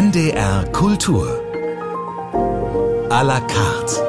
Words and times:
NDR 0.00 0.64
Kultur. 0.72 1.26
A 3.10 3.20
la 3.20 3.38
carte. 3.38 4.00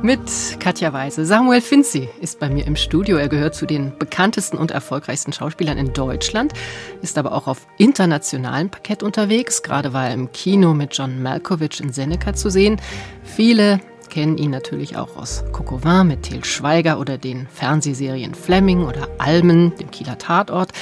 Mit 0.00 0.20
Katja 0.58 0.94
Weise. 0.94 1.26
Samuel 1.26 1.60
Finzi 1.60 2.08
ist 2.22 2.40
bei 2.40 2.48
mir 2.48 2.66
im 2.66 2.74
Studio. 2.74 3.18
Er 3.18 3.28
gehört 3.28 3.54
zu 3.54 3.66
den 3.66 3.92
bekanntesten 3.98 4.56
und 4.56 4.70
erfolgreichsten 4.70 5.34
Schauspielern 5.34 5.76
in 5.76 5.92
Deutschland, 5.92 6.54
ist 7.02 7.18
aber 7.18 7.32
auch 7.32 7.46
auf 7.46 7.66
internationalem 7.76 8.70
Parkett 8.70 9.02
unterwegs. 9.02 9.62
Gerade 9.62 9.92
war 9.92 10.08
er 10.08 10.14
im 10.14 10.32
Kino 10.32 10.72
mit 10.72 10.96
John 10.96 11.22
Malkovich 11.22 11.78
in 11.82 11.92
Seneca 11.92 12.32
zu 12.32 12.48
sehen. 12.48 12.80
Viele 13.24 13.80
kennen 14.08 14.38
ihn 14.38 14.52
natürlich 14.52 14.96
auch 14.96 15.18
aus 15.18 15.44
Coquevin 15.52 16.08
mit 16.08 16.22
Til 16.22 16.42
Schweiger 16.46 16.98
oder 16.98 17.18
den 17.18 17.46
Fernsehserien 17.46 18.34
Fleming 18.34 18.86
oder 18.86 19.06
Almen, 19.18 19.76
dem 19.76 19.90
Kieler 19.90 20.16
Tatort. 20.16 20.72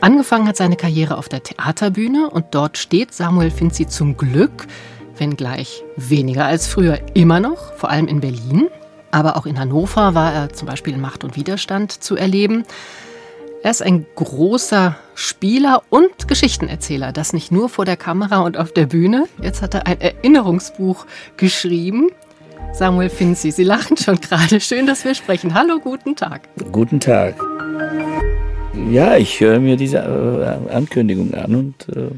Angefangen 0.00 0.46
hat 0.46 0.56
seine 0.56 0.76
Karriere 0.76 1.16
auf 1.16 1.28
der 1.28 1.42
Theaterbühne 1.42 2.30
und 2.30 2.46
dort 2.50 2.78
steht 2.78 3.12
Samuel 3.12 3.50
Finzi 3.50 3.86
zum 3.86 4.16
Glück, 4.16 4.66
wenngleich 5.18 5.82
weniger 5.96 6.44
als 6.46 6.66
früher, 6.66 7.00
immer 7.14 7.40
noch, 7.40 7.72
vor 7.74 7.90
allem 7.90 8.06
in 8.06 8.20
Berlin. 8.20 8.68
Aber 9.10 9.36
auch 9.36 9.46
in 9.46 9.58
Hannover 9.58 10.14
war 10.14 10.32
er 10.32 10.52
zum 10.52 10.68
Beispiel 10.68 10.94
in 10.94 11.00
Macht 11.00 11.24
und 11.24 11.36
Widerstand 11.36 11.92
zu 11.92 12.16
erleben. 12.16 12.64
Er 13.62 13.70
ist 13.70 13.82
ein 13.82 14.06
großer 14.14 14.96
Spieler 15.14 15.82
und 15.88 16.28
Geschichtenerzähler, 16.28 17.12
das 17.12 17.32
nicht 17.32 17.50
nur 17.50 17.68
vor 17.68 17.84
der 17.84 17.96
Kamera 17.96 18.40
und 18.40 18.58
auf 18.58 18.72
der 18.72 18.86
Bühne. 18.86 19.26
Jetzt 19.40 19.62
hat 19.62 19.74
er 19.74 19.86
ein 19.86 20.00
Erinnerungsbuch 20.00 21.06
geschrieben. 21.36 22.10
Samuel 22.74 23.08
Finzi, 23.08 23.50
Sie 23.50 23.64
lachen 23.64 23.96
schon 23.96 24.20
gerade. 24.20 24.60
Schön, 24.60 24.86
dass 24.86 25.04
wir 25.04 25.14
sprechen. 25.14 25.54
Hallo, 25.54 25.80
guten 25.80 26.14
Tag. 26.14 26.42
Guten 26.70 27.00
Tag. 27.00 27.34
Ja, 28.90 29.16
ich 29.16 29.40
höre 29.40 29.58
mir 29.58 29.76
diese 29.76 29.98
äh, 29.98 30.72
Ankündigung 30.72 31.34
an 31.34 31.54
und 31.54 31.88
äh, 31.96 32.10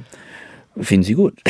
finde 0.83 1.07
sie 1.07 1.15
gut. 1.15 1.35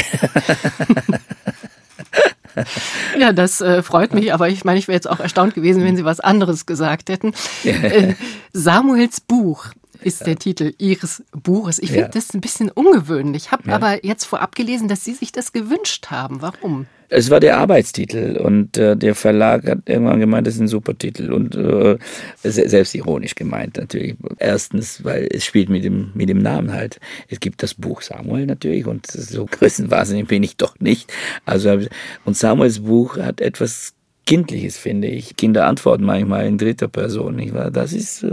Ja, 3.17 3.33
das 3.33 3.61
äh, 3.61 3.83
freut 3.83 4.15
mich, 4.15 4.33
aber 4.33 4.49
ich 4.49 4.65
meine, 4.65 4.79
ich 4.79 4.89
wäre 4.89 4.97
jetzt 4.97 5.09
auch 5.09 5.21
erstaunt 5.21 5.55
gewesen, 5.55 5.85
wenn 5.85 5.97
Sie 5.97 6.05
was 6.05 6.19
anderes 6.19 6.67
gesagt 6.67 7.09
hätten. 7.09 7.33
Äh, 7.65 8.15
Samuels 8.53 9.21
Buch 9.21 9.67
ist 10.09 10.27
der 10.27 10.37
Titel 10.37 10.73
Ihres 10.79 11.23
Buches. 11.33 11.79
Ich 11.79 11.91
finde 11.91 12.03
Ja. 12.07 12.09
das 12.09 12.35
ein 12.35 12.41
bisschen 12.41 12.71
ungewöhnlich. 12.71 13.45
Ich 13.47 13.53
habe 13.53 13.69
Ja. 13.69 13.77
aber 13.77 14.05
jetzt 14.05 14.25
vorab 14.25 14.55
gelesen, 14.57 14.89
dass 14.89 15.05
Sie 15.05 15.15
sich 15.15 15.31
das 15.33 15.53
gewünscht 15.53 16.07
haben. 16.11 16.43
Warum? 16.43 16.87
Es 17.11 17.31
war 17.31 17.41
der 17.41 17.57
Arbeitstitel 17.57 18.37
und 18.37 18.77
äh, 18.77 18.95
der 18.95 19.15
Verlag 19.15 19.67
hat 19.67 19.79
irgendwann 19.87 20.21
gemeint, 20.21 20.47
das 20.47 20.57
ist 20.57 20.61
ein 20.61 20.69
super 20.69 20.97
Titel 20.99 21.33
und 21.33 21.55
äh, 21.57 21.97
se- 22.43 22.69
selbstironisch 22.69 23.35
gemeint 23.35 23.79
natürlich. 23.79 24.15
Erstens, 24.39 25.03
weil 25.05 25.27
es 25.31 25.47
spielt 25.47 25.71
mit 25.71 25.85
dem, 25.85 26.11
mit 26.13 26.29
dem 26.29 26.39
Namen 26.39 26.71
halt. 26.73 27.01
Es 27.29 27.41
gibt 27.41 27.63
das 27.63 27.73
Buch 27.73 28.03
Samuel 28.03 28.45
natürlich 28.45 28.87
und 28.87 29.07
so 29.07 29.47
größenwahnsinnig 29.47 30.27
bin 30.29 30.43
ich 30.43 30.59
doch 30.59 30.79
nicht. 30.81 31.11
Also 31.47 31.79
und 32.27 32.37
Samuels 32.37 32.81
Buch 32.81 33.17
hat 33.17 33.41
etwas 33.41 33.95
Kindliches, 34.27 34.77
finde 34.77 35.09
ich. 35.09 35.37
Kinder 35.37 35.65
antworten 35.67 36.05
manchmal 36.05 36.47
in 36.47 36.59
dritter 36.59 36.89
Person. 36.89 37.37
Nicht 37.37 37.55
wahr? 37.55 37.71
Das 37.71 37.95
ist 37.95 38.23
äh, 38.23 38.29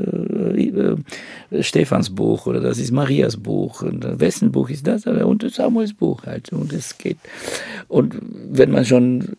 äh, 0.48 1.64
Stephans 1.64 2.10
Buch 2.14 2.46
oder 2.48 2.60
das 2.60 2.78
ist 2.78 2.92
Marias 2.92 3.38
Buch. 3.38 3.82
Und 3.82 4.06
äh, 4.06 4.20
wessen 4.20 4.52
Buch 4.52 4.70
ist 4.70 4.88
das? 4.88 5.06
Und 5.06 5.50
Samuels 5.54 5.94
Buch 5.94 6.26
halt. 6.26 6.52
Und 6.52 6.74
es 6.74 6.98
geht. 6.98 7.18
Und 7.88 8.16
wenn 8.22 8.72
man 8.72 8.86
schon 8.86 9.36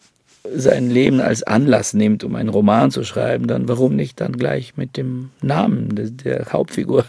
sein 0.54 0.90
Leben 0.90 1.20
als 1.20 1.42
Anlass 1.42 1.94
nimmt, 1.94 2.24
um 2.24 2.34
einen 2.34 2.48
Roman 2.48 2.90
zu 2.90 3.04
schreiben, 3.04 3.46
dann 3.46 3.68
warum 3.68 3.96
nicht 3.96 4.20
dann 4.20 4.32
gleich 4.32 4.76
mit 4.76 4.96
dem 4.96 5.30
Namen 5.42 6.16
der 6.24 6.46
Hauptfigur? 6.52 7.04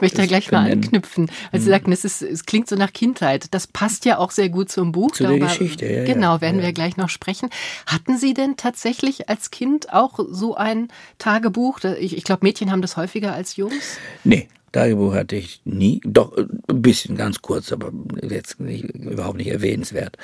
Ich 0.00 0.02
möchte 0.02 0.18
da 0.18 0.26
gleich 0.26 0.50
mal 0.50 0.62
benennen. 0.64 0.84
anknüpfen. 0.84 1.30
Also 1.52 1.64
Sie 1.64 1.70
sagten, 1.70 1.92
es, 1.92 2.04
ist, 2.06 2.22
es 2.22 2.46
klingt 2.46 2.68
so 2.68 2.76
nach 2.76 2.92
Kindheit. 2.92 3.52
Das 3.52 3.66
passt 3.66 4.06
ja 4.06 4.16
auch 4.18 4.30
sehr 4.30 4.48
gut 4.48 4.70
zum 4.72 4.92
Buch. 4.92 5.12
Zu 5.12 5.26
der 5.26 5.38
Geschichte, 5.38 5.84
ja, 5.84 6.00
ja. 6.00 6.04
Genau, 6.04 6.40
werden 6.40 6.60
Ja. 6.60 6.66
wir 6.66 6.72
gleich 6.72 6.96
noch 6.96 7.10
sprechen. 7.10 7.50
Hatten 7.86 8.16
Sie 8.16 8.32
denn 8.32 8.56
tatsächlich 8.56 9.28
als 9.28 9.50
Kind 9.50 9.92
auch 9.92 10.18
so 10.30 10.54
ein 10.54 10.88
Tagebuch? 11.18 11.80
Ich, 11.98 12.16
ich 12.16 12.24
glaube, 12.24 12.46
Mädchen 12.46 12.70
haben 12.72 12.82
das 12.82 12.96
häufiger 12.96 13.34
als 13.34 13.56
Jungs. 13.56 13.98
Nee, 14.24 14.48
Tagebuch 14.72 15.14
hatte 15.14 15.36
ich 15.36 15.60
nie. 15.64 16.00
Doch, 16.04 16.36
äh, 16.36 16.46
ein 16.68 16.82
bisschen, 16.82 17.16
ganz 17.16 17.42
kurz, 17.42 17.72
aber 17.72 17.92
jetzt 18.22 18.60
nicht, 18.60 18.84
überhaupt 18.84 19.36
nicht 19.36 19.48
erwähnenswert. 19.48 20.16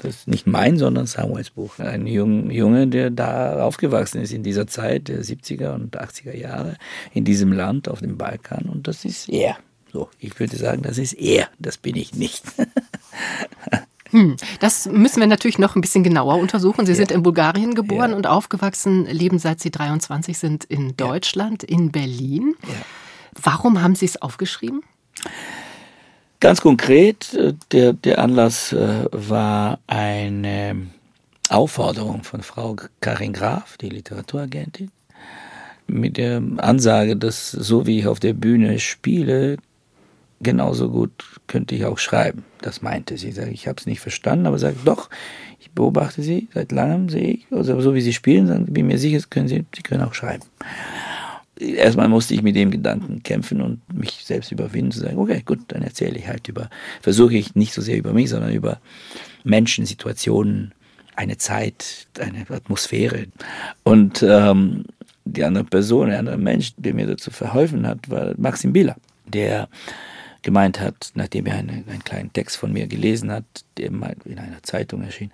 Das 0.00 0.14
ist 0.14 0.28
nicht 0.28 0.46
mein, 0.46 0.78
sondern 0.78 1.06
Samuels 1.06 1.50
Buch. 1.50 1.78
Ein 1.78 2.06
Jung, 2.06 2.50
Junge, 2.50 2.86
der 2.86 3.10
da 3.10 3.62
aufgewachsen 3.64 4.22
ist 4.22 4.32
in 4.32 4.42
dieser 4.44 4.66
Zeit 4.66 5.08
der 5.08 5.22
70er 5.24 5.74
und 5.74 5.98
80er 6.00 6.36
Jahre 6.36 6.76
in 7.12 7.24
diesem 7.24 7.52
Land 7.52 7.88
auf 7.88 8.00
dem 8.00 8.16
Balkan. 8.16 8.68
Und 8.68 8.86
das 8.86 9.04
ist 9.04 9.28
er. 9.28 9.56
So, 9.92 10.08
ich 10.20 10.38
würde 10.38 10.56
sagen, 10.56 10.82
das 10.82 10.98
ist 10.98 11.14
er. 11.14 11.48
Das 11.58 11.78
bin 11.78 11.96
ich 11.96 12.14
nicht. 12.14 12.44
Hm, 14.10 14.36
das 14.60 14.86
müssen 14.86 15.20
wir 15.20 15.26
natürlich 15.26 15.58
noch 15.58 15.76
ein 15.76 15.82
bisschen 15.82 16.02
genauer 16.02 16.36
untersuchen. 16.38 16.86
Sie 16.86 16.94
sind 16.94 17.10
in 17.10 17.22
Bulgarien 17.22 17.74
geboren 17.74 18.12
Ja. 18.12 18.16
und 18.16 18.26
aufgewachsen, 18.26 19.04
leben 19.04 19.38
seit 19.38 19.60
Sie 19.60 19.70
23 19.70 20.38
sind 20.38 20.64
in 20.64 20.96
Deutschland, 20.96 21.62
in 21.62 21.92
Berlin. 21.92 22.54
Warum 23.34 23.82
haben 23.82 23.94
Sie 23.94 24.06
es 24.06 24.22
aufgeschrieben? 24.22 24.80
Ganz 26.40 26.60
konkret, 26.60 27.34
äh, 27.34 27.54
der, 27.72 27.92
der 27.92 28.20
Anlass 28.20 28.72
äh, 28.72 29.06
war 29.10 29.80
eine 29.88 30.86
Aufforderung 31.48 32.22
von 32.22 32.42
Frau 32.42 32.76
Karin 33.00 33.32
Graf, 33.32 33.76
die 33.78 33.88
Literaturagentin, 33.88 34.90
mit 35.88 36.16
der 36.16 36.40
Ansage, 36.58 37.16
dass 37.16 37.50
so 37.50 37.86
wie 37.86 37.98
ich 37.98 38.06
auf 38.06 38.20
der 38.20 38.34
Bühne 38.34 38.78
spiele, 38.78 39.56
genauso 40.40 40.90
gut 40.90 41.10
könnte 41.48 41.74
ich 41.74 41.84
auch 41.84 41.98
schreiben. 41.98 42.44
Das 42.60 42.82
meinte 42.82 43.18
sie. 43.18 43.30
Ich 43.50 43.66
habe 43.66 43.80
es 43.80 43.86
nicht 43.86 44.00
verstanden, 44.00 44.46
aber 44.46 44.58
sagt 44.58 44.86
doch, 44.86 45.10
ich 45.58 45.72
beobachte 45.72 46.22
sie 46.22 46.48
seit 46.54 46.70
langem, 46.70 47.08
sehe 47.08 47.32
ich, 47.32 47.46
also 47.50 47.80
so 47.80 47.94
wie 47.94 48.00
sie 48.00 48.12
spielen, 48.12 48.46
dann 48.46 48.66
bin 48.66 48.86
mir 48.86 48.98
sicher, 48.98 49.18
können 49.28 49.48
sie, 49.48 49.64
sie 49.74 49.82
können 49.82 50.02
auch 50.02 50.14
schreiben 50.14 50.44
erstmal 51.58 52.08
musste 52.08 52.34
ich 52.34 52.42
mit 52.42 52.56
dem 52.56 52.70
Gedanken 52.70 53.22
kämpfen 53.22 53.60
und 53.60 53.80
mich 53.92 54.24
selbst 54.24 54.52
überwinden, 54.52 54.92
zu 54.92 55.00
sagen, 55.00 55.18
okay, 55.18 55.42
gut, 55.44 55.60
dann 55.68 55.82
erzähle 55.82 56.18
ich 56.18 56.28
halt 56.28 56.48
über, 56.48 56.70
versuche 57.00 57.36
ich 57.36 57.54
nicht 57.54 57.72
so 57.72 57.82
sehr 57.82 57.98
über 57.98 58.12
mich, 58.12 58.30
sondern 58.30 58.52
über 58.52 58.80
Menschen, 59.44 59.86
Situationen, 59.86 60.72
eine 61.16 61.36
Zeit, 61.36 62.06
eine 62.20 62.48
Atmosphäre. 62.48 63.26
Und 63.82 64.22
ähm, 64.22 64.84
die 65.24 65.44
andere 65.44 65.64
Person, 65.64 66.08
der 66.08 66.20
andere 66.20 66.38
Mensch, 66.38 66.74
der 66.76 66.94
mir 66.94 67.06
dazu 67.06 67.30
verholfen 67.30 67.86
hat, 67.86 68.08
war 68.08 68.34
Maxim 68.36 68.72
Bieler, 68.72 68.96
der 69.26 69.68
gemeint 70.42 70.80
hat, 70.80 71.10
nachdem 71.14 71.46
er 71.46 71.56
eine, 71.56 71.72
einen 71.72 72.04
kleinen 72.04 72.32
Text 72.32 72.56
von 72.56 72.72
mir 72.72 72.86
gelesen 72.86 73.32
hat, 73.32 73.44
der 73.76 73.88
in 73.88 74.38
einer 74.38 74.62
Zeitung 74.62 75.02
erschien, 75.02 75.32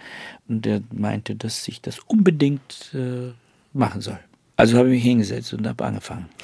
und 0.48 0.64
der 0.64 0.80
meinte, 0.92 1.36
dass 1.36 1.68
ich 1.68 1.82
das 1.82 1.98
unbedingt 2.00 2.90
äh, 2.94 3.32
machen 3.74 4.00
soll. 4.00 4.18
Also 4.56 4.78
habe 4.78 4.88
ich 4.88 4.94
mich 4.94 5.02
hingesetzt 5.02 5.52
und 5.52 5.66
habe 5.66 5.84
angefangen. 5.84 6.26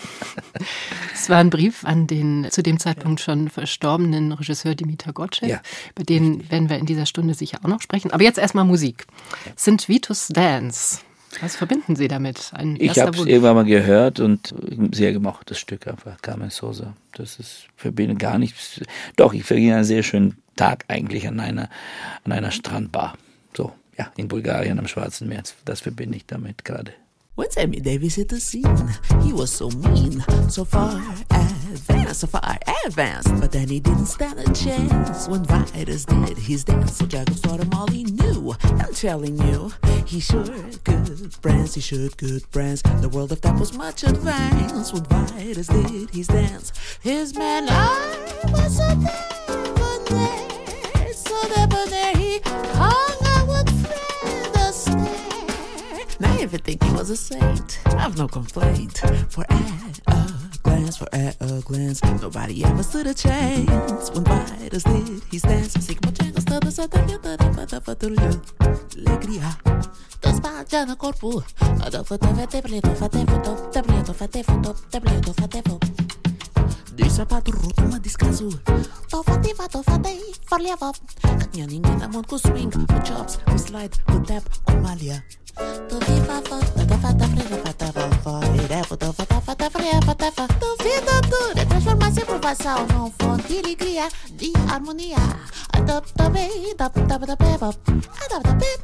Es 1.14 1.28
war 1.28 1.36
ein 1.36 1.50
Brief 1.50 1.84
an 1.84 2.06
den 2.06 2.46
zu 2.50 2.62
dem 2.62 2.78
Zeitpunkt 2.78 3.20
schon 3.20 3.50
verstorbenen 3.50 4.32
Regisseur 4.32 4.74
Dimitar 4.74 5.12
Gottschalk. 5.12 5.50
Ja, 5.50 5.60
Über 5.94 6.02
den 6.02 6.50
werden 6.50 6.70
wir 6.70 6.78
in 6.78 6.86
dieser 6.86 7.04
Stunde 7.04 7.34
sicher 7.34 7.58
auch 7.62 7.68
noch 7.68 7.82
sprechen. 7.82 8.10
Aber 8.10 8.22
jetzt 8.22 8.38
erstmal 8.38 8.64
Musik. 8.64 9.06
St. 9.58 9.86
Vitus 9.86 10.28
Dance. 10.28 11.00
Was 11.40 11.56
verbinden 11.56 11.94
Sie 11.94 12.08
damit? 12.08 12.52
Ein 12.54 12.76
Ich 12.80 12.98
habe 12.98 13.16
es 13.16 13.26
irgendwann 13.26 13.54
mal 13.54 13.64
gehört 13.64 14.18
und 14.18 14.54
sehr 14.92 15.12
gemocht, 15.12 15.50
das 15.50 15.58
Stück 15.58 15.86
einfach, 15.86 16.20
Carmen 16.22 16.50
Sosa. 16.50 16.94
Das 17.12 17.38
ist, 17.38 17.66
verbinde 17.76 18.16
gar 18.16 18.38
nichts. 18.38 18.80
Doch, 19.16 19.32
ich 19.32 19.44
verging 19.44 19.72
einen 19.72 19.84
sehr 19.84 20.02
schönen 20.02 20.38
Tag 20.56 20.84
eigentlich 20.88 21.28
an 21.28 21.38
einer, 21.38 21.68
an 22.24 22.32
einer 22.32 22.50
Strandbar. 22.50 23.16
So, 23.54 23.72
ja, 23.96 24.10
in 24.16 24.28
Bulgarien 24.28 24.78
am 24.78 24.88
Schwarzen 24.88 25.28
Meer. 25.28 25.42
Das 25.64 25.80
verbinde 25.80 26.16
ich 26.16 26.26
damit 26.26 26.64
gerade. 26.64 26.92
When 27.40 27.50
Sammy 27.50 27.80
Davis 27.80 28.16
hit 28.16 28.28
the 28.28 28.38
scene, 28.38 28.92
he 29.22 29.32
was 29.32 29.50
so 29.50 29.70
mean, 29.70 30.20
so 30.50 30.62
far 30.62 31.00
advanced, 31.30 32.20
so 32.20 32.26
far 32.26 32.58
advanced. 32.84 33.34
But 33.40 33.50
then 33.50 33.66
he 33.66 33.80
didn't 33.80 34.08
stand 34.08 34.40
a 34.40 34.52
chance 34.52 35.26
when 35.26 35.44
Vitus 35.44 36.04
did 36.04 36.36
his 36.36 36.64
dance. 36.64 36.98
So 36.98 37.06
Jago 37.06 37.32
started 37.32 37.64
him 37.64 37.72
all 37.72 37.86
he 37.86 38.04
knew. 38.04 38.54
I'm 38.62 38.92
telling 38.92 39.38
you, 39.38 39.72
he 40.04 40.20
sure 40.20 40.44
good 40.84 41.34
brands, 41.40 41.74
he 41.76 41.80
should 41.80 42.14
good 42.18 42.44
brands. 42.50 42.82
The 42.82 43.08
world 43.08 43.32
of 43.32 43.40
that 43.40 43.58
was 43.58 43.72
much 43.72 44.02
advanced 44.02 44.92
when 44.92 45.04
Vitus 45.04 45.68
did 45.68 46.10
his 46.10 46.26
dance. 46.26 46.74
His 47.00 47.34
man, 47.34 47.68
I 47.70 48.50
was 48.52 48.76
so 48.76 48.86
debonair, 49.46 51.14
so 51.14 51.42
debonair. 51.48 52.12
He 52.16 52.40
hung 52.44 53.29
now 56.20 56.36
you 56.38 56.46
think 56.48 56.82
he 56.84 56.92
was 56.92 57.10
a 57.10 57.16
saint. 57.16 57.80
I've 57.86 58.16
no 58.16 58.28
complaint. 58.28 58.98
For 59.30 59.44
at 59.48 60.00
a 60.06 60.58
glance, 60.62 60.98
for 60.98 61.08
at 61.12 61.36
a 61.40 61.62
glance, 61.62 62.04
nobody 62.20 62.62
ever 62.62 62.82
stood 62.82 63.06
a 63.06 63.14
chance. 63.14 64.10
When 64.10 64.24
by 64.24 64.44
fighters 64.44 64.84
did 64.84 65.22
he 65.30 65.38
stands, 65.38 65.72
Sigma 65.84 66.12
jingles, 66.12 66.44
todas 66.44 66.78
até 66.78 67.80
patrulha. 67.80 68.30
Alegria. 69.06 69.56
Dos 70.20 70.40
já 70.70 70.84
no 70.84 70.96
corpo. 70.96 71.42
Adolfo, 71.82 72.18
teve, 72.18 72.46
teve, 72.46 72.68
teve, 72.68 72.82
teve, 72.82 73.08
teve, 73.08 73.24
teve, 73.72 74.02
teve, 74.04 74.28
teve, 74.28 74.28
teve, 74.28 74.44
teve, 74.90 75.20
teve, 75.22 75.48
teve, 75.48 76.29
Dei 77.00 77.08
sapato 77.08 77.50
roto, 77.50 77.82
uma 77.82 77.98
descaso 77.98 78.50
Tova, 79.08 79.38
teva, 79.38 79.66
tova, 79.68 79.96
dei, 79.98 80.20
faleva 80.44 80.92
Kad 81.22 81.48
nja 81.56 81.66
ningin 81.66 81.96
na 81.96 82.06
mund 82.08 82.26
ku 82.26 82.36
swing 82.36 82.68
Ku 82.68 83.00
chops, 83.02 83.38
ku 83.48 83.56
slide, 83.56 83.96
ku 84.04 84.20
tap, 84.20 84.44
ku 84.68 84.76
malja 84.84 85.24
Tu 85.88 85.96
viva, 85.96 86.42
fo, 86.44 86.60
da, 86.76 86.84
da, 86.84 86.96
da, 87.00 87.12
da, 87.16 87.26
da, 87.26 87.40
da, 87.40 87.56
da, 87.56 87.72
da, 87.72 87.88
da, 87.88 88.04
da, 88.04 88.36
da, 88.68 88.84
da, 88.84 89.16
da, 89.64 89.96
da, 89.96 90.14
da, 90.14 91.54
da, 91.54 91.59
fazer 92.10 92.26
provação 92.26 92.86
num 92.88 93.12
fonte 93.12 93.46
de 93.46 93.58
alegria, 93.60 94.08
de 94.32 94.52
harmonia. 94.68 95.16
Adaptabei, 95.72 96.72
adaptababebop, 96.72 97.78
adaptabeb, 98.24 98.80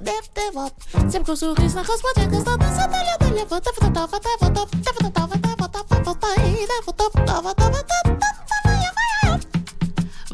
dep 0.00 0.24
devop. 0.34 0.74
Sempre 1.10 1.24
com 1.24 1.32
um 1.32 1.36
sorriso 1.36 1.76
na 1.76 1.82
rosto, 1.82 2.02
pode 2.02 2.26
encostar, 2.26 2.58
dança, 2.58 2.88
talha, 2.88 3.18
talha, 3.18 3.46
volta, 3.46 3.72
volta, 3.80 4.06
volta, 4.06 4.28
volta, 4.38 4.60
volta, 4.60 5.00
volta, 5.00 5.20
volta, 5.20 5.56
volta, 5.56 5.56
volta, 5.56 5.82
volta, 5.82 6.04
volta, 6.04 6.14
volta, 6.14 6.26
volta, 6.26 6.84
volta, 6.84 7.04
volta, 7.04 7.40
volta, 7.40 7.70
volta, 7.70 8.00
volta, 8.04 8.67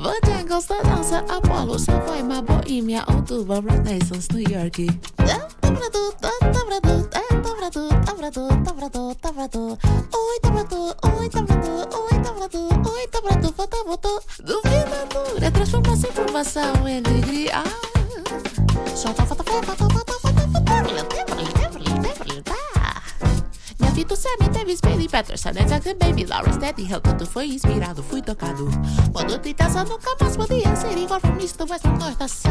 Bojangles 0.04 0.66
da 0.66 0.82
dança 0.82 1.24
Apollo, 1.30 1.78
Savoy, 1.78 2.22
Boêmia, 2.22 3.02
Outubro, 3.08 3.62
Renaissance, 3.62 4.28
New 4.34 4.44
York. 4.52 4.86
Dobrador, 5.56 6.14
é, 6.20 6.52
dobrador, 6.52 7.08
dobrador, 8.04 8.52
dobrador, 8.62 9.16
dobrador. 9.22 9.78
Oi, 10.12 10.40
dobrador, 10.42 10.94
oi, 11.04 11.28
dobrador, 11.30 11.88
oi, 11.88 12.18
dobrador, 12.18 12.92
oi, 12.92 13.06
dobrador, 13.10 13.52
volta, 13.56 13.84
volta. 13.84 14.08
Duvida, 14.44 15.06
dura, 15.08 15.50
transforma-se 15.50 16.06
em 16.06 16.12
provação 16.12 16.86
em 16.86 16.98
alegria. 16.98 17.64
Solta, 18.94 19.24
falta, 19.24 19.42
falta, 19.42 19.74
falta, 19.74 19.88
falta, 19.88 20.18
falta, 20.20 20.48
falta, 20.52 20.68
falta, 20.68 21.33
Fito 23.94 24.16
Sammy 24.16 24.48
teve 24.52 24.72
Spinning 24.72 25.08
Patterson, 25.08 25.50
Exact 25.50 25.94
Baby 25.94 26.26
Lawrence, 26.26 26.58
Teddy 26.58 26.82
Hell, 26.90 27.00
tudo 27.00 27.24
foi 27.24 27.46
inspirado, 27.46 28.02
fui 28.02 28.20
tocado. 28.20 28.68
Quando 29.12 29.38
tentação 29.38 29.84
nunca 29.84 30.16
mais 30.20 30.36
podia 30.36 30.74
ser 30.74 30.98
igual 30.98 31.20
misto, 31.36 31.64
mas 31.68 31.80
não 31.84 31.96
gosta 31.96 32.26
só. 32.26 32.48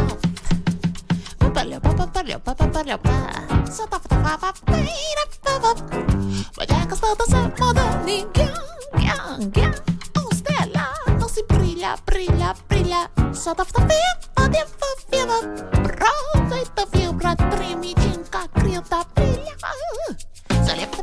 Papalhau, 1.38 1.82
papapalhau, 1.82 2.40
papapalhau, 2.40 2.98
pá. 2.98 3.30
Só 3.70 3.86
tava, 3.88 4.08
tava, 4.08 4.24
tava, 4.24 4.54
tava, 5.42 5.76
tava. 5.76 5.76
Mas 6.58 6.68
já 6.70 6.86
gostando 6.86 7.26
sem 7.26 7.54
moda, 7.60 7.98
ninguém, 8.06 8.54
guião, 8.96 9.50
guião. 9.50 9.74
Um 10.18 10.30
estrela, 10.32 10.94
não 11.20 11.28
se 11.28 11.44
brilha, 11.44 11.98
brilha, 12.06 12.56
brilha. 12.70 13.12
Só 13.34 13.54
tava, 13.54 13.70
tava, 13.70 13.90
tava, 14.34 14.56
tava. 15.12 15.42
Pronto, 15.84 16.56
então 16.56 16.88
vibra, 16.94 17.36
treme, 17.36 17.94
tinca, 17.96 18.48
grita, 18.56 19.06
brilha. 19.14 19.58
Se 20.66 20.74
lembra 20.74 21.03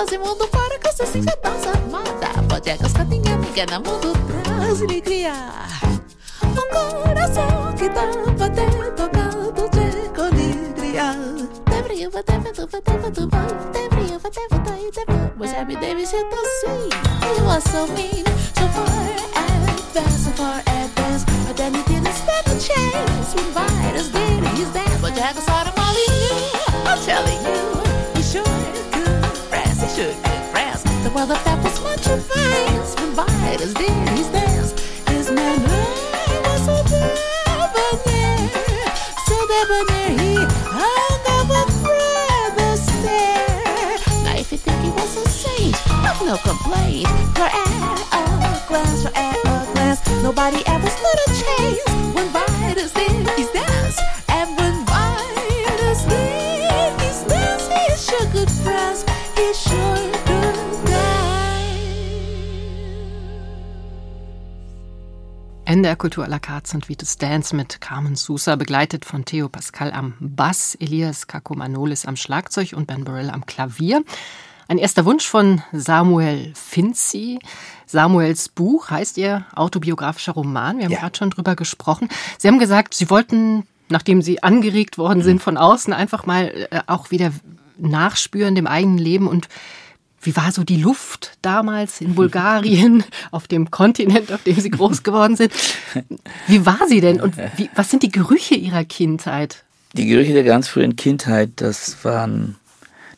doze 0.00 0.16
mundo 0.16 0.48
para 0.48 0.78
com 0.78 0.92
se 0.92 1.06
cinza 1.06 1.36
dança 1.42 1.68
armada. 1.68 2.42
Pode 2.48 2.70
é 2.70 2.72
agastar 2.72 3.06
minha 3.06 3.34
amiga 3.34 3.66
no 3.66 3.90
mundo 3.90 4.12
traz 4.32 4.80
alegria. 4.80 5.34
Um 6.42 7.04
coração 7.04 7.74
que 7.76 7.88
tava 7.90 8.44
até 8.46 8.66
tocado 8.92 9.68
de 9.68 10.08
colíria. 10.16 11.12
Deve 11.68 12.02
eu 12.02 12.10
vou 12.10 12.22
te 12.22 12.32
ver, 12.38 12.52
tu 12.52 12.66
vou 12.66 12.80
te 12.80 12.90
ver, 12.92 13.10
tu 13.12 13.26
brilho, 13.26 13.60
Deve 13.72 14.12
eu 14.14 14.18
vou 14.18 14.30
tu 14.30 14.72
e 14.78 14.90
te 14.90 15.04
vou. 15.06 15.46
Você 15.46 15.64
me 15.66 15.76
deve 15.76 16.06
ser 16.06 16.24
doce. 16.30 16.88
Eu 17.36 17.60
sou 17.60 17.86
minha, 17.88 18.24
so 18.56 18.66
far 18.72 19.20
fast 19.92 20.24
so 20.24 20.30
far 20.30 20.60
advanced, 20.60 21.26
but 21.46 21.56
then 21.56 21.74
he 21.74 21.82
didn't 21.82 22.14
stand 22.14 22.46
a 22.46 22.58
chance. 22.58 23.34
When 23.34 23.52
writers 23.52 24.08
did, 24.10 24.44
he's 24.56 24.70
there, 24.72 24.98
but 25.02 25.14
de 25.14 25.40
saw 25.42 25.64
them 25.64 25.74
all 25.76 25.94
in. 25.94 26.60
I'm 26.86 26.98
telling 27.04 27.39
world 31.20 31.32
of 31.32 31.44
that 31.44 31.62
was 31.62 31.80
much 31.82 32.06
advanced. 32.06 32.98
When 32.98 33.12
virus 33.12 33.74
did, 33.74 34.08
he's 34.16 34.28
dance. 34.28 34.72
His 35.08 35.30
manner 35.30 35.84
was 36.46 36.64
so 36.64 36.76
debonair, 36.88 38.48
so 39.28 39.36
debonair. 39.52 40.10
He 40.16 40.34
hung 40.80 41.22
up 41.36 41.48
a 41.60 41.62
further 41.84 42.72
stare. 42.76 43.96
Now 44.24 44.36
if 44.38 44.50
you 44.52 44.58
think 44.58 44.80
he 44.80 44.90
was 44.90 45.16
a 45.16 45.28
saint, 45.28 45.76
I've 45.90 46.20
no 46.24 46.36
complaint. 46.38 47.08
For 47.36 47.48
at 47.48 48.00
a 48.12 48.68
glance, 48.68 49.02
for 49.02 49.12
at 49.14 49.36
a 49.44 49.72
glance, 49.74 50.00
nobody 50.22 50.62
ever 50.66 50.88
stood 50.88 51.18
a 51.26 51.30
chance. 51.42 51.80
When 52.14 52.28
virus 52.28 52.92
did, 52.92 53.28
he's 53.36 53.49
NDR 65.90 65.96
Kultur 65.96 66.22
à 66.22 66.28
la 66.28 66.38
carte 66.38 66.68
sind 66.68 66.88
Vitus 66.88 67.18
Dance 67.18 67.52
mit 67.56 67.80
Carmen 67.80 68.14
Sousa, 68.14 68.54
begleitet 68.54 69.04
von 69.04 69.24
Theo 69.24 69.48
Pascal 69.48 69.90
am 69.90 70.14
Bass, 70.20 70.76
Elias 70.78 71.26
Kakomanolis 71.26 72.06
am 72.06 72.14
Schlagzeug 72.14 72.74
und 72.76 72.86
Ben 72.86 73.02
Burrell 73.02 73.28
am 73.28 73.44
Klavier. 73.44 74.04
Ein 74.68 74.78
erster 74.78 75.04
Wunsch 75.04 75.26
von 75.26 75.62
Samuel 75.72 76.52
Finzi. 76.54 77.40
Samuels 77.86 78.48
Buch 78.50 78.90
heißt 78.90 79.18
ihr 79.18 79.46
autobiografischer 79.52 80.30
Roman. 80.30 80.78
Wir 80.78 80.84
haben 80.84 80.92
Ja. 80.92 81.00
gerade 81.00 81.18
schon 81.18 81.30
drüber 81.30 81.56
gesprochen. 81.56 82.08
Sie 82.38 82.46
haben 82.46 82.60
gesagt, 82.60 82.94
Sie 82.94 83.10
wollten, 83.10 83.66
nachdem 83.88 84.22
Sie 84.22 84.44
angeregt 84.44 84.96
worden 84.96 85.24
sind 85.24 85.42
von 85.42 85.56
außen, 85.56 85.92
einfach 85.92 86.24
mal 86.24 86.68
äh, 86.70 86.82
auch 86.86 87.10
wieder 87.10 87.32
nachspüren 87.78 88.54
dem 88.54 88.68
eigenen 88.68 88.98
Leben 88.98 89.26
und 89.26 89.48
wie 90.22 90.36
war 90.36 90.52
so 90.52 90.64
die 90.64 90.76
Luft 90.76 91.38
damals 91.42 92.00
in 92.00 92.14
Bulgarien, 92.14 93.04
auf 93.30 93.48
dem 93.48 93.70
Kontinent, 93.70 94.32
auf 94.32 94.42
dem 94.42 94.58
Sie 94.60 94.70
groß 94.70 95.02
geworden 95.02 95.36
sind? 95.36 95.52
Wie 96.46 96.66
war 96.66 96.80
sie 96.88 97.00
denn 97.00 97.20
und 97.20 97.36
wie, 97.56 97.70
was 97.74 97.90
sind 97.90 98.02
die 98.02 98.10
Gerüche 98.10 98.54
Ihrer 98.54 98.84
Kindheit? 98.84 99.64
Die 99.94 100.06
Gerüche 100.06 100.34
der 100.34 100.44
ganz 100.44 100.68
frühen 100.68 100.96
Kindheit, 100.96 101.50
das 101.56 102.04
waren, 102.04 102.56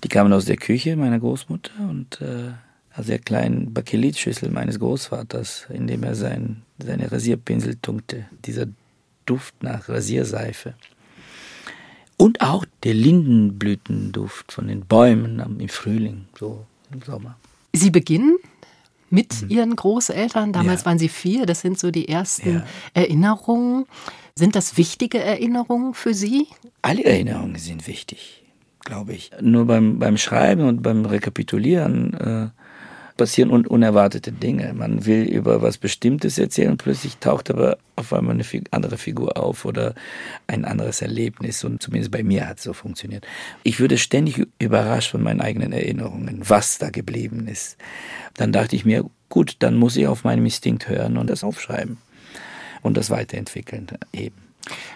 die 0.04 0.09
kamen 0.09 0.32
aus 0.32 0.44
der 0.44 0.56
Küche 0.56 0.97
meiner 0.97 1.18
Großmutter 1.18 1.73
und 1.88 2.21
äh, 2.21 2.52
aus 2.97 3.06
der 3.06 3.18
kleinen 3.18 3.73
Bakelitschüssel 3.75 4.50
meines 4.50 4.78
Großvaters, 4.78 5.66
in 5.71 5.87
dem 5.87 6.02
er 6.02 6.14
sein, 6.14 6.62
seine 6.78 7.11
Rasierpinsel 7.11 7.76
tunkte. 7.82 8.26
Dieser 8.44 8.66
Duft 9.26 9.62
nach 9.62 9.88
Rasierseife. 9.88 10.75
Und 12.16 12.40
auch 12.40 12.64
der 12.85 12.94
Lindenblütenduft 12.94 14.52
von 14.52 14.68
den 14.68 14.82
Bäumen 14.82 15.40
im 15.59 15.68
Frühling, 15.68 16.26
so 16.38 16.66
im 16.94 17.02
Sommer. 17.02 17.37
Sie 17.72 17.90
beginnen 17.90 18.37
mit 19.11 19.44
Ihren 19.49 19.76
Großeltern. 19.76 20.52
Damals 20.52 20.80
Ja. 20.82 20.87
waren 20.87 20.99
Sie 20.99 21.08
vier. 21.08 21.46
Das 21.46 21.61
sind 21.61 21.78
so 21.78 21.90
die 21.90 22.08
ersten 22.08 22.54
Ja. 22.54 22.66
Erinnerungen. 22.94 23.87
Sind 24.34 24.56
das 24.56 24.76
wichtige 24.78 25.18
Erinnerungen 25.18 25.92
für 25.94 26.14
Sie? 26.14 26.46
Alle 26.80 27.04
Erinnerungen 27.04 27.56
sind 27.56 27.87
wichtig, 27.87 28.42
glaube 28.80 29.12
ich. 29.12 29.30
Nur 29.42 29.66
beim, 29.66 29.99
beim 29.99 30.16
Schreiben 30.16 30.62
und 30.66 30.82
beim 30.82 31.04
Rekapitulieren 31.04 32.14
äh, 32.14 32.49
passieren 33.16 33.50
un 33.50 33.66
unerwartete 33.66 34.33
Dinge. 34.33 34.73
Man 34.75 35.07
will 35.07 35.23
über 35.23 35.62
was 35.62 35.78
Bestimmtes 35.78 36.38
erzählen 36.38 36.71
und 36.71 36.78
plötzlich 36.78 37.19
taucht 37.19 37.50
aber 37.50 37.78
auf 37.97 38.12
einmal 38.12 38.35
eine 38.35 38.45
andere 38.71 38.99
Figur 38.99 39.37
auf 39.37 39.64
oder 39.64 39.95
ein 40.47 40.64
anderes 40.64 41.02
Erlebnis. 41.02 41.64
Und 41.64 41.83
zumindest 41.83 42.11
bei 42.11 42.23
mir 42.23 42.49
hat 42.49 42.59
es 42.59 42.64
so 42.64 42.73
funktioniert. 42.73 43.26
Ich 43.62 43.81
würde 43.81 43.99
ständig 43.99 44.47
überrascht 44.59 45.11
von 45.11 45.23
meinen 45.23 45.40
eigenen 45.40 45.73
Erinnerungen, 45.73 46.40
was 46.49 46.78
da 46.78 46.90
geblieben 46.90 47.49
ist. 47.49 47.76
Dann 48.35 48.52
dachte 48.52 48.76
ich 48.76 48.85
mir, 48.85 49.04
gut, 49.28 49.57
dann 49.61 49.76
muss 49.76 49.97
ich 49.97 50.07
auf 50.07 50.25
meinen 50.25 50.45
Instinkt 50.45 50.88
hören 50.88 51.16
und 51.16 51.28
das 51.28 51.45
aufschreiben 51.45 51.99
und 52.83 52.97
das 52.97 53.11
weiterentwickeln 53.11 53.87
eben. 54.12 54.37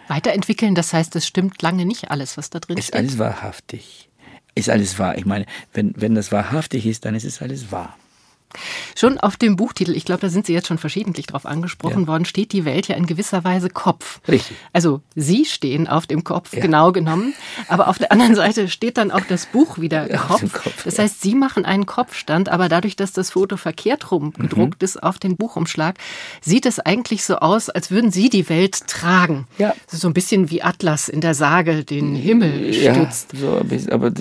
Weiterentwickeln, 0.09 0.75
das 0.75 0.93
heißt, 0.93 1.17
es 1.17 1.27
stimmt 1.27 1.61
lange 1.63 1.87
nicht 1.87 2.11
alles, 2.11 2.37
was 2.37 2.51
da 2.51 2.61
drin 2.61 2.79
Ist 2.79 2.89
steht. 2.89 2.97
alles 3.01 3.19
wahrhaftig. 3.19 4.09
Ist 4.55 4.71
alles 4.71 4.99
wahr. 4.99 5.19
Ich 5.19 5.27
meine, 5.27 5.45
wenn, 5.73 5.93
wenn 5.97 6.15
das 6.15 6.33
wahrhaftig 6.33 6.87
ist, 6.87 7.05
dann 7.05 7.15
ist 7.15 7.25
es 7.25 7.43
alles 7.43 7.73
wahr. 7.73 7.97
Schon 8.97 9.19
auf 9.19 9.37
dem 9.37 9.57
Buchtitel, 9.57 9.93
ich 9.93 10.05
glaube, 10.05 10.21
da 10.21 10.29
sind 10.29 10.47
Sie 10.47 10.53
jetzt 10.53 10.69
schon 10.69 10.79
verschiedentlich 10.79 11.27
drauf 11.27 11.47
angesprochen 11.47 12.03
ja. 12.03 12.07
worden, 12.07 12.25
steht 12.25 12.53
die 12.53 12.65
Welt 12.65 12.89
ja 12.89 12.97
in 12.97 13.07
gewisser 13.07 13.45
Weise 13.45 13.69
Kopf. 13.69 14.21
Richtig. 14.29 14.57
Also 14.73 15.01
Sie 15.15 15.45
stehen 15.45 15.87
auf 15.89 16.07
dem 16.07 16.25
Kopf, 16.25 16.55
ja. 16.55 16.61
genau 16.61 16.93
genommen. 16.93 17.35
Aber 17.69 17.89
auf 17.89 17.99
der 17.99 18.13
anderen 18.13 18.35
Seite 18.35 18.69
steht 18.69 18.97
dann 18.97 19.11
auch 19.11 19.25
das 19.29 19.47
Buch 19.47 19.79
wieder 19.79 20.11
ja, 20.11 20.19
Kopf. 20.19 20.53
Kopf. 20.53 20.85
Das 20.85 20.99
heißt, 20.99 21.21
Sie 21.21 21.35
machen 21.35 21.65
einen 21.65 21.87
Kopfstand, 21.87 22.49
aber 22.49 22.69
dadurch, 22.69 22.97
dass 22.97 23.13
das 23.13 23.31
Foto 23.31 23.57
verkehrt 23.57 24.11
rum 24.11 24.33
gedruckt 24.33 24.83
mhm. 24.83 24.85
ist 24.85 25.03
auf 25.03 25.19
den 25.19 25.37
Buchumschlag, 25.37 25.97
sieht 26.41 26.67
es 26.67 26.81
eigentlich 26.81 27.25
so 27.25 27.37
aus, 27.37 27.71
als 27.71 27.91
würden 27.91 28.11
Sie 28.11 28.29
die 28.29 28.49
Welt 28.49 28.87
tragen. 28.87 29.47
Ja. 29.59 29.75
So 29.87 30.09
ein 30.09 30.15
bisschen 30.15 30.51
wie 30.51 30.63
Atlas 30.63 31.09
in 31.09 31.21
der 31.21 31.35
Sage 31.35 31.85
den 31.85 32.15
Himmel 32.15 32.73
stützt. 32.73 33.33
Ja, 33.35 33.39
so 33.39 33.93
aber 33.93 34.13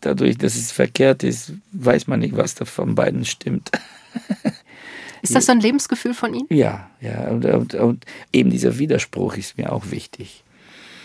dadurch, 0.00 0.38
dass 0.38 0.54
es 0.54 0.72
verkehrt 0.72 1.22
ist, 1.22 1.52
weiß 1.72 2.06
man 2.06 2.20
nicht, 2.20 2.36
was 2.36 2.54
da 2.54 2.64
von 2.64 2.94
beiden 2.94 3.24
stimmt. 3.24 3.70
Ist 5.22 5.36
das 5.36 5.46
so 5.46 5.52
ein 5.52 5.60
Lebensgefühl 5.60 6.14
von 6.14 6.34
Ihnen? 6.34 6.48
Ja, 6.50 6.90
ja. 7.00 7.28
Und, 7.28 7.44
und, 7.44 7.74
und 7.74 8.04
eben 8.32 8.50
dieser 8.50 8.78
Widerspruch 8.78 9.36
ist 9.36 9.56
mir 9.56 9.72
auch 9.72 9.90
wichtig. 9.90 10.42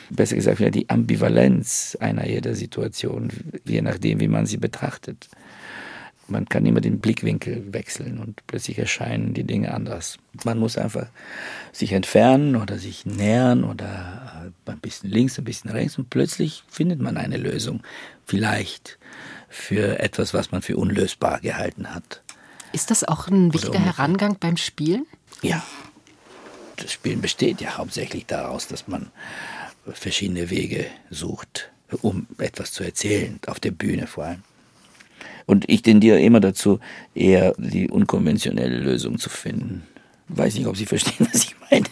Besser 0.09 0.35
gesagt, 0.35 0.59
die 0.73 0.89
Ambivalenz 0.89 1.97
einer 1.99 2.25
jeder 2.25 2.55
Situation, 2.55 3.29
je 3.65 3.81
nachdem, 3.81 4.19
wie 4.19 4.27
man 4.27 4.45
sie 4.45 4.57
betrachtet. 4.57 5.29
Man 6.29 6.45
kann 6.45 6.65
immer 6.65 6.81
den 6.81 6.99
Blickwinkel 6.99 7.71
wechseln 7.71 8.17
und 8.17 8.41
plötzlich 8.47 8.79
erscheinen 8.79 9.33
die 9.33 9.45
Dinge 9.45 9.73
anders. 9.73 10.17
Man 10.43 10.59
muss 10.59 10.77
einfach 10.77 11.07
sich 11.71 11.93
entfernen 11.93 12.55
oder 12.55 12.77
sich 12.77 13.05
nähern 13.05 13.63
oder 13.63 14.51
ein 14.65 14.79
bisschen 14.79 15.09
links, 15.09 15.37
ein 15.37 15.45
bisschen 15.45 15.69
rechts 15.69 15.97
und 15.97 16.09
plötzlich 16.09 16.63
findet 16.67 17.01
man 17.01 17.17
eine 17.17 17.37
Lösung. 17.37 17.81
Vielleicht 18.25 18.97
für 19.47 19.99
etwas, 19.99 20.33
was 20.33 20.51
man 20.51 20.61
für 20.61 20.75
unlösbar 20.75 21.39
gehalten 21.39 21.93
hat. 21.95 22.23
Ist 22.77 22.91
das 22.91 23.03
auch 23.03 23.27
ein 23.27 23.55
wichtiger 23.55 23.79
Herangang 23.79 24.37
beim 24.39 24.55
Spielen? 24.55 25.07
Ja. 25.41 25.65
Das 26.75 26.91
Spielen 26.91 27.21
besteht 27.21 27.59
ja 27.59 27.75
hauptsächlich 27.75 28.27
daraus, 28.27 28.67
dass 28.67 28.87
man 28.87 29.07
verschiedene 29.91 30.51
Wege 30.51 30.85
sucht, 31.09 31.71
um 32.03 32.27
etwas 32.37 32.73
zu 32.73 32.83
erzählen, 32.83 33.39
auf 33.47 33.59
der 33.59 33.71
Bühne 33.71 34.05
vor 34.05 34.25
allem. 34.25 34.43
Und 35.47 35.67
ich 35.67 35.81
tendiere 35.81 36.21
immer 36.21 36.39
dazu, 36.39 36.79
eher 37.15 37.55
die 37.57 37.89
unkonventionelle 37.89 38.77
Lösung 38.77 39.17
zu 39.17 39.31
finden. 39.31 39.81
Weiß 40.27 40.53
nicht, 40.53 40.67
ob 40.67 40.77
Sie 40.77 40.85
verstehen, 40.85 41.27
was 41.33 41.45
ich 41.45 41.55
meine. 41.71 41.87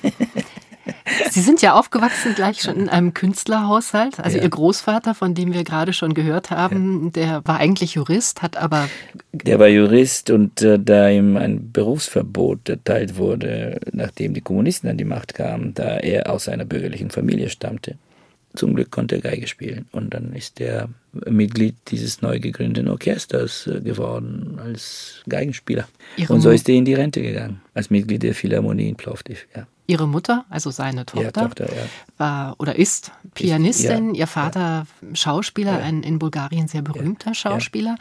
Sie 1.29 1.41
sind 1.41 1.62
ja 1.62 1.74
aufgewachsen 1.74 2.36
gleich 2.36 2.62
schon 2.62 2.77
in 2.77 2.89
einem 2.89 3.13
Künstlerhaushalt. 3.13 4.19
Also 4.19 4.38
ja. 4.38 4.43
Ihr 4.43 4.50
Großvater, 4.50 5.15
von 5.15 5.34
dem 5.34 5.53
wir 5.53 5.63
gerade 5.63 5.93
schon 5.93 6.13
gehört 6.13 6.51
haben, 6.51 7.12
der 7.12 7.41
war 7.45 7.57
eigentlich 7.57 7.95
Jurist, 7.95 8.41
hat 8.41 8.57
aber. 8.57 8.89
Der 9.31 9.60
war 9.60 9.67
Jurist 9.67 10.29
und 10.29 10.62
äh, 10.62 10.79
da 10.79 11.10
ihm 11.10 11.38
ein 11.38 11.72
Berufsverbot 11.72 12.69
erteilt 12.69 13.17
wurde, 13.17 13.79
nachdem 13.91 14.34
die 14.34 14.41
Kommunisten 14.41 14.89
an 14.89 14.98
die 14.98 15.05
Macht 15.05 15.34
kamen, 15.34 15.74
da 15.74 15.98
er 15.98 16.29
aus 16.29 16.48
einer 16.48 16.65
bürgerlichen 16.65 17.12
Familie 17.12 17.50
stammte. 17.50 17.98
Zum 18.55 18.74
Glück 18.74 18.89
konnte 18.91 19.15
er 19.15 19.22
Geige 19.22 19.48
spielen 19.48 19.86
und 19.91 20.13
dann 20.13 20.34
ist 20.34 20.62
er 20.62 20.89
Mitglied 21.12 21.75
dieses 21.89 22.22
neu 22.22 22.39
gegründeten 22.39 22.89
Orchesters 22.89 23.67
äh, 23.67 23.81
geworden 23.81 24.60
als 24.63 25.22
Geigenspieler. 25.27 25.88
Ihre 26.17 26.34
und 26.34 26.41
so 26.41 26.50
ist 26.50 26.67
er 26.69 26.75
in 26.75 26.86
die 26.86 26.93
Rente 26.93 27.22
gegangen, 27.22 27.62
als 27.74 27.89
Mitglied 27.89 28.24
der 28.24 28.34
Philharmonie 28.34 28.89
in 28.89 28.95
Plovdiv. 28.95 29.48
Ja. 29.55 29.67
Ihre 29.88 30.08
Mutter, 30.08 30.46
also 30.50 30.72
seine 30.72 31.06
Tochter, 31.06 31.24
ja, 31.24 31.32
Tochter 31.32 31.65
ja. 31.65 31.84
war 32.18 32.56
oder 32.60 32.75
ist 32.75 33.12
Pianistin, 33.34 34.10
ist, 34.10 34.15
ja, 34.15 34.20
ihr 34.22 34.27
Vater 34.27 34.88
Schauspieler, 35.13 35.77
ein 35.77 36.04
in 36.04 36.20
Bulgarien 36.20 36.68
sehr 36.68 36.82
berühmter 36.82 37.34
Schauspieler. 37.34 37.96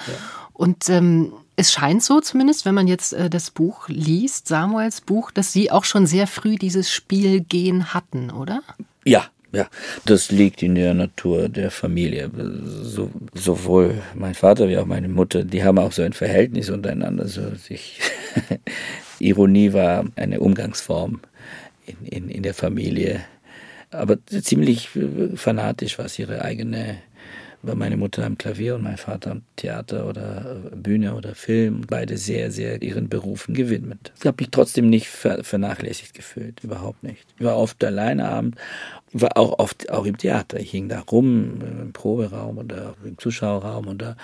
Und 0.53 0.89
ähm, 0.89 1.33
es 1.57 1.73
scheint 1.73 2.03
so 2.03 2.21
zumindest, 2.21 2.65
wenn 2.65 2.75
man 2.75 2.89
jetzt 2.89 3.13
äh, 3.13 3.29
das 3.29 3.51
Buch 3.51 3.89
liest, 3.89 4.49
Samuels 4.49 5.01
Buch, 5.01 5.31
dass 5.31 5.53
Sie 5.53 5.71
auch 5.71 5.85
schon 5.85 6.07
sehr 6.07 6.27
früh 6.27 6.57
dieses 6.57 6.91
Spielgehen 6.93 7.93
hatten, 7.95 8.31
oder? 8.31 8.63
Ja, 9.05 9.27
ja, 9.53 9.69
das 10.05 10.33
liegt 10.33 10.63
in 10.63 10.75
der 10.75 10.95
Natur 10.95 11.49
der 11.49 11.71
Familie. 11.71 12.31
So, 12.83 13.11
sowohl 13.35 14.03
mein 14.15 14.35
Vater 14.35 14.69
wie 14.69 14.79
auch 14.79 14.87
meine 14.87 15.09
Mutter, 15.09 15.45
die 15.45 15.63
haben 15.63 15.79
auch 15.79 15.93
so 15.93 16.03
ein 16.03 16.13
Verhältnis 16.13 16.71
untereinander. 16.71 17.29
So 17.29 17.55
sich 17.55 18.01
Ironie 19.21 19.73
war 19.73 20.07
eine 20.17 20.41
Umgangsform 20.41 21.21
in, 21.87 22.07
in, 22.07 22.29
in 22.29 22.43
der 22.43 22.55
Familie. 22.55 23.21
Aber 23.91 24.19
ziemlich 24.27 24.89
fanatisch, 25.37 25.99
was 25.99 26.19
ihre 26.19 26.43
eigene, 26.43 26.97
war 27.63 27.75
meine 27.77 27.97
Mutter 27.97 28.25
am 28.25 28.37
Klavier 28.37 28.75
und 28.75 28.83
mein 28.83 28.97
Vater 28.97 29.31
am 29.31 29.43
Theater 29.57 30.07
oder 30.07 30.57
Bühne 30.75 31.15
oder 31.15 31.35
Film, 31.35 31.83
beide 31.89 32.19
sehr, 32.19 32.51
sehr 32.51 32.83
ihren 32.83 33.09
Berufen 33.09 33.55
gewidmet. 33.55 34.13
Ich 34.19 34.27
habe 34.27 34.37
mich 34.41 34.51
trotzdem 34.51 34.91
nicht 34.91 35.07
vernachlässigt 35.07 36.15
gefühlt, 36.15 36.63
überhaupt 36.63 37.03
nicht. 37.03 37.25
Ich 37.39 37.45
war 37.45 37.57
oft 37.57 37.83
alleine 37.85 38.29
abend, 38.29 38.57
war 39.13 39.37
auch 39.37 39.59
oft 39.59 39.91
auch 39.91 40.05
im 40.05 40.19
Theater. 40.19 40.59
Ich 40.59 40.73
hing 40.73 40.89
da 40.89 41.01
rum, 41.01 41.61
im 41.61 41.93
Proberaum 41.93 42.59
oder 42.59 42.95
im 43.05 43.17
Zuschauerraum 43.17 43.87
oder 43.87 44.17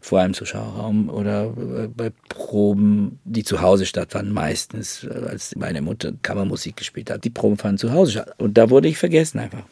vor 0.00 0.20
allem 0.20 0.34
Zuschauerraum 0.34 1.10
oder 1.10 1.44
äh, 1.46 1.88
bei 1.88 2.10
Proben, 2.28 3.20
die 3.24 3.44
zu 3.44 3.60
Hause 3.60 3.86
stattfanden, 3.86 4.32
meistens, 4.32 5.04
äh, 5.04 5.26
als 5.28 5.54
meine 5.56 5.82
Mutter 5.82 6.12
Kammermusik 6.22 6.76
gespielt 6.76 7.10
hat. 7.10 7.24
Die 7.24 7.30
Proben 7.30 7.58
fanden 7.58 7.78
zu 7.78 7.92
Hause 7.92 8.12
statt. 8.12 8.34
Und 8.38 8.56
da 8.56 8.70
wurde 8.70 8.88
ich 8.88 8.98
vergessen 8.98 9.38
einfach. 9.38 9.62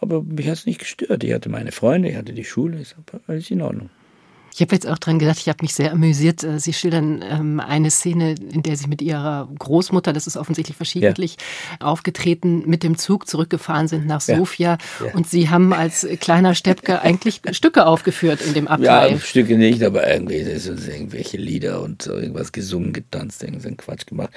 Aber 0.00 0.22
mich 0.22 0.48
hat 0.48 0.54
es 0.54 0.66
nicht 0.66 0.80
gestört. 0.80 1.22
Ich 1.22 1.32
hatte 1.32 1.48
meine 1.48 1.72
Freunde, 1.72 2.10
ich 2.10 2.16
hatte 2.16 2.32
die 2.32 2.44
Schule, 2.44 2.78
ist 2.80 2.96
alles 3.26 3.50
in 3.50 3.62
Ordnung. 3.62 3.90
Ich 4.54 4.60
habe 4.60 4.72
jetzt 4.72 4.86
auch 4.86 4.98
dran 4.98 5.18
gedacht, 5.18 5.38
ich 5.40 5.48
habe 5.48 5.58
mich 5.62 5.74
sehr 5.74 5.90
amüsiert. 5.90 6.44
Äh, 6.44 6.60
Sie 6.60 6.72
schildern 6.72 7.24
ähm, 7.28 7.58
eine 7.58 7.90
Szene, 7.90 8.36
in 8.52 8.62
der 8.62 8.76
Sie 8.76 8.86
mit 8.86 9.02
Ihrer 9.02 9.48
Großmutter, 9.58 10.12
das 10.12 10.28
ist 10.28 10.36
offensichtlich 10.36 10.76
verschiedentlich, 10.76 11.38
ja. 11.80 11.86
aufgetreten, 11.88 12.62
mit 12.64 12.84
dem 12.84 12.96
Zug 12.96 13.26
zurückgefahren 13.26 13.88
sind 13.88 14.06
nach 14.06 14.20
Sofia. 14.20 14.78
Ja. 15.04 15.12
Und 15.12 15.28
Sie 15.28 15.50
haben 15.50 15.72
als 15.72 16.06
kleiner 16.20 16.54
Steppke 16.54 17.02
eigentlich 17.02 17.40
Stücke 17.50 17.84
aufgeführt 17.84 18.42
in 18.46 18.54
dem 18.54 18.68
Abteil. 18.68 19.14
Ja, 19.14 19.18
Stücke 19.18 19.58
nicht, 19.58 19.82
aber 19.82 20.08
irgendwie 20.08 20.44
sind 20.44 20.86
irgendwelche 20.86 21.36
Lieder 21.36 21.82
und 21.82 22.06
irgendwas 22.06 22.52
gesungen, 22.52 22.92
getanzt, 22.92 23.42
irgendeinen 23.42 23.76
Quatsch 23.76 24.06
gemacht, 24.06 24.30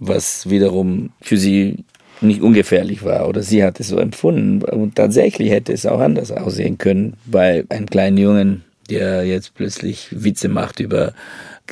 was 0.00 0.48
wiederum 0.48 1.10
für 1.20 1.36
Sie 1.36 1.84
nicht 2.22 2.40
ungefährlich 2.40 3.04
war 3.04 3.28
oder 3.28 3.42
sie 3.42 3.62
hat 3.62 3.78
es 3.78 3.88
so 3.88 3.98
empfunden. 3.98 4.64
Und 4.64 4.96
tatsächlich 4.96 5.50
hätte 5.50 5.72
es 5.72 5.86
auch 5.86 6.00
anders 6.00 6.32
aussehen 6.32 6.76
können 6.78 7.14
bei 7.26 7.64
einem 7.68 7.86
kleinen 7.86 8.16
Jungen, 8.16 8.64
der 8.90 9.24
jetzt 9.24 9.54
plötzlich 9.54 10.08
Witze 10.10 10.48
macht 10.48 10.80
über 10.80 11.12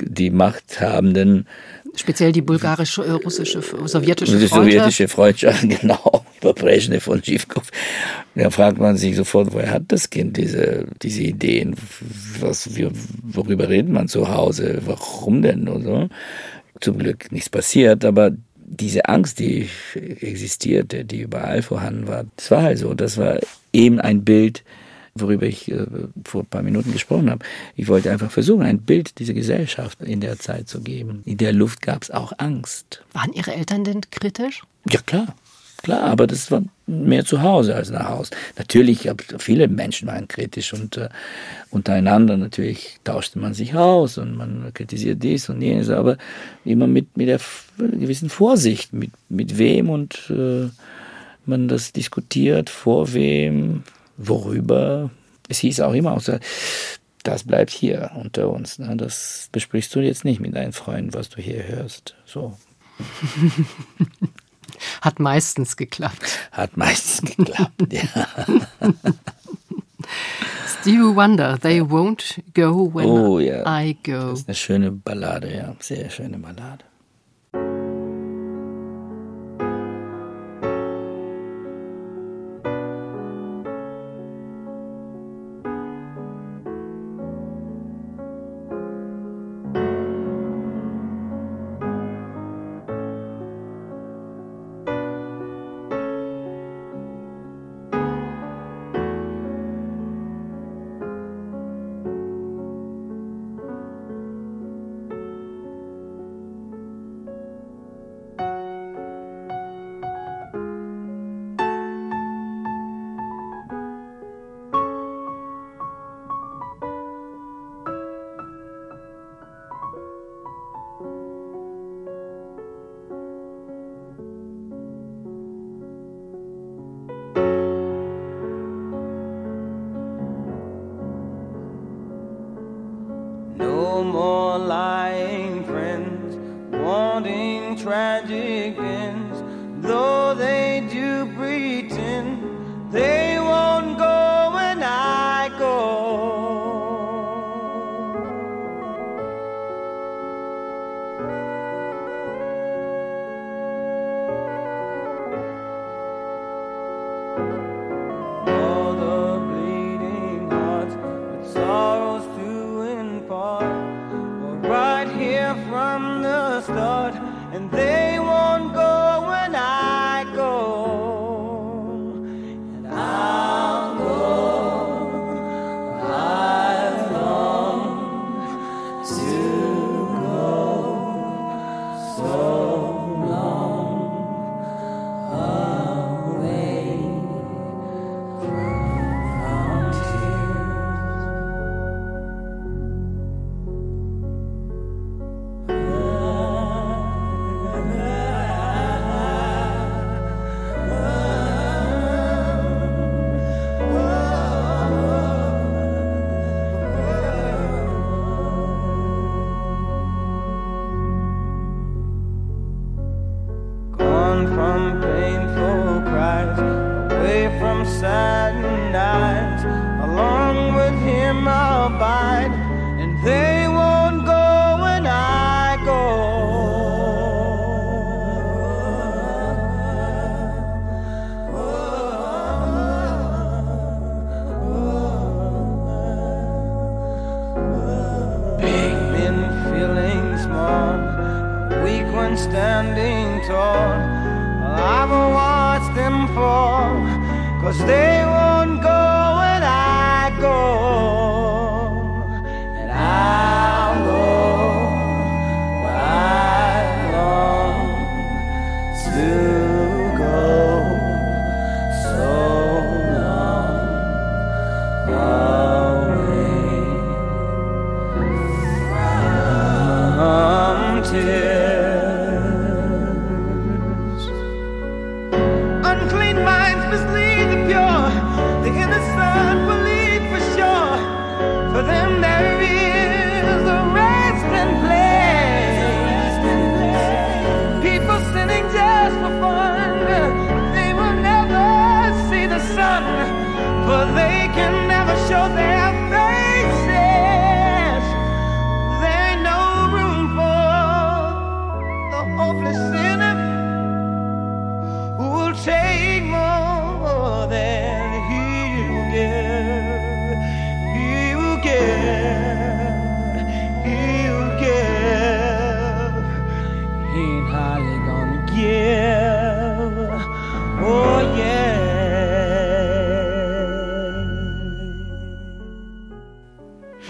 die 0.00 0.30
Machthabenden. 0.30 1.46
Speziell 1.94 2.32
die 2.32 2.42
bulgarisch-russische, 2.42 3.62
sowjetische 3.86 4.32
Freundschaft. 4.32 4.42
Die 4.42 4.46
sowjetische 4.46 5.08
Freundschaft, 5.08 5.68
genau, 5.80 6.26
über 6.40 6.52
Brezhnev 6.52 7.08
und 7.08 7.24
Zhivkov. 7.24 7.70
Da 8.34 8.50
fragt 8.50 8.78
man 8.78 8.98
sich 8.98 9.16
sofort, 9.16 9.54
woher 9.54 9.70
hat 9.70 9.84
das 9.88 10.10
Kind 10.10 10.36
diese, 10.36 10.86
diese 11.02 11.22
Ideen? 11.22 11.74
Was, 12.40 12.68
worüber 13.22 13.68
redet 13.68 13.90
man 13.90 14.08
zu 14.08 14.28
Hause? 14.28 14.82
Warum 14.84 15.40
denn? 15.40 15.68
Und 15.68 15.84
so. 15.84 16.08
Zum 16.80 16.98
Glück 16.98 17.32
nichts 17.32 17.48
passiert, 17.48 18.04
aber 18.04 18.32
diese 18.66 19.06
Angst, 19.06 19.38
die 19.38 19.68
existierte, 19.94 21.06
die 21.06 21.20
überall 21.20 21.62
vorhanden 21.62 22.08
war, 22.08 22.24
das 22.36 22.50
war 22.50 22.62
halt 22.62 22.78
so. 22.78 22.92
Das 22.92 23.16
war 23.16 23.38
eben 23.72 24.00
ein 24.00 24.24
Bild, 24.24 24.64
worüber 25.20 25.46
ich 25.46 25.70
äh, 25.70 25.86
vor 26.24 26.42
ein 26.42 26.46
paar 26.46 26.62
Minuten 26.62 26.92
gesprochen 26.92 27.30
habe. 27.30 27.44
Ich 27.74 27.88
wollte 27.88 28.10
einfach 28.10 28.30
versuchen, 28.30 28.62
ein 28.62 28.78
Bild 28.78 29.18
dieser 29.18 29.34
Gesellschaft 29.34 30.02
in 30.02 30.20
der 30.20 30.38
Zeit 30.38 30.68
zu 30.68 30.80
geben. 30.80 31.22
In 31.24 31.38
der 31.38 31.52
Luft 31.52 31.82
gab 31.82 32.02
es 32.02 32.10
auch 32.10 32.32
Angst. 32.38 33.02
Waren 33.12 33.32
Ihre 33.32 33.54
Eltern 33.54 33.84
denn 33.84 34.00
kritisch? 34.10 34.62
Ja, 34.88 35.00
klar. 35.00 35.34
Klar, 35.82 36.02
aber 36.02 36.26
das 36.26 36.50
war 36.50 36.62
mehr 36.86 37.24
zu 37.24 37.42
Hause 37.42 37.74
als 37.74 37.90
nach 37.90 38.08
Hause. 38.08 38.30
Natürlich, 38.56 39.10
viele 39.38 39.68
Menschen 39.68 40.08
waren 40.08 40.26
kritisch 40.26 40.72
und 40.72 40.96
äh, 40.96 41.08
untereinander 41.70 42.36
natürlich 42.36 42.98
tauschte 43.04 43.38
man 43.38 43.54
sich 43.54 43.74
aus 43.74 44.18
und 44.18 44.36
man 44.36 44.72
kritisiert 44.72 45.22
dies 45.22 45.48
und 45.48 45.60
jenes, 45.60 45.90
aber 45.90 46.16
immer 46.64 46.86
mit, 46.86 47.16
mit 47.16 47.28
der 47.28 47.40
gewissen 47.78 48.30
Vorsicht, 48.30 48.92
mit, 48.92 49.10
mit 49.28 49.58
wem 49.58 49.90
und 49.90 50.30
äh, 50.30 50.68
man 51.44 51.68
das 51.68 51.92
diskutiert, 51.92 52.70
vor 52.70 53.12
wem, 53.12 53.84
worüber. 54.16 55.10
Es 55.48 55.58
hieß 55.58 55.80
auch 55.80 55.92
immer, 55.92 56.20
das 57.22 57.44
bleibt 57.44 57.70
hier 57.70 58.12
unter 58.14 58.50
uns. 58.50 58.78
Ne? 58.78 58.96
Das 58.96 59.48
besprichst 59.52 59.94
du 59.94 60.00
jetzt 60.00 60.24
nicht 60.24 60.40
mit 60.40 60.54
deinen 60.54 60.72
Freunden, 60.72 61.14
was 61.14 61.28
du 61.28 61.40
hier 61.40 61.66
hörst. 61.66 62.14
So. 62.24 62.56
Hat 65.00 65.20
meistens 65.20 65.76
geklappt. 65.76 66.38
Hat 66.52 66.76
meistens 66.76 67.36
geklappt, 67.36 67.92
ja. 67.92 68.02
Stevie 70.80 71.16
Wonder, 71.16 71.58
They 71.58 71.80
Won't 71.80 72.42
Go 72.54 72.94
When 72.94 73.06
oh, 73.06 73.38
ja. 73.38 73.80
I 73.80 73.96
Go. 74.04 74.30
Das 74.30 74.40
ist 74.40 74.48
eine 74.48 74.54
schöne 74.54 74.92
Ballade, 74.92 75.54
ja. 75.54 75.74
Sehr 75.80 76.10
schöne 76.10 76.38
Ballade. 76.38 76.84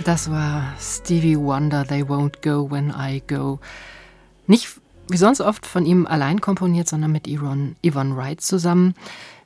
Das 0.04 0.30
war 0.30 0.74
Stevie 0.80 1.37
Wonder, 1.38 1.85
They 1.87 2.02
Won't 2.02 2.42
Go 2.42 2.70
When 2.70 2.92
I 2.96 3.22
Go. 3.26 3.59
Nicht 4.46 4.68
wie 5.09 5.16
sonst 5.16 5.40
oft 5.40 5.66
von 5.66 5.87
ihm 5.87 6.06
allein 6.06 6.40
komponiert, 6.40 6.88
sondern 6.88 7.12
mit 7.12 7.26
Yvonne, 7.28 7.74
Yvonne 7.85 8.16
Wright 8.16 8.40
zusammen. 8.40 8.94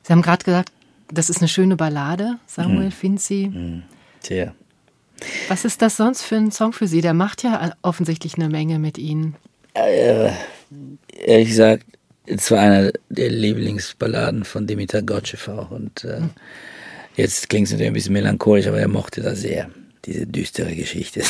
Sie 0.03 0.13
haben 0.13 0.23
gerade 0.23 0.45
gesagt, 0.45 0.73
das 1.13 1.31
ist 1.31 1.39
eine 1.39 1.49
schöne 1.49 1.77
Ballade, 1.77 2.39
Samuel 2.47 2.87
Hm. 2.87 2.93
Finzi. 2.93 3.83
Sehr. 4.21 4.55
Was 5.49 5.65
ist 5.65 5.83
das 5.83 5.97
sonst 5.97 6.23
für 6.23 6.37
ein 6.37 6.51
Song 6.51 6.73
für 6.73 6.87
Sie? 6.87 7.01
Der 7.03 7.15
macht 7.15 7.43
ja 7.43 7.73
offensichtlich 7.83 8.37
eine 8.37 8.49
Menge 8.49 8.79
mit 8.79 8.97
Ihnen. 8.97 9.37
Äh, 9.75 10.31
ehrlich 11.11 11.49
gesagt, 11.49 11.85
es 12.27 12.51
war 12.51 12.61
einer 12.61 12.93
der 13.09 13.31
Lieblingsballaden 13.31 14.45
von 14.45 14.67
Dimitar 14.67 15.03
Gotschew 15.03 15.51
auch. 15.53 15.71
Und 15.71 16.05
äh, 16.05 16.21
jetzt 17.17 17.49
klingt 17.49 17.67
es 17.67 17.73
natürlich 17.73 17.91
ein 17.91 17.95
bisschen 17.95 18.13
melancholisch, 18.15 18.67
aber 18.67 18.81
er 18.81 18.89
mochte 18.89 19.21
das 19.21 19.41
sehr, 19.41 19.69
diese 20.05 20.27
düstere 20.27 20.75
Geschichte. 20.75 21.23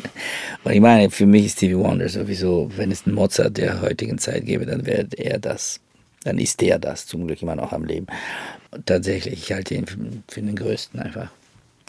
Und 0.64 0.72
ich 0.72 0.80
meine, 0.80 1.10
für 1.10 1.26
mich 1.26 1.46
ist 1.46 1.58
Stevie 1.58 1.76
Wonder 1.76 2.08
sowieso, 2.08 2.70
wenn 2.76 2.90
es 2.90 3.06
einen 3.06 3.14
Mozart 3.14 3.56
der 3.56 3.80
heutigen 3.80 4.18
Zeit 4.18 4.46
gäbe, 4.46 4.66
dann 4.66 4.86
wäre 4.86 5.06
er 5.16 5.38
das. 5.38 5.80
Dann 6.24 6.38
ist 6.38 6.60
der 6.60 6.78
das, 6.78 7.06
zum 7.06 7.26
Glück 7.26 7.40
immer 7.40 7.54
noch 7.54 7.72
am 7.72 7.84
Leben. 7.84 8.06
Und 8.72 8.86
tatsächlich, 8.86 9.44
ich 9.44 9.52
halte 9.52 9.74
ihn 9.74 9.86
für, 9.86 9.98
für 10.28 10.42
den 10.42 10.56
Größten 10.56 10.98
einfach. 10.98 11.30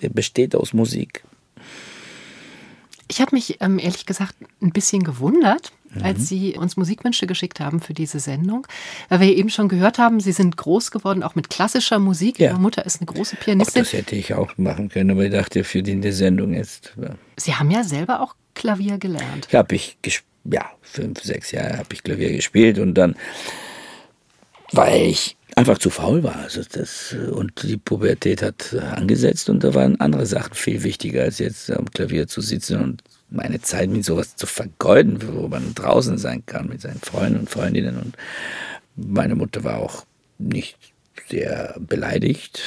Er 0.01 0.09
besteht 0.09 0.55
aus 0.55 0.73
Musik. 0.73 1.23
Ich 3.07 3.21
habe 3.21 3.35
mich 3.35 3.57
ähm, 3.61 3.79
ehrlich 3.79 4.05
gesagt 4.05 4.35
ein 4.61 4.71
bisschen 4.71 5.03
gewundert, 5.03 5.71
Mhm. 5.93 6.03
als 6.03 6.27
Sie 6.27 6.57
uns 6.57 6.75
Musikwünsche 6.75 7.27
geschickt 7.27 7.61
haben 7.61 7.79
für 7.79 7.93
diese 7.93 8.19
Sendung, 8.19 8.67
weil 9.07 9.21
wir 9.21 9.35
eben 9.37 9.49
schon 9.49 9.69
gehört 9.69 9.99
haben, 9.99 10.19
Sie 10.19 10.33
sind 10.33 10.57
groß 10.57 10.91
geworden, 10.91 11.23
auch 11.23 11.35
mit 11.35 11.49
klassischer 11.49 11.97
Musik. 11.97 12.39
Ja. 12.39 12.51
Ihre 12.51 12.59
Mutter 12.59 12.85
ist 12.85 12.99
eine 12.99 13.05
große 13.05 13.37
Auch 13.37 13.43
Pianistin. 13.43 13.83
das 13.83 13.93
hätte 13.93 14.15
ich 14.17 14.33
auch 14.33 14.57
machen 14.57 14.89
können, 14.89 15.11
aber 15.11 15.23
ich 15.23 15.31
dachte, 15.31 15.63
für 15.63 15.81
die 15.83 15.97
die 16.01 16.11
Sendung 16.11 16.53
jetzt. 16.53 16.93
Ja. 17.01 17.11
Sie 17.37 17.55
haben 17.55 17.71
ja 17.71 17.85
selber 17.85 18.19
auch 18.21 18.35
Klavier 18.53 18.97
gelernt. 18.97 19.47
Habe 19.53 19.75
ich 19.75 19.97
ja 20.43 20.65
fünf 20.81 21.21
sechs 21.23 21.51
Jahre 21.51 21.77
habe 21.77 21.93
ich 21.93 22.03
Klavier 22.03 22.33
gespielt 22.33 22.79
und 22.79 22.93
dann 22.95 23.15
weil 24.73 25.03
ich 25.07 25.36
einfach 25.57 25.79
zu 25.79 25.89
faul 25.89 26.23
war 26.23 26.35
also 26.35 26.61
das 26.71 27.15
und 27.31 27.63
die 27.63 27.77
Pubertät 27.77 28.41
hat 28.43 28.75
angesetzt 28.75 29.49
und 29.49 29.63
da 29.63 29.73
waren 29.73 29.99
andere 29.99 30.25
Sachen 30.25 30.53
viel 30.53 30.83
wichtiger 30.83 31.23
als 31.23 31.39
jetzt 31.39 31.71
am 31.71 31.89
Klavier 31.91 32.27
zu 32.27 32.41
sitzen 32.41 32.79
und 32.79 33.03
meine 33.29 33.59
Zeit 33.61 33.89
mit 33.89 34.05
sowas 34.05 34.35
zu 34.35 34.45
vergeuden 34.45 35.19
wo 35.27 35.47
man 35.47 35.73
draußen 35.73 36.17
sein 36.17 36.43
kann 36.45 36.69
mit 36.69 36.81
seinen 36.81 37.01
Freunden 37.01 37.39
und 37.39 37.49
Freundinnen 37.49 37.97
und 37.97 38.15
meine 38.95 39.35
Mutter 39.35 39.63
war 39.63 39.79
auch 39.79 40.05
nicht 40.37 40.77
sehr 41.29 41.75
beleidigt. 41.79 42.61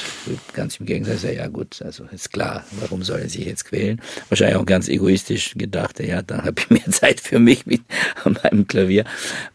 Ganz 0.53 0.79
im 0.79 0.85
Gegensatz, 0.85 1.23
ja 1.23 1.47
gut, 1.47 1.81
also 1.81 2.05
ist 2.11 2.31
klar, 2.31 2.63
warum 2.79 3.03
soll 3.03 3.21
er 3.21 3.29
sich 3.29 3.45
jetzt 3.45 3.65
quälen? 3.65 4.01
Wahrscheinlich 4.29 4.57
auch 4.57 4.65
ganz 4.65 4.87
egoistisch 4.87 5.55
gedacht, 5.55 5.99
ja, 5.99 6.21
dann 6.21 6.43
habe 6.43 6.59
ich 6.59 6.69
mehr 6.69 6.85
Zeit 6.91 7.19
für 7.19 7.39
mich 7.39 7.65
mit 7.65 7.81
meinem 8.43 8.67
Klavier, 8.67 9.05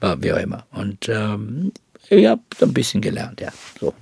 war 0.00 0.22
wie 0.22 0.32
auch 0.32 0.38
immer. 0.38 0.66
Und 0.72 1.08
ähm, 1.08 1.72
ich 2.10 2.26
habe 2.26 2.42
ein 2.60 2.72
bisschen 2.72 3.00
gelernt, 3.00 3.40
ja, 3.40 3.52
so. 3.80 3.94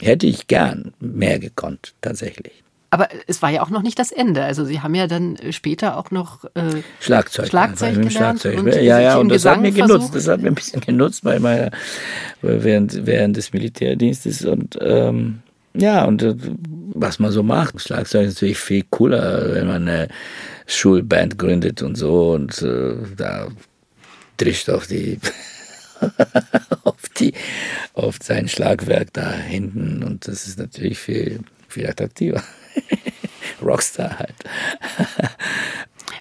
Hätte 0.00 0.26
ich 0.26 0.46
gern 0.46 0.94
mehr 0.98 1.38
gekonnt, 1.38 1.94
tatsächlich. 2.00 2.62
Aber 2.92 3.08
es 3.28 3.40
war 3.40 3.50
ja 3.50 3.62
auch 3.62 3.70
noch 3.70 3.82
nicht 3.82 3.98
das 4.00 4.10
Ende. 4.10 4.42
Also 4.42 4.64
Sie 4.64 4.80
haben 4.80 4.96
ja 4.96 5.06
dann 5.06 5.38
später 5.50 5.96
auch 5.96 6.10
noch 6.10 6.44
äh, 6.54 6.82
Schlagzeug. 6.98 7.46
Schlagzeug 7.46 7.94
gelernt 7.94 8.12
Schlagzeug. 8.12 8.58
und 8.58 8.74
ja, 8.74 8.98
ja, 8.98 9.16
und 9.16 9.28
das 9.28 9.44
hat 9.44 9.60
Gesang 9.60 9.62
mir 9.62 9.70
genutzt. 9.70 9.92
versucht. 9.92 10.14
Das 10.16 10.26
hat 10.26 10.42
mir 10.42 10.48
ein 10.48 10.54
bisschen 10.56 10.80
genutzt 10.80 11.22
bei 11.22 11.38
meiner, 11.38 11.70
während, 12.42 13.06
während 13.06 13.36
des 13.36 13.52
Militärdienstes. 13.52 14.44
Und 14.44 14.76
ähm, 14.80 15.40
ja, 15.74 16.04
und 16.04 16.22
äh, 16.22 16.34
was 16.94 17.20
man 17.20 17.30
so 17.30 17.44
macht. 17.44 17.80
Schlagzeug 17.80 18.26
ist 18.26 18.34
natürlich 18.34 18.58
viel 18.58 18.84
cooler, 18.90 19.54
wenn 19.54 19.68
man 19.68 19.86
eine 19.86 20.08
Schulband 20.66 21.38
gründet 21.38 21.82
und 21.82 21.96
so 21.96 22.32
und 22.32 22.60
äh, 22.62 22.94
da 23.16 23.48
drischt 24.36 24.68
auf 24.68 24.88
die 24.88 25.20
auf 26.84 27.08
die 27.18 27.34
auf 27.94 28.18
sein 28.22 28.48
Schlagwerk 28.48 29.12
da 29.12 29.32
hinten 29.32 30.02
und 30.02 30.26
das 30.28 30.46
ist 30.46 30.58
natürlich 30.58 30.98
viel 30.98 31.40
viel 31.68 31.86
attraktiver. 31.86 32.42
Rockstar 33.62 34.18
halt. 34.18 34.34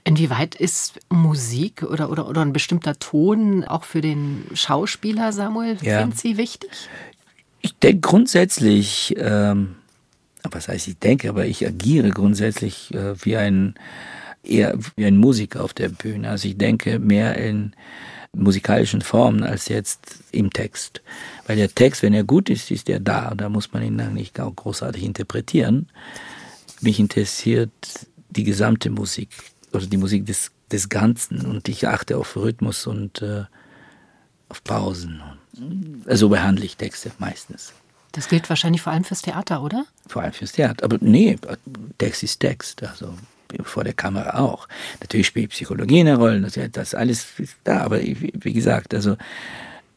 Inwieweit 0.03 0.55
ist 0.55 0.99
Musik 1.09 1.83
oder, 1.83 2.09
oder, 2.09 2.27
oder 2.27 2.41
ein 2.41 2.53
bestimmter 2.53 2.97
Ton 2.97 3.63
auch 3.63 3.83
für 3.83 4.01
den 4.01 4.45
Schauspieler 4.53 5.33
Samuel 5.33 5.77
Ja. 5.81 6.01
Finzi 6.01 6.37
wichtig? 6.37 6.71
Ich 7.61 7.75
denke 7.75 7.99
grundsätzlich, 7.99 9.15
ähm, 9.17 9.75
was 10.43 10.67
heißt 10.67 10.87
ich 10.87 10.97
denke, 10.97 11.29
aber 11.29 11.45
ich 11.45 11.65
agiere 11.65 12.09
grundsätzlich 12.09 12.93
äh, 12.93 13.13
wie 13.23 13.37
ein 13.37 13.75
eher 14.43 14.77
wie 14.95 15.05
ein 15.05 15.17
Musiker 15.17 15.63
auf 15.63 15.73
der 15.73 15.89
Bühne. 15.89 16.29
Also 16.29 16.47
ich 16.47 16.57
denke 16.57 16.99
mehr 16.99 17.37
in 17.37 17.73
musikalischen 18.33 19.01
Formen 19.01 19.43
als 19.43 19.67
jetzt 19.67 20.19
im 20.31 20.51
Text. 20.51 21.01
Weil 21.47 21.57
der 21.57 21.73
Text, 21.73 22.03
wenn 22.03 22.13
er 22.13 22.23
gut 22.23 22.49
ist, 22.49 22.71
ist 22.71 22.89
er 22.89 22.99
da. 22.99 23.33
Da 23.35 23.49
muss 23.49 23.73
man 23.73 23.83
ihn 23.83 23.97
dann 23.97 24.13
nicht 24.13 24.35
großartig 24.35 25.03
interpretieren. 25.03 25.89
Mich 26.81 26.99
interessiert 26.99 27.71
die 28.29 28.43
gesamte 28.43 28.89
Musik, 28.89 29.29
also 29.73 29.87
die 29.87 29.97
Musik 29.97 30.25
des, 30.25 30.51
des 30.71 30.89
Ganzen. 30.89 31.45
Und 31.45 31.67
ich 31.67 31.87
achte 31.87 32.17
auf 32.17 32.35
Rhythmus 32.35 32.87
und 32.87 33.21
äh, 33.21 33.45
auf 34.47 34.63
Pausen. 34.63 35.21
Also 36.05 36.29
behandle 36.29 36.65
ich 36.65 36.77
Texte 36.77 37.11
meistens. 37.17 37.73
Das 38.11 38.27
gilt 38.27 38.49
wahrscheinlich 38.49 38.81
vor 38.81 38.93
allem 38.93 39.03
fürs 39.03 39.21
Theater, 39.21 39.61
oder? 39.61 39.85
Vor 40.07 40.23
allem 40.23 40.33
fürs 40.33 40.53
Theater. 40.53 40.83
Aber 40.83 40.97
nee, 41.01 41.37
Text 41.97 42.23
ist 42.23 42.39
Text. 42.39 42.81
Also 42.83 43.13
vor 43.63 43.83
der 43.83 43.93
Kamera 43.93 44.39
auch. 44.39 44.67
Natürlich 45.01 45.27
spielt 45.27 45.51
Psychologie 45.51 46.01
eine 46.01 46.17
Rolle, 46.17 46.41
das, 46.41 46.59
das 46.71 46.93
alles 46.93 47.25
ist 47.39 47.55
da. 47.63 47.81
Aber 47.81 48.01
wie 48.01 48.53
gesagt, 48.53 48.93
also 48.93 49.17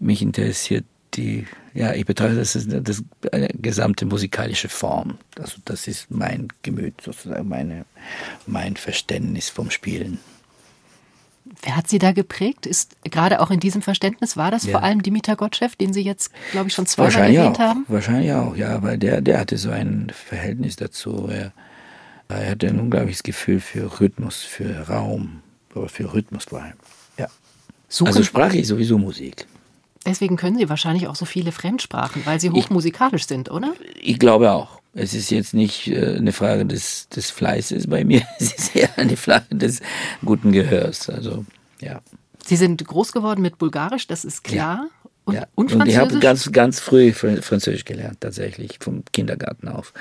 mich 0.01 0.23
interessiert 0.23 0.85
die, 1.15 1.47
ja, 1.75 1.93
ich 1.93 2.07
betrachte 2.07 2.37
das 2.37 2.57
als 2.57 2.67
das, 2.69 3.03
eine 3.33 3.49
gesamte 3.49 4.07
musikalische 4.07 4.69
Form. 4.69 5.19
Also 5.39 5.57
das 5.65 5.87
ist 5.87 6.11
mein 6.11 6.49
Gemüt, 6.63 7.01
sozusagen 7.03 7.49
meine, 7.49 7.85
mein 8.47 8.77
Verständnis 8.77 9.51
vom 9.51 9.71
Spielen. 9.71 10.19
Wer 11.63 11.77
hat 11.77 11.89
Sie 11.89 11.99
da 11.99 12.13
geprägt? 12.13 12.67
Ist 12.67 12.97
gerade 13.05 13.41
auch 13.41 13.51
in 13.51 13.61
diesem 13.61 13.83
Verständnis 13.83 14.37
war 14.37 14.51
das 14.51 14.65
Ja. 14.65 14.73
vor 14.73 14.83
allem 14.83 15.03
Dimitar 15.03 15.37
Gottschalk, 15.37 15.77
den 15.77 15.93
Sie 15.93 16.03
jetzt, 16.03 16.31
glaube 16.53 16.69
ich, 16.69 16.75
schon 16.75 16.87
zweimal 16.87 17.15
erwähnt 17.35 17.57
auch. 17.57 17.61
haben? 17.61 17.85
Wahrscheinlich 17.89 18.33
auch, 18.33 18.57
ja, 18.57 18.83
weil 18.83 18.97
der, 18.97 19.21
der 19.21 19.39
hatte 19.41 19.59
so 19.59 19.71
ein 19.71 20.11
Verhältnis 20.15 20.77
dazu. 20.77 21.29
Er, 21.31 21.53
er 22.35 22.51
hatte 22.53 22.69
ein 22.69 22.81
unglaubliches 22.81 23.23
Gefühl 23.23 23.61
für 23.61 24.01
Rhythmus, 24.01 24.43
für 24.43 24.89
Raum, 24.89 25.43
aber 25.75 25.89
für 25.89 26.13
Rhythmus 26.13 26.45
vor 26.45 26.63
allem. 26.63 26.75
Ja. 27.19 27.29
Suchen, 27.89 28.09
Also 28.09 28.23
Sprache 28.23 28.59
ist 28.59 28.69
sowieso 28.69 28.99
Musik. 28.99 29.47
deswegen 30.07 30.37
können 30.37 30.59
Sie 30.59 30.69
wahrscheinlich 30.69 31.07
auch 31.09 31.17
so 31.17 31.25
viele 31.25 31.53
Fremdsprachen, 31.53 32.23
weil 32.27 32.41
Sie 32.41 32.51
hochmusikalisch 32.51 33.27
sind, 33.27 33.51
oder? 33.51 33.73
Ich 34.01 34.19
glaube 34.19 34.51
auch. 34.53 34.81
Es 34.95 35.15
ist 35.15 35.31
jetzt 35.31 35.55
nicht 35.55 35.89
äh, 35.89 36.17
eine 36.17 36.33
Frage 36.33 36.67
des, 36.67 37.09
des 37.09 37.31
Fleißes 37.31 37.87
bei 37.87 38.05
mir, 38.05 38.23
es 38.39 38.53
ist 38.53 38.77
eher 38.77 38.91
eine 38.99 39.17
Frage 39.17 39.55
des 39.55 39.81
guten 40.25 40.53
Gehörs. 40.53 41.09
Also, 41.09 41.45
ja. 41.81 42.01
Sie 42.45 42.57
sind 42.57 42.85
groß 42.85 43.13
geworden 43.13 43.41
mit 43.41 43.57
Bulgarisch, 43.59 44.07
das 44.07 44.25
ist 44.25 44.45
klar. 44.45 44.89
Und, 45.25 45.35
ja. 45.37 45.47
und 45.55 45.87
ich 45.87 45.97
habe 45.97 46.19
ganz, 46.19 46.51
ganz 46.51 46.81
früh 46.81 47.11
Fr- 47.11 47.41
Französisch 47.43 47.85
gelernt, 47.85 48.21
tatsächlich, 48.21 48.79
vom 48.81 49.05
Kindergarten 49.13 49.69
auf. 49.69 49.93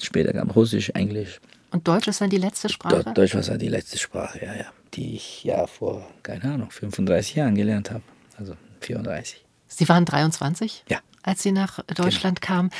Später 0.00 0.32
kam 0.32 0.50
Russisch, 0.50 0.90
Englisch. 0.90 1.40
und 1.70 1.86
Deutsch 1.86 2.08
ist 2.08 2.20
dann 2.20 2.30
die 2.30 2.38
letzte 2.38 2.68
Sprache? 2.68 3.00
Deu- 3.02 3.12
Deutsch 3.14 3.34
war 3.34 3.42
so 3.42 3.56
die 3.56 3.68
letzte 3.68 3.98
Sprache, 3.98 4.44
ja, 4.44 4.54
ja. 4.54 4.66
Die 4.94 5.14
ich 5.16 5.44
ja 5.44 5.66
vor, 5.66 6.08
keine 6.22 6.44
Ahnung, 6.44 6.70
35 6.70 7.34
Jahren 7.34 7.54
gelernt 7.54 7.90
habe. 7.90 8.02
Also 8.38 8.54
34. 8.80 9.44
Sie 9.66 9.88
waren 9.88 10.04
23? 10.04 10.84
Ja. 10.88 11.00
Als 11.28 11.42
Sie 11.42 11.52
nach 11.52 11.80
Deutschland 11.94 12.40
kamen. 12.40 12.70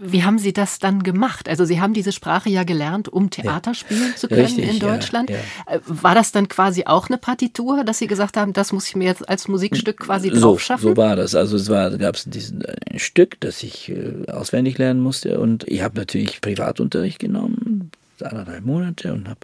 Wie 0.00 0.22
haben 0.22 0.38
Sie 0.38 0.52
das 0.52 0.78
dann 0.78 1.02
gemacht? 1.02 1.48
Also 1.48 1.64
Sie 1.64 1.80
haben 1.80 1.92
diese 1.92 2.12
Sprache 2.12 2.48
ja 2.48 2.62
gelernt, 2.62 3.08
um 3.08 3.30
Theater 3.30 3.74
spielen 3.74 4.14
zu 4.16 4.28
können 4.28 4.42
Richtig, 4.42 4.68
in 4.68 4.76
ja, 4.78 4.92
Deutschland. 4.94 5.28
ja. 5.28 5.36
Äh, 5.66 5.80
War 5.86 6.14
das 6.14 6.30
dann 6.32 6.48
quasi 6.48 6.84
auch 6.86 7.08
eine 7.08 7.18
Partitur, 7.18 7.82
dass 7.84 7.98
Sie 7.98 8.06
gesagt 8.06 8.36
haben, 8.36 8.52
das 8.52 8.72
muss 8.72 8.86
ich 8.88 8.94
mir 8.96 9.06
jetzt 9.06 9.28
als 9.28 9.48
Musikstück 9.48 9.98
quasi 9.98 10.30
So, 10.32 10.40
drauf 10.52 10.60
schaffen? 10.62 10.82
so 10.82 10.96
war 10.96 11.16
das. 11.16 11.34
Also 11.34 11.56
es 11.56 11.68
war, 11.68 11.90
gab 11.98 12.14
es 12.14 12.24
diesen 12.24 12.62
ein 12.90 12.98
Stück, 13.00 13.40
das 13.40 13.62
ich 13.64 13.88
äh, 13.90 14.30
auswendig 14.30 14.78
lernen 14.78 15.00
musste 15.00 15.40
und 15.40 15.64
ich 15.68 15.82
habe 15.82 15.98
natürlich 15.98 16.40
Privatunterricht 16.40 17.18
genommen, 17.18 17.90
anderthalb 18.22 18.64
Monate 18.64 19.12
und 19.12 19.28
habe 19.28 19.40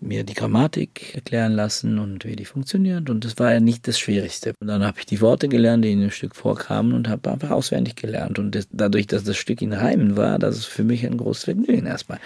mir 0.00 0.24
die 0.24 0.34
Grammatik 0.34 1.14
erklären 1.14 1.52
lassen 1.52 1.98
und 1.98 2.24
wie 2.24 2.36
die 2.36 2.44
funktioniert 2.44 3.10
und 3.10 3.24
das 3.24 3.38
war 3.38 3.52
ja 3.52 3.60
nicht 3.60 3.88
das 3.88 3.98
Schwierigste. 3.98 4.54
Und 4.60 4.68
dann 4.68 4.84
habe 4.84 4.98
ich 5.00 5.06
die 5.06 5.20
Worte 5.20 5.48
gelernt, 5.48 5.84
die 5.84 5.92
in 5.92 6.00
dem 6.00 6.10
Stück 6.10 6.36
vorkamen 6.36 6.92
und 6.92 7.08
habe 7.08 7.30
einfach 7.30 7.50
auswendig 7.50 7.96
gelernt 7.96 8.38
und 8.38 8.54
das, 8.54 8.68
dadurch, 8.70 9.06
dass 9.06 9.24
das 9.24 9.36
Stück 9.36 9.62
in 9.62 9.72
Reimen 9.72 10.16
war, 10.16 10.38
das 10.38 10.58
ist 10.58 10.66
für 10.66 10.84
mich 10.84 11.04
ein 11.04 11.16
großes 11.16 11.44
Vergnügen 11.44 11.86
erstmal. 11.86 12.20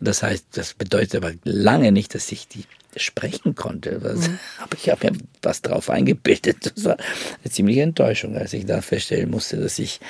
Das 0.00 0.22
heißt, 0.22 0.46
das 0.52 0.74
bedeutet 0.74 1.16
aber 1.16 1.32
lange 1.44 1.92
nicht, 1.92 2.14
dass 2.14 2.30
ich 2.32 2.48
die 2.48 2.64
sprechen 2.96 3.54
konnte. 3.54 4.02
Was, 4.02 4.30
Aber 4.58 4.76
ich 4.76 4.88
habe 4.88 5.10
mir 5.10 5.18
was 5.42 5.62
drauf 5.62 5.90
eingebildet. 5.90 6.72
Das 6.74 6.84
war 6.84 6.96
eine 7.42 7.52
ziemliche 7.52 7.82
Enttäuschung, 7.82 8.36
als 8.36 8.52
ich 8.52 8.66
dann 8.66 8.82
feststellen 8.82 9.30
musste, 9.30 9.58
dass 9.58 9.78
ich, 9.78 10.00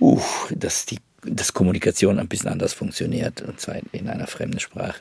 uh, 0.00 0.20
dass 0.54 0.86
die 0.86 0.98
dass 1.22 1.52
Kommunikation 1.52 2.18
ein 2.18 2.28
bisschen 2.28 2.48
anders 2.50 2.72
funktioniert, 2.72 3.42
und 3.42 3.60
zwar 3.60 3.76
in 3.92 4.08
einer 4.08 4.26
fremden 4.26 4.60
Sprache. 4.60 5.00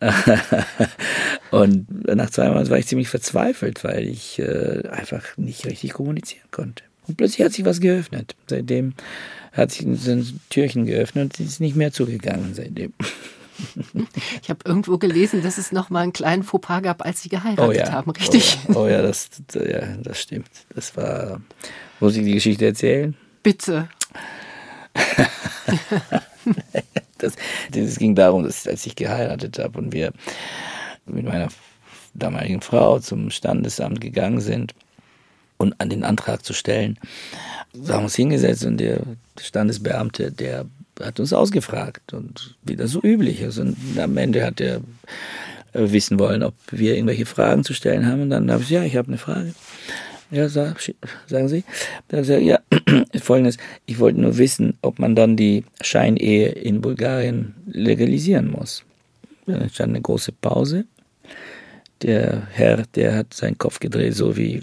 und 1.50 1.86
nach 2.14 2.30
zwei 2.30 2.48
Monaten 2.48 2.70
war 2.70 2.78
ich 2.78 2.86
ziemlich 2.86 3.08
verzweifelt, 3.08 3.82
weil 3.84 4.06
ich 4.06 4.38
äh, 4.38 4.88
einfach 4.88 5.36
nicht 5.36 5.66
richtig 5.66 5.92
kommunizieren 5.92 6.46
konnte. 6.50 6.84
Und 7.06 7.16
plötzlich 7.16 7.44
hat 7.44 7.52
sich 7.52 7.64
was 7.64 7.80
geöffnet. 7.80 8.34
Seitdem 8.46 8.94
hat 9.52 9.72
sich 9.72 9.82
ein 9.82 10.40
Türchen 10.50 10.86
geöffnet 10.86 11.24
und 11.38 11.40
es 11.40 11.52
ist 11.54 11.60
nicht 11.60 11.76
mehr 11.76 11.92
zugegangen 11.92 12.54
seitdem. 12.54 12.92
Ich 14.42 14.50
habe 14.50 14.58
irgendwo 14.64 14.98
gelesen, 14.98 15.42
dass 15.44 15.58
es 15.58 15.70
noch 15.70 15.88
mal 15.88 16.00
einen 16.00 16.12
kleinen 16.12 16.42
Fauxpas 16.42 16.82
gab, 16.82 17.04
als 17.04 17.22
Sie 17.22 17.28
geheiratet 17.28 17.64
Oh 17.64 17.70
ja. 17.70 17.92
haben, 17.92 18.10
richtig? 18.10 18.58
Oh 18.68 18.72
ja, 18.72 18.78
oh 18.80 18.86
ja, 18.88 19.02
das, 19.02 19.30
ja, 19.54 19.96
das 20.02 20.20
stimmt. 20.20 20.48
Das 20.74 20.96
war. 20.96 21.40
Muss 22.00 22.16
ich 22.16 22.24
die 22.24 22.34
Geschichte 22.34 22.66
erzählen? 22.66 23.16
Bitte. 23.44 23.88
Das, 27.18 27.36
das 27.70 27.96
ging 27.98 28.14
darum, 28.14 28.42
dass 28.42 28.66
als 28.66 28.84
ich 28.84 28.96
geheiratet 28.96 29.58
habe 29.58 29.78
und 29.78 29.92
wir 29.92 30.12
mit 31.06 31.24
meiner 31.24 31.48
damaligen 32.12 32.60
Frau 32.60 32.98
zum 32.98 33.30
Standesamt 33.30 34.00
gegangen 34.00 34.40
sind 34.40 34.74
und 35.56 35.80
an 35.80 35.88
den 35.88 36.04
Antrag 36.04 36.44
zu 36.44 36.52
stellen, 36.52 36.98
haben 37.88 38.04
uns 38.04 38.16
hingesetzt 38.16 38.64
und 38.64 38.78
der 38.78 39.00
Standesbeamte, 39.40 40.32
der 40.32 40.66
hat 41.00 41.18
uns 41.18 41.32
ausgefragt 41.32 42.12
und 42.12 42.56
wie 42.62 42.76
das 42.76 42.90
so 42.90 43.00
üblich. 43.02 43.42
Und 43.58 43.76
am 43.98 44.16
Ende 44.16 44.44
hat 44.44 44.60
er 44.60 44.76
äh, 45.72 45.90
wissen 45.90 46.18
wollen, 46.18 46.42
ob 46.42 46.54
wir 46.70 46.94
irgendwelche 46.94 47.26
Fragen 47.26 47.64
zu 47.64 47.74
stellen 47.74 48.06
haben. 48.06 48.22
Und 48.22 48.30
dann 48.30 48.50
habe 48.50 48.62
ich, 48.62 48.70
ja, 48.70 48.84
ich 48.84 48.96
habe 48.96 49.08
eine 49.08 49.18
Frage. 49.18 49.54
Ja, 50.30 50.48
sag, 50.48 50.80
sagen 51.26 51.48
Sie. 51.48 51.64
Dann 52.08 52.18
er 52.18 52.22
gesagt, 52.22 52.42
ja, 52.42 52.58
folgendes, 53.20 53.56
ich 53.86 53.98
wollte 53.98 54.20
nur 54.20 54.38
wissen, 54.38 54.78
ob 54.82 54.98
man 54.98 55.14
dann 55.14 55.36
die 55.36 55.64
Scheinehe 55.80 56.48
in 56.48 56.80
Bulgarien 56.80 57.54
legalisieren 57.66 58.50
muss. 58.50 58.84
Dann 59.46 59.62
entstand 59.62 59.90
eine 59.90 60.02
große 60.02 60.32
Pause. 60.32 60.86
Der 62.02 62.48
Herr, 62.50 62.84
der 62.94 63.16
hat 63.16 63.34
seinen 63.34 63.58
Kopf 63.58 63.80
gedreht, 63.80 64.14
so 64.14 64.36
wie 64.36 64.60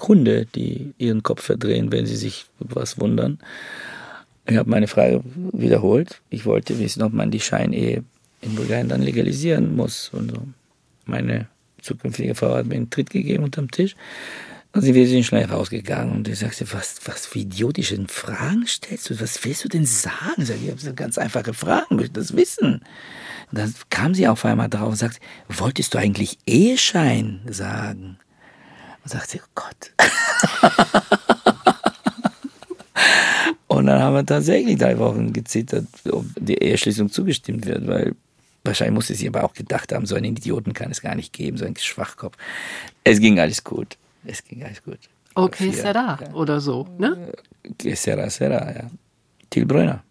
Hunde, 0.00 0.46
die 0.46 0.92
ihren 0.98 1.22
Kopf 1.22 1.42
verdrehen, 1.42 1.92
wenn 1.92 2.06
sie 2.06 2.16
sich 2.16 2.46
was 2.58 3.00
wundern. 3.00 3.38
Ich 4.46 4.56
habe 4.56 4.68
meine 4.68 4.88
Frage 4.88 5.22
wiederholt. 5.52 6.20
Ich 6.30 6.44
wollte 6.44 6.78
wissen, 6.78 7.02
ob 7.02 7.12
man 7.12 7.30
die 7.30 7.40
Scheinehe 7.40 8.04
in 8.42 8.54
Bulgarien 8.54 8.88
dann 8.88 9.02
legalisieren 9.02 9.74
muss. 9.74 10.10
Und 10.12 10.32
so. 10.32 10.42
Meine 11.06 11.48
zukünftige 11.80 12.34
Frau 12.34 12.54
hat 12.54 12.66
mir 12.66 12.74
einen 12.74 12.90
Tritt 12.90 13.10
gegeben 13.10 13.44
unterm 13.44 13.70
Tisch. 13.70 13.96
Also 14.74 14.92
wir 14.92 15.06
sind 15.06 15.22
schnell 15.22 15.44
rausgegangen 15.44 16.16
und 16.16 16.26
ich 16.26 16.40
sagte, 16.40 16.66
was, 16.72 16.96
was 17.04 17.26
für 17.26 17.38
idiotische 17.38 17.96
Fragen 18.08 18.66
stellst 18.66 19.08
du? 19.08 19.20
Was 19.20 19.44
willst 19.44 19.62
du 19.62 19.68
denn 19.68 19.86
sagen? 19.86 20.42
Ich 20.42 20.50
habe 20.68 20.94
ganz 20.94 21.16
einfache 21.16 21.54
Fragen, 21.54 22.00
ich 22.00 22.10
das 22.10 22.36
wissen. 22.36 22.82
Dann 23.52 23.72
kam 23.88 24.14
sie 24.16 24.26
auf 24.26 24.44
einmal 24.44 24.68
drauf 24.68 24.88
und 24.88 24.96
sagt, 24.96 25.20
wolltest 25.48 25.94
du 25.94 25.98
eigentlich 25.98 26.38
Eheschein 26.44 27.40
sagen? 27.48 28.18
Und 29.04 29.10
sagte, 29.12 29.38
oh 29.44 29.48
Gott. 29.54 29.92
und 33.68 33.86
dann 33.86 34.02
haben 34.02 34.14
wir 34.14 34.26
tatsächlich 34.26 34.76
drei 34.76 34.98
Wochen 34.98 35.32
gezittert, 35.32 35.86
ob 36.10 36.24
die 36.34 36.58
Eheschließung 36.58 37.12
zugestimmt 37.12 37.64
wird, 37.66 37.86
weil 37.86 38.16
wahrscheinlich 38.64 38.94
musste 38.94 39.14
sie 39.14 39.28
aber 39.28 39.44
auch 39.44 39.52
gedacht 39.52 39.92
haben, 39.92 40.04
so 40.04 40.16
einen 40.16 40.34
Idioten 40.36 40.72
kann 40.72 40.90
es 40.90 41.00
gar 41.00 41.14
nicht 41.14 41.32
geben, 41.32 41.58
so 41.58 41.64
einen 41.64 41.76
Schwachkopf. 41.76 42.36
Es 43.04 43.20
ging 43.20 43.38
alles 43.38 43.62
gut 43.62 43.98
es 44.26 44.42
ging 44.42 44.64
alles 44.64 44.82
gut. 44.82 44.98
Okay, 45.34 45.70
Vier, 45.70 45.82
será 45.82 46.18
ja. 46.20 46.32
oder 46.34 46.60
so, 46.60 46.86
ne? 46.98 47.32
Äh, 47.84 47.96
será, 47.96 48.30
será, 48.30 48.72
ja. 48.72 48.90
Till 49.50 49.66
Breuner. 49.66 50.02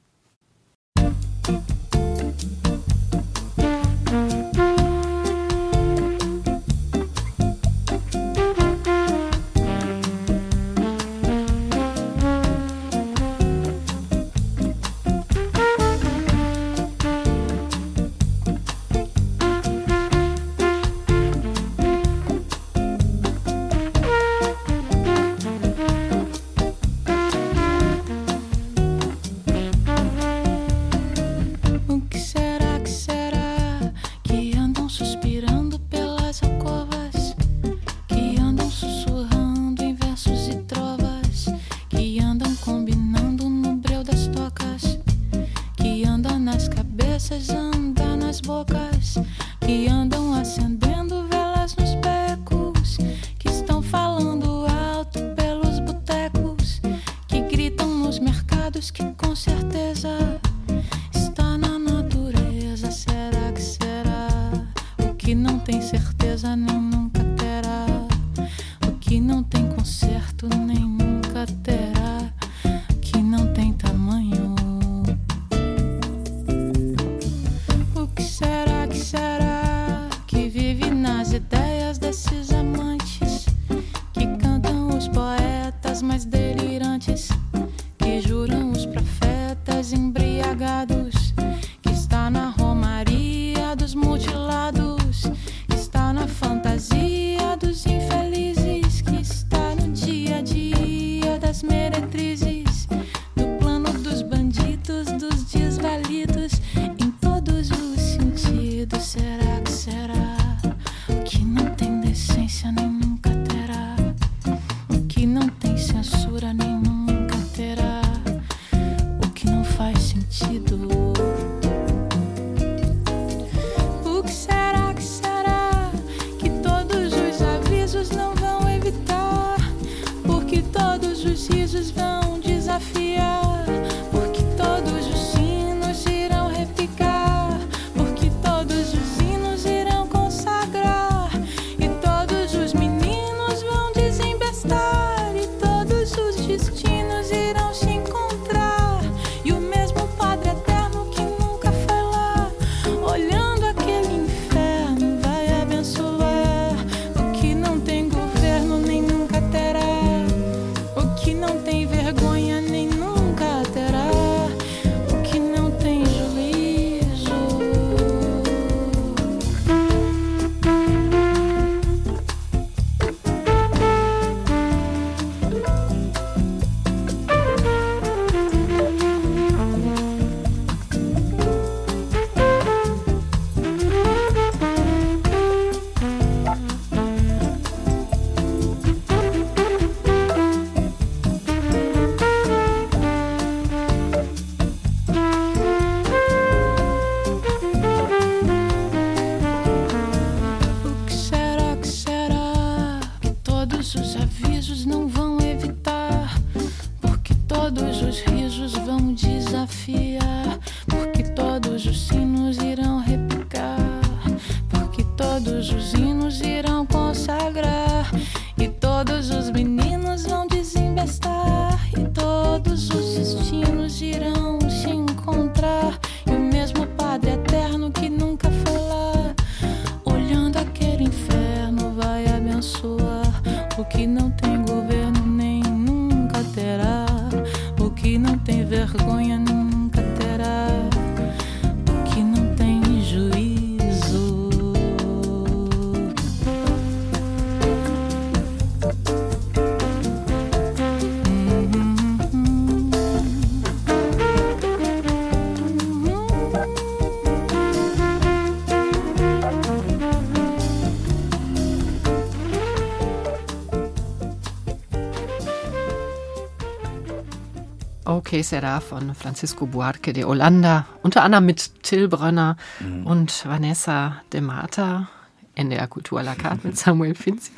Que 268.34 268.42
Sera 268.42 268.80
von 268.80 269.14
Francisco 269.14 269.68
Buarque 269.68 270.12
de 270.12 270.24
Holanda, 270.24 270.88
unter 271.04 271.22
anderem 271.22 271.46
mit 271.46 271.84
Till 271.84 272.08
Brönner 272.08 272.58
mhm. 272.80 273.06
und 273.06 273.46
Vanessa 273.46 274.24
de 274.34 274.42
Mata, 274.42 275.08
NDR 275.54 275.86
Kultur 275.86 276.18
à 276.18 276.24
la 276.24 276.34
carte 276.34 276.66
mit 276.66 276.76
Samuel 276.76 277.14
Finzi. 277.14 277.52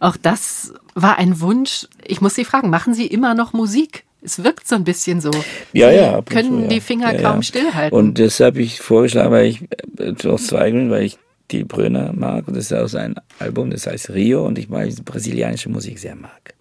Auch 0.00 0.16
das 0.16 0.74
war 0.96 1.18
ein 1.18 1.40
Wunsch. 1.40 1.86
Ich 2.04 2.20
muss 2.20 2.34
Sie 2.34 2.44
fragen, 2.44 2.70
machen 2.70 2.92
Sie 2.92 3.06
immer 3.06 3.36
noch 3.36 3.52
Musik? 3.52 4.02
Es 4.20 4.42
wirkt 4.42 4.66
so 4.66 4.74
ein 4.74 4.82
bisschen 4.82 5.20
so. 5.20 5.30
Ja, 5.72 5.90
Sie 5.90 5.96
ja. 5.96 6.22
Können 6.22 6.56
zu, 6.56 6.62
ja. 6.62 6.68
die 6.70 6.80
Finger 6.80 7.14
ja, 7.14 7.22
kaum 7.22 7.36
ja. 7.36 7.42
stillhalten. 7.42 7.96
Und 7.96 8.18
das 8.18 8.40
habe 8.40 8.62
ich 8.62 8.80
vorgeschlagen, 8.80 9.30
weil 9.30 9.46
ich, 9.46 9.62
äh, 10.00 10.28
aus 10.28 10.48
zwei 10.48 10.72
Gründen, 10.72 10.90
weil 10.90 11.04
ich 11.04 11.18
die 11.52 11.62
Brünner 11.62 12.12
mag 12.12 12.48
und 12.48 12.56
das 12.56 12.64
ist 12.64 12.72
auch 12.72 12.88
sein 12.88 13.14
Album, 13.38 13.70
das 13.70 13.86
heißt 13.86 14.10
Rio 14.10 14.44
und 14.44 14.58
ich 14.58 14.68
mag 14.68 14.88
brasilianische 15.04 15.68
Musik 15.68 16.00
sehr 16.00 16.16
mag. 16.16 16.54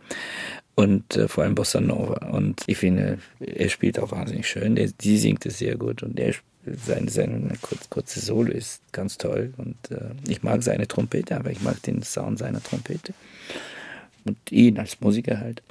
Und 0.75 1.17
äh, 1.17 1.27
vor 1.27 1.43
allem 1.43 1.55
Bossa 1.55 1.79
Nova. 1.79 2.29
Und 2.31 2.63
ich 2.65 2.77
finde, 2.77 3.19
er 3.39 3.69
spielt 3.69 3.99
auch 3.99 4.12
wahnsinnig 4.12 4.47
schön. 4.47 4.75
Der, 4.75 4.88
die 4.88 5.17
singt 5.17 5.45
es 5.45 5.59
sehr 5.59 5.75
gut. 5.75 6.01
Und 6.01 6.19
er, 6.19 6.33
seine, 6.65 7.09
seine 7.09 7.51
kurz, 7.62 7.89
kurze 7.89 8.19
Solo 8.19 8.51
ist 8.51 8.81
ganz 8.91 9.17
toll. 9.17 9.53
Und 9.57 9.75
äh, 9.91 10.12
ich 10.27 10.41
mag 10.41 10.63
seine 10.63 10.88
Trompete, 10.88 11.36
aber 11.36 11.51
ich 11.51 11.62
mag 11.62 11.81
den 11.83 12.01
Sound 12.01 12.39
seiner 12.39 12.63
Trompete. 12.63 13.13
Und 14.25 14.38
ihn 14.51 14.79
als 14.79 14.99
Musiker 14.99 15.39
halt. 15.39 15.62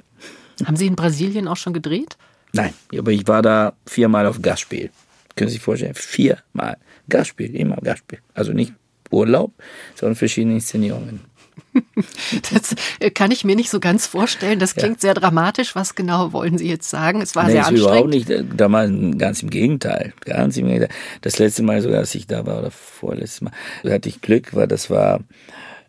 Haben 0.65 0.77
Sie 0.77 0.87
in 0.87 0.95
Brasilien 0.95 1.47
auch 1.47 1.57
schon 1.57 1.73
gedreht? 1.73 2.17
Nein, 2.53 2.73
aber 2.97 3.11
ich 3.11 3.27
war 3.27 3.41
da 3.41 3.73
viermal 3.85 4.27
auf 4.27 4.41
Gastspiel. 4.41 4.91
Können 5.35 5.49
Sie 5.49 5.55
sich 5.55 5.63
vorstellen? 5.63 5.95
Viermal. 5.95 6.77
Gastspiel, 7.09 7.55
immer 7.55 7.77
Gastspiel. 7.77 8.19
Also 8.35 8.53
nicht 8.53 8.73
Urlaub, 9.09 9.53
sondern 9.95 10.15
verschiedene 10.15 10.55
Inszenierungen. 10.55 11.21
Das 12.51 12.75
äh, 12.99 13.09
kann 13.09 13.31
ich 13.31 13.43
mir 13.43 13.55
nicht 13.55 13.69
so 13.69 13.79
ganz 13.79 14.07
vorstellen. 14.07 14.59
Das 14.59 14.75
klingt 14.75 15.01
sehr 15.01 15.13
dramatisch. 15.13 15.75
Was 15.75 15.95
genau 15.95 16.33
wollen 16.33 16.57
Sie 16.57 16.67
jetzt 16.67 16.89
sagen? 16.89 17.21
Es 17.21 17.35
war 17.35 17.45
Nee, 17.45 17.53
sehr 17.53 17.61
ist 17.61 17.71
überhaupt 17.71 18.13
anstrengend. 18.13 18.29
nicht, 18.29 18.29
äh, 18.29 18.43
damals 18.55 18.91
ganz 19.17 19.41
im 19.43 19.49
Gegenteil. 19.49 20.13
Ganz 20.25 20.57
im 20.57 20.67
Gegenteil. 20.67 20.89
Das 21.21 21.39
letzte 21.39 21.63
Mal 21.63 21.81
sogar, 21.81 21.99
als 21.99 22.13
ich 22.15 22.27
da 22.27 22.45
war, 22.45 22.59
oder 22.59 22.71
vorletztes 22.71 23.41
Mal, 23.41 23.51
da 23.83 23.91
hatte 23.93 24.09
ich 24.09 24.21
Glück, 24.21 24.53
weil 24.55 24.67
das 24.67 24.89
war 24.89 25.19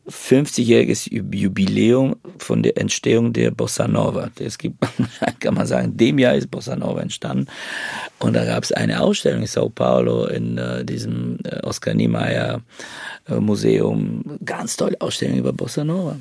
50-jähriges 0.09 1.11
Jubiläum 1.11 2.17
von 2.39 2.63
der 2.63 2.77
Entstehung 2.77 3.33
der 3.33 3.51
Bossa 3.51 3.89
Nova. 3.89 4.31
Es 4.39 4.59
gibt, 4.59 4.77
kann 5.41 5.55
man 5.55 5.67
sagen, 5.67 5.93
in 5.93 5.97
dem 5.97 6.19
Jahr 6.19 6.35
ist 6.35 6.51
Bossa 6.51 6.77
Nova 6.77 7.01
entstanden. 7.01 7.47
Und 8.19 8.35
da 8.35 8.45
gab 8.45 8.65
es 8.65 8.73
eine 8.73 9.01
Ausstellung 9.01 9.43
in 9.43 9.47
Sao 9.47 9.69
Paulo 9.69 10.27
in 10.27 10.59
äh, 10.59 10.85
diesem 10.85 11.39
äh, 11.45 11.61
Oskar 11.61 11.95
Niemeyer 11.95 12.61
äh, 13.29 13.37
Museum. 13.37 14.39
Ganz 14.45 14.77
tolle 14.77 15.01
Ausstellung 15.01 15.39
über 15.39 15.53
Bossa 15.53 15.85
Nova. 15.85 16.17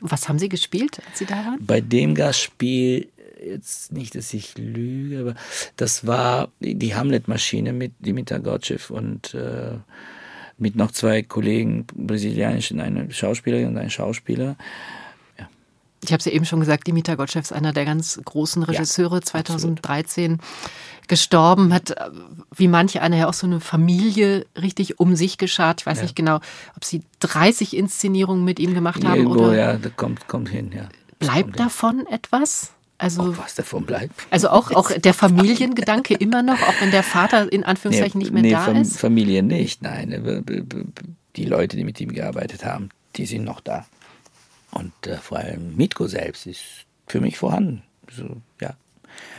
Was 0.00 0.28
haben 0.28 0.38
Sie 0.38 0.48
gespielt, 0.48 1.00
als 1.08 1.18
Sie 1.18 1.26
da 1.26 1.36
waren? 1.36 1.58
Bei 1.60 1.80
dem 1.80 2.14
Gastspiel, 2.14 3.08
jetzt 3.44 3.92
nicht, 3.92 4.14
dass 4.14 4.32
ich 4.34 4.56
lüge, 4.56 5.20
aber 5.20 5.34
das 5.76 6.06
war 6.06 6.50
die 6.60 6.94
Hamlet-Maschine 6.94 7.72
mit 7.72 7.92
Dimitar 8.00 8.40
Gotchev 8.40 8.92
und 8.92 9.34
äh, 9.34 9.76
mit 10.58 10.76
noch 10.76 10.90
zwei 10.90 11.22
Kollegen, 11.22 11.86
brasilianischen, 11.94 12.80
eine 12.80 13.10
Schauspielerin 13.10 13.68
und 13.68 13.78
ein 13.78 13.90
Schauspieler. 13.90 14.56
Ich 16.02 16.12
habe 16.12 16.18
es 16.18 16.26
ja 16.26 16.32
eben 16.32 16.44
schon 16.44 16.60
gesagt, 16.60 16.86
Dimitar 16.86 17.16
Gottschew 17.16 17.40
ist 17.40 17.52
einer 17.52 17.72
der 17.72 17.84
ganz 17.84 18.20
großen 18.24 18.62
Regisseure, 18.62 19.20
2013 19.20 20.38
gestorben, 21.08 21.72
hat 21.72 21.94
wie 22.54 22.68
manche 22.68 23.02
einer 23.02 23.16
ja 23.16 23.28
auch 23.28 23.34
so 23.34 23.46
eine 23.46 23.60
Familie 23.60 24.46
richtig 24.60 25.00
um 25.00 25.16
sich 25.16 25.38
geschart. 25.38 25.80
Ich 25.80 25.86
weiß 25.86 26.02
nicht 26.02 26.14
genau, 26.14 26.36
ob 26.76 26.84
Sie 26.84 27.02
30 27.20 27.76
Inszenierungen 27.76 28.44
mit 28.44 28.60
ihm 28.60 28.74
gemacht 28.74 29.04
haben 29.04 29.16
Irgendwo, 29.16 29.46
oder 29.46 29.56
ja, 29.56 29.76
das 29.76 29.96
kommt, 29.96 30.28
kommt 30.28 30.50
hin, 30.50 30.70
ja. 30.72 30.88
Bleibt 31.18 31.58
davon 31.58 32.06
etwas? 32.06 32.72
Also, 33.00 33.22
Oh, 33.22 33.34
was 33.38 33.54
davon 33.54 33.86
bleibt? 33.86 34.12
also 34.30 34.48
auch, 34.50 34.72
auch 34.72 34.90
der 34.90 35.14
Familiengedanke 35.14 36.14
immer 36.14 36.42
noch, 36.42 36.60
auch 36.62 36.74
wenn 36.80 36.90
der 36.90 37.04
Vater 37.04 37.50
in 37.52 37.62
Anführungszeichen 37.62 38.18
nicht 38.18 38.32
mehr 38.32 38.42
nee, 38.42 38.50
da 38.50 38.64
Fam- 38.64 38.80
ist? 38.82 38.98
Familie 38.98 39.42
nicht, 39.44 39.82
nein. 39.82 40.10
Die 41.36 41.44
Leute, 41.44 41.76
die 41.76 41.84
mit 41.84 42.00
ihm 42.00 42.12
gearbeitet 42.12 42.64
haben, 42.64 42.88
die 43.16 43.26
sind 43.26 43.44
noch 43.44 43.60
da. 43.60 43.86
Und 44.72 44.92
äh, 45.06 45.16
vor 45.18 45.38
allem 45.38 45.76
Mitko 45.76 46.08
selbst 46.08 46.46
ist 46.46 46.60
für 47.06 47.20
mich 47.20 47.38
vorhanden. 47.38 47.82
So, 48.10 48.36
ja. 48.60 48.74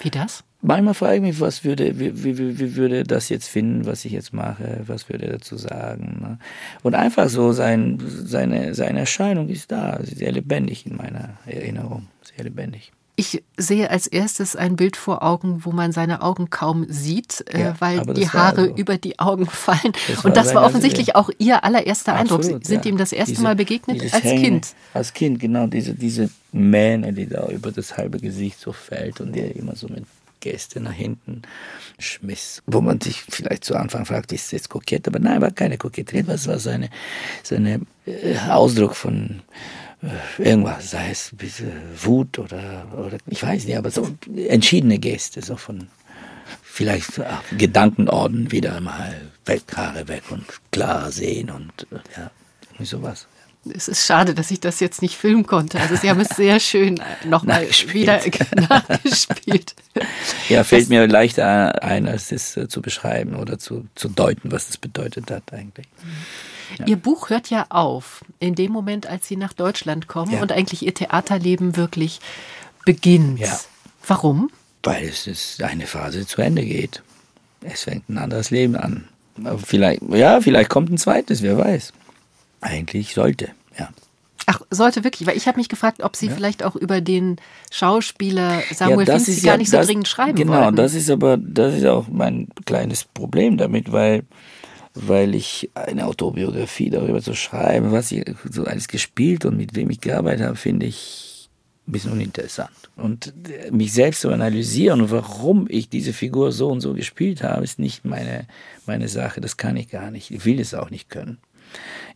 Wie 0.01 0.09
das? 0.09 0.43
Manchmal 0.61 0.93
frage 0.93 1.15
ich 1.17 1.21
mich, 1.21 1.39
was 1.39 1.63
würde, 1.63 1.99
wie, 1.99 2.23
wie, 2.23 2.37
wie- 2.37 2.59
wie 2.59 2.75
würde 2.75 3.03
das 3.03 3.29
jetzt 3.29 3.47
finden, 3.47 3.85
was 3.85 4.03
ich 4.05 4.11
jetzt 4.13 4.33
mache, 4.33 4.83
was 4.87 5.07
würde 5.09 5.25
er 5.25 5.33
dazu 5.33 5.57
sagen. 5.57 6.17
Ne? 6.21 6.39
Und 6.81 6.95
einfach 6.95 7.29
so, 7.29 7.51
sein, 7.53 7.97
seine, 8.05 8.73
seine 8.73 8.99
Erscheinung 8.99 9.49
ist 9.49 9.71
da, 9.71 9.99
sehr 10.03 10.31
lebendig 10.31 10.85
in 10.85 10.95
meiner 10.97 11.37
Erinnerung, 11.45 12.07
sehr 12.35 12.43
lebendig. 12.45 12.91
Ich 13.19 13.43
sehe 13.57 13.89
als 13.89 14.07
erstes 14.07 14.55
ein 14.55 14.75
Bild 14.77 14.95
vor 14.95 15.23
Augen, 15.23 15.65
wo 15.65 15.71
man 15.71 15.91
seine 15.91 16.21
Augen 16.21 16.49
kaum 16.49 16.85
sieht, 16.87 17.43
äh, 17.53 17.59
Ja, 17.61 17.75
weil 17.79 18.05
die 18.13 18.29
Haare 18.29 18.67
so. 18.67 18.75
über 18.75 18.97
die 18.97 19.19
Augen 19.19 19.45
fallen. 19.49 19.91
Das 20.07 20.23
Und 20.23 20.37
das 20.37 20.55
war 20.55 20.63
offensichtlich 20.65 21.15
auch 21.15 21.29
Ihr 21.37 21.63
allererster 21.63 22.13
Eindruck. 22.13 22.43
Sie 22.43 22.49
Absolut, 22.53 22.65
sind 22.67 22.85
ja. 22.85 22.91
ihm 22.91 22.97
das 22.97 23.11
erste 23.11 23.31
Diese- 23.33 23.43
Mal 23.43 23.55
begegnet 23.55 24.01
als 24.13 24.23
Hängen- 24.23 24.41
Kind. 24.43 24.67
Als 24.93 25.13
Kind, 25.13 25.39
genau, 25.39 25.67
diese, 25.67 25.93
diese 25.93 26.29
Mähne, 26.53 27.11
die 27.13 27.27
da 27.27 27.47
über 27.49 27.71
das 27.71 27.97
halbe 27.97 28.19
Gesicht 28.19 28.59
so 28.59 28.71
fällt 28.71 29.19
und 29.21 29.35
der 29.35 29.55
immer 29.55 29.75
so 29.75 29.87
mit 29.89 30.05
Geste 30.39 30.79
nach 30.79 30.93
hinten 30.93 31.41
schmiss. 31.97 32.63
Wo 32.65 32.79
man 32.79 33.01
sich 33.01 33.23
vielleicht 33.27 33.65
zu 33.65 33.75
Anfang 33.75 34.05
fragt, 34.05 34.31
ist 34.31 34.45
das 34.45 34.51
jetzt 34.51 34.69
kokett? 34.69 35.05
Aber 35.09 35.19
nein, 35.19 35.41
war 35.41 35.51
keine 35.51 35.77
Koketterie, 35.77 36.23
das 36.23 36.47
war 36.47 36.59
seine, 36.59 36.89
seine 37.43 37.81
äh, 38.05 38.37
Ausdruck 38.49 38.95
von 38.95 39.41
irgendwas, 40.37 40.91
sei 40.91 41.11
es 41.11 41.33
ein 41.33 41.37
bisschen 41.37 41.71
Wut 42.01 42.39
oder, 42.39 42.87
oder 42.97 43.17
ich 43.27 43.43
weiß 43.43 43.65
nicht, 43.65 43.77
aber 43.77 43.91
so 43.91 44.09
entschiedene 44.47 44.97
Geste, 44.97 45.41
so 45.41 45.57
von 45.57 45.87
vielleicht 46.63 47.19
ach, 47.19 47.43
Gedankenorden 47.57 48.51
wieder 48.51 48.79
mal 48.79 49.19
weg, 49.45 49.63
Haare 49.75 50.07
weg 50.07 50.23
und 50.29 50.45
klar 50.71 51.11
sehen 51.11 51.49
und 51.49 51.71
äh, 51.91 51.97
ja, 52.17 52.85
sowas. 52.85 53.27
Es 53.75 53.89
ist 53.89 54.05
schade, 54.05 54.33
dass 54.33 54.51
ich 54.51 54.61
das 54.61 54.79
jetzt 54.79 55.01
nicht 55.01 55.17
filmen 55.17 55.45
konnte. 55.45 55.81
Also 55.81 55.97
Sie 55.97 56.09
haben 56.09 56.21
es 56.21 56.29
sehr 56.29 56.61
schön 56.61 57.01
nochmal 57.25 57.67
wieder 57.91 58.21
nachgespielt. 58.69 59.75
Ja, 60.47 60.63
fällt 60.63 60.87
mir 60.87 61.05
leichter 61.07 61.83
ein, 61.83 62.07
als 62.07 62.29
das 62.29 62.55
äh, 62.55 62.69
zu 62.69 62.81
beschreiben 62.81 63.35
oder 63.35 63.59
zu, 63.59 63.85
zu 63.95 64.07
deuten, 64.07 64.53
was 64.53 64.67
das 64.67 64.77
bedeutet 64.77 65.29
hat 65.29 65.51
eigentlich. 65.51 65.87
Ihr 66.85 66.95
Buch 66.97 67.29
hört 67.29 67.49
ja 67.49 67.65
auf 67.69 68.23
in 68.39 68.55
dem 68.55 68.71
Moment, 68.71 69.07
als 69.07 69.27
Sie 69.27 69.35
nach 69.35 69.53
Deutschland 69.53 70.07
kommen 70.07 70.33
Ja. 70.33 70.41
und 70.41 70.51
eigentlich 70.51 70.83
Ihr 70.85 70.93
Theaterleben 70.93 71.75
wirklich 71.75 72.19
beginnt. 72.85 73.39
Ja. 73.39 73.59
Warum? 74.07 74.49
Weil 74.83 75.03
es 75.05 75.27
ist 75.27 75.61
eine 75.63 75.87
Phase 75.87 76.25
zu 76.25 76.41
Ende 76.41 76.63
geht. 76.65 77.03
Es 77.61 77.83
fängt 77.83 78.07
ein 78.09 78.17
anderes 78.17 78.51
Leben 78.51 78.75
an. 78.75 79.07
Vielleicht, 79.65 80.01
ja, 80.09 80.41
vielleicht 80.41 80.69
kommt 80.69 80.89
ein 80.91 80.97
zweites, 80.97 81.41
wer 81.41 81.57
weiß. 81.57 81.93
Eigentlich 82.61 83.13
sollte, 83.13 83.49
ja. 83.77 83.89
Ach, 84.45 84.61
sollte 84.71 85.03
wirklich, 85.03 85.27
weil 85.27 85.37
ich 85.37 85.47
habe 85.47 85.57
mich 85.59 85.69
gefragt, 85.69 86.01
ob 86.01 86.15
Sie 86.15 86.29
vielleicht 86.29 86.63
auch 86.63 86.75
über 86.75 87.01
den 87.01 87.37
Schauspieler 87.71 88.61
Samuel 88.73 89.05
das 89.05 89.25
Finzi 89.25 89.41
gar 89.41 89.53
ja- 89.53 89.57
nicht 89.57 89.69
so 89.69 89.77
das- 89.77 89.85
dringend 89.87 90.07
schreiben 90.07 90.35
Genau, 90.35 90.53
wollten. 90.53 90.75
das 90.75 90.93
ist 90.95 91.09
aber, 91.09 91.37
das 91.37 91.75
ist 91.75 91.85
auch 91.85 92.07
mein 92.09 92.47
kleines 92.65 93.03
Problem 93.03 93.57
damit, 93.57 93.91
weil, 93.91 94.23
weil 95.07 95.35
ich 95.35 95.69
eine 95.73 96.05
Autobiografie 96.05 96.89
darüber 96.89 97.21
zu 97.21 97.33
schreiben, 97.35 97.91
was 97.91 98.11
ich 98.11 98.23
so 98.49 98.65
alles 98.65 98.87
gespielt 98.87 99.45
und 99.45 99.57
mit 99.57 99.75
wem 99.75 99.89
ich 99.89 100.01
gearbeitet 100.01 100.45
habe, 100.45 100.55
finde 100.55 100.85
ich 100.85 101.49
ein 101.87 101.91
bisschen 101.91 102.11
uninteressant. 102.11 102.69
Und 102.95 103.33
äh, 103.49 103.71
mich 103.71 103.93
selbst 103.93 104.21
zu 104.21 104.29
analysieren 104.29 105.09
warum 105.11 105.67
ich 105.69 105.89
diese 105.89 106.13
Figur 106.13 106.51
so 106.51 106.69
und 106.69 106.81
so 106.81 106.93
gespielt 106.93 107.43
habe, 107.43 107.63
ist 107.63 107.79
nicht 107.79 108.05
meine, 108.05 108.45
meine 108.85 109.07
Sache. 109.07 109.41
Das 109.41 109.57
kann 109.57 109.75
ich 109.75 109.89
gar 109.89 110.11
nicht. 110.11 110.31
Ich 110.31 110.45
will 110.45 110.59
es 110.59 110.73
auch 110.73 110.89
nicht 110.89 111.09
können. 111.09 111.39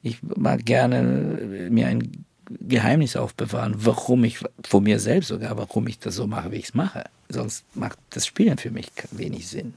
Ich 0.01 0.17
mag 0.21 0.65
gerne 0.65 1.39
äh, 1.39 1.69
mir 1.69 1.87
ein 1.87 2.25
Geheimnis 2.49 3.15
aufbewahren, 3.15 3.73
warum 3.77 4.23
ich, 4.23 4.39
von 4.63 4.83
mir 4.83 4.99
selbst 4.99 5.29
sogar, 5.29 5.57
warum 5.57 5.87
ich 5.87 5.99
das 5.99 6.15
so 6.15 6.27
mache, 6.27 6.51
wie 6.51 6.57
ich 6.57 6.65
es 6.65 6.73
mache. 6.73 7.05
Sonst 7.29 7.65
macht 7.73 7.97
das 8.11 8.27
Spielen 8.27 8.57
für 8.57 8.69
mich 8.69 8.87
wenig 9.11 9.47
Sinn. 9.47 9.73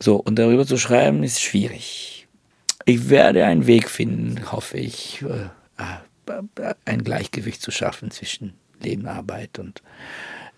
So, 0.00 0.16
und 0.16 0.38
darüber 0.38 0.66
zu 0.66 0.76
schreiben 0.76 1.22
ist 1.22 1.40
schwierig. 1.40 2.17
Ich 2.88 3.10
werde 3.10 3.44
einen 3.44 3.66
Weg 3.66 3.90
finden, 3.90 4.50
hoffe 4.50 4.78
ich, 4.78 5.22
äh, 5.22 5.50
ein 6.86 7.04
Gleichgewicht 7.04 7.60
zu 7.60 7.70
schaffen 7.70 8.10
zwischen 8.10 8.54
Leben, 8.80 9.06
Arbeit 9.06 9.58
und, 9.58 9.82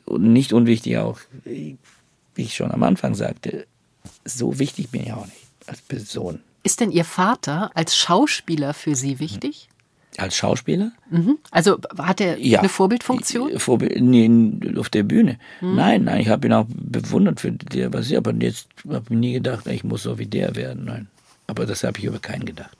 und 0.04 0.22
nicht 0.32 0.52
unwichtig 0.52 0.98
auch, 0.98 1.18
wie 1.42 1.76
ich 2.36 2.54
schon 2.54 2.70
am 2.70 2.84
Anfang 2.84 3.16
sagte, 3.16 3.66
so 4.24 4.60
wichtig 4.60 4.90
bin 4.90 5.02
ich 5.02 5.12
auch 5.12 5.26
nicht 5.26 5.38
als 5.66 5.80
Person. 5.80 6.38
Ist 6.62 6.78
denn 6.78 6.92
Ihr 6.92 7.04
Vater 7.04 7.72
als 7.74 7.96
Schauspieler 7.96 8.74
für 8.74 8.94
Sie 8.94 9.18
wichtig? 9.18 9.68
Als 10.16 10.36
Schauspieler? 10.36 10.92
Mhm. 11.10 11.38
Also 11.50 11.78
hat 11.98 12.20
er 12.20 12.38
Ja. 12.38 12.60
eine 12.60 12.68
Vorbildfunktion? 12.68 13.58
Vorbild, 13.58 14.00
nee, 14.00 14.30
auf 14.78 14.88
der 14.88 15.02
Bühne. 15.02 15.40
Nein, 15.60 16.04
nein, 16.04 16.20
ich 16.20 16.28
habe 16.28 16.46
ihn 16.46 16.52
auch 16.52 16.66
bewundert 16.68 17.40
für 17.40 17.50
der, 17.50 17.92
was 17.92 18.08
er, 18.12 18.18
aber 18.18 18.32
jetzt 18.34 18.68
habe 18.88 19.04
ich 19.10 19.16
nie 19.16 19.32
gedacht, 19.32 19.66
ich 19.66 19.82
muss 19.82 20.04
so 20.04 20.16
wie 20.20 20.26
der 20.26 20.54
werden. 20.54 20.84
Nein. 20.84 21.08
Aber 21.50 21.66
das 21.66 21.82
habe 21.82 21.98
ich 21.98 22.04
über 22.04 22.20
keinen 22.20 22.44
gedacht. 22.44 22.78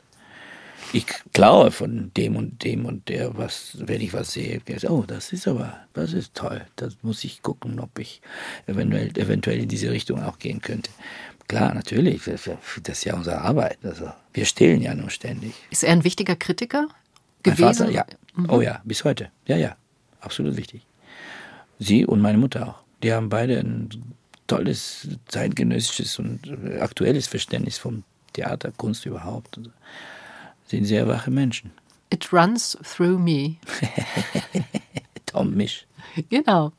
Ich 0.93 1.07
klaue 1.33 1.71
von 1.71 2.11
dem 2.17 2.37
und 2.37 2.65
dem 2.65 2.85
und 2.87 3.09
der, 3.09 3.37
was, 3.37 3.77
wenn 3.79 4.01
ich 4.01 4.13
was 4.13 4.33
sehe, 4.33 4.61
oh, 4.89 5.05
das 5.07 5.33
ist 5.33 5.47
aber, 5.47 5.77
das 5.93 6.13
ist 6.13 6.35
toll. 6.35 6.63
Das 6.77 6.97
muss 7.03 7.23
ich 7.23 7.43
gucken, 7.43 7.79
ob 7.79 7.99
ich 7.99 8.21
eventuell, 8.67 9.17
eventuell 9.17 9.61
in 9.61 9.69
diese 9.69 9.91
Richtung 9.91 10.23
auch 10.23 10.39
gehen 10.39 10.61
könnte. 10.61 10.91
Klar, 11.49 11.75
natürlich, 11.75 12.23
das 12.25 12.47
ist 12.47 13.05
ja 13.05 13.15
unsere 13.15 13.41
Arbeit. 13.41 13.79
Also, 13.83 14.11
wir 14.33 14.45
stehlen 14.45 14.83
ja 14.83 14.95
nur 14.95 15.11
ständig. 15.11 15.53
Ist 15.71 15.85
er 15.85 15.93
ein 15.93 16.05
wichtiger 16.05 16.37
Kritiker 16.37 16.83
Mein 16.83 17.57
gewesen? 17.57 17.87
Vater, 17.87 17.91
ja. 17.91 18.07
Oh 18.49 18.61
ja, 18.61 18.81
bis 18.85 19.05
heute. 19.05 19.31
Ja, 19.47 19.57
ja. 19.57 19.77
Absolut 20.21 20.57
wichtig. 20.57 20.87
Sie 21.79 22.05
und 22.05 22.21
meine 22.21 22.39
Mutter 22.39 22.69
auch. 22.69 22.83
Die 23.03 23.13
haben 23.13 23.29
beide 23.29 23.59
ein 23.59 23.89
tolles 24.47 25.09
zeitgenössisches 25.27 26.19
und 26.19 26.41
äh, 26.47 26.81
aktuelles 26.81 27.27
Verständnis 27.27 27.79
vom 27.79 28.05
Theater, 28.33 28.73
Kunst 28.77 29.07
überhaupt. 29.07 29.59
Also, 29.59 29.71
sind 30.67 30.85
sehr 30.85 31.09
wache 31.09 31.31
Menschen. 31.31 31.73
It 32.11 32.33
runs 32.33 32.77
through 32.83 33.19
me. 33.19 33.57
Tom 35.27 35.55
Misch. 35.55 35.87
Genau. 36.29 36.73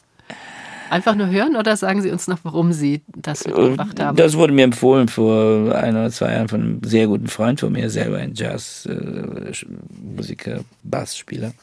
Einfach 0.90 1.16
nur 1.16 1.30
hören 1.30 1.56
oder 1.56 1.78
sagen 1.78 2.02
Sie 2.02 2.12
uns 2.12 2.28
noch, 2.28 2.40
warum 2.44 2.74
Sie 2.74 3.02
das 3.08 3.46
mitgebracht 3.46 3.98
haben? 3.98 4.18
Das 4.18 4.36
wurde 4.36 4.52
mir 4.52 4.66
empfohlen 4.66 5.08
vor 5.08 5.74
ein 5.74 5.96
oder 5.96 6.12
zwei 6.12 6.34
Jahren 6.34 6.50
von 6.50 6.62
einem 6.62 6.84
sehr 6.84 7.08
guten 7.08 7.28
Freund 7.28 7.62
von 7.62 7.72
mir, 7.72 7.90
selber 7.90 8.18
ein 8.18 8.34
Jazzmusiker, 8.34 10.58
äh, 10.58 10.64
Bassspieler. 10.84 11.54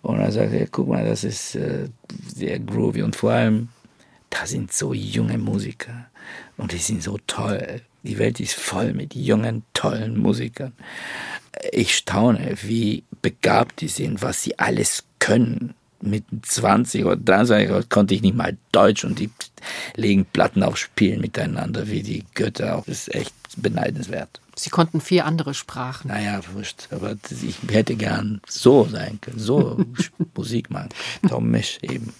Und 0.00 0.18
er 0.18 0.32
sagte, 0.32 0.66
guck 0.70 0.88
mal, 0.88 1.04
das 1.04 1.24
ist 1.24 1.56
äh, 1.56 1.90
sehr 2.26 2.58
groovy 2.58 3.02
und 3.02 3.16
vor 3.16 3.32
allem, 3.32 3.68
da 4.30 4.46
sind 4.46 4.72
so 4.72 4.94
junge 4.94 5.36
Musiker 5.36 6.06
und 6.56 6.72
die 6.72 6.78
sind 6.78 7.02
so 7.02 7.18
toll. 7.26 7.82
Die 8.02 8.18
Welt 8.18 8.40
ist 8.40 8.54
voll 8.54 8.94
mit 8.94 9.14
jungen, 9.14 9.62
tollen 9.74 10.18
Musikern. 10.18 10.72
Ich 11.70 11.96
staune, 11.96 12.56
wie 12.62 13.04
begabt 13.20 13.80
die 13.80 13.88
sind, 13.88 14.22
was 14.22 14.42
sie 14.42 14.58
alles 14.58 15.04
können 15.18 15.74
mit 16.02 16.24
20 16.42 17.04
oder 17.04 17.16
23 17.16 17.88
konnte 17.88 18.14
ich 18.14 18.22
nicht 18.22 18.34
mal 18.34 18.56
Deutsch 18.72 19.04
und 19.04 19.18
die 19.18 19.30
legen 19.94 20.24
Platten 20.24 20.62
auf 20.62 20.76
Spielen 20.76 21.20
miteinander 21.20 21.88
wie 21.88 22.02
die 22.02 22.24
Götter. 22.34 22.82
Das 22.86 23.06
ist 23.06 23.14
echt 23.14 23.34
beneidenswert. 23.56 24.40
Sie 24.56 24.70
konnten 24.70 25.00
vier 25.00 25.24
andere 25.24 25.54
Sprachen. 25.54 26.08
Naja, 26.08 26.40
wurscht. 26.52 26.88
Aber 26.90 27.14
ich 27.30 27.56
hätte 27.70 27.94
gern 27.94 28.40
so 28.46 28.86
sein 28.90 29.18
können, 29.20 29.38
so 29.38 29.84
Musik 30.34 30.70
machen. 30.70 30.90
Tom 31.28 31.50
Misch 31.50 31.78
eben. 31.82 32.12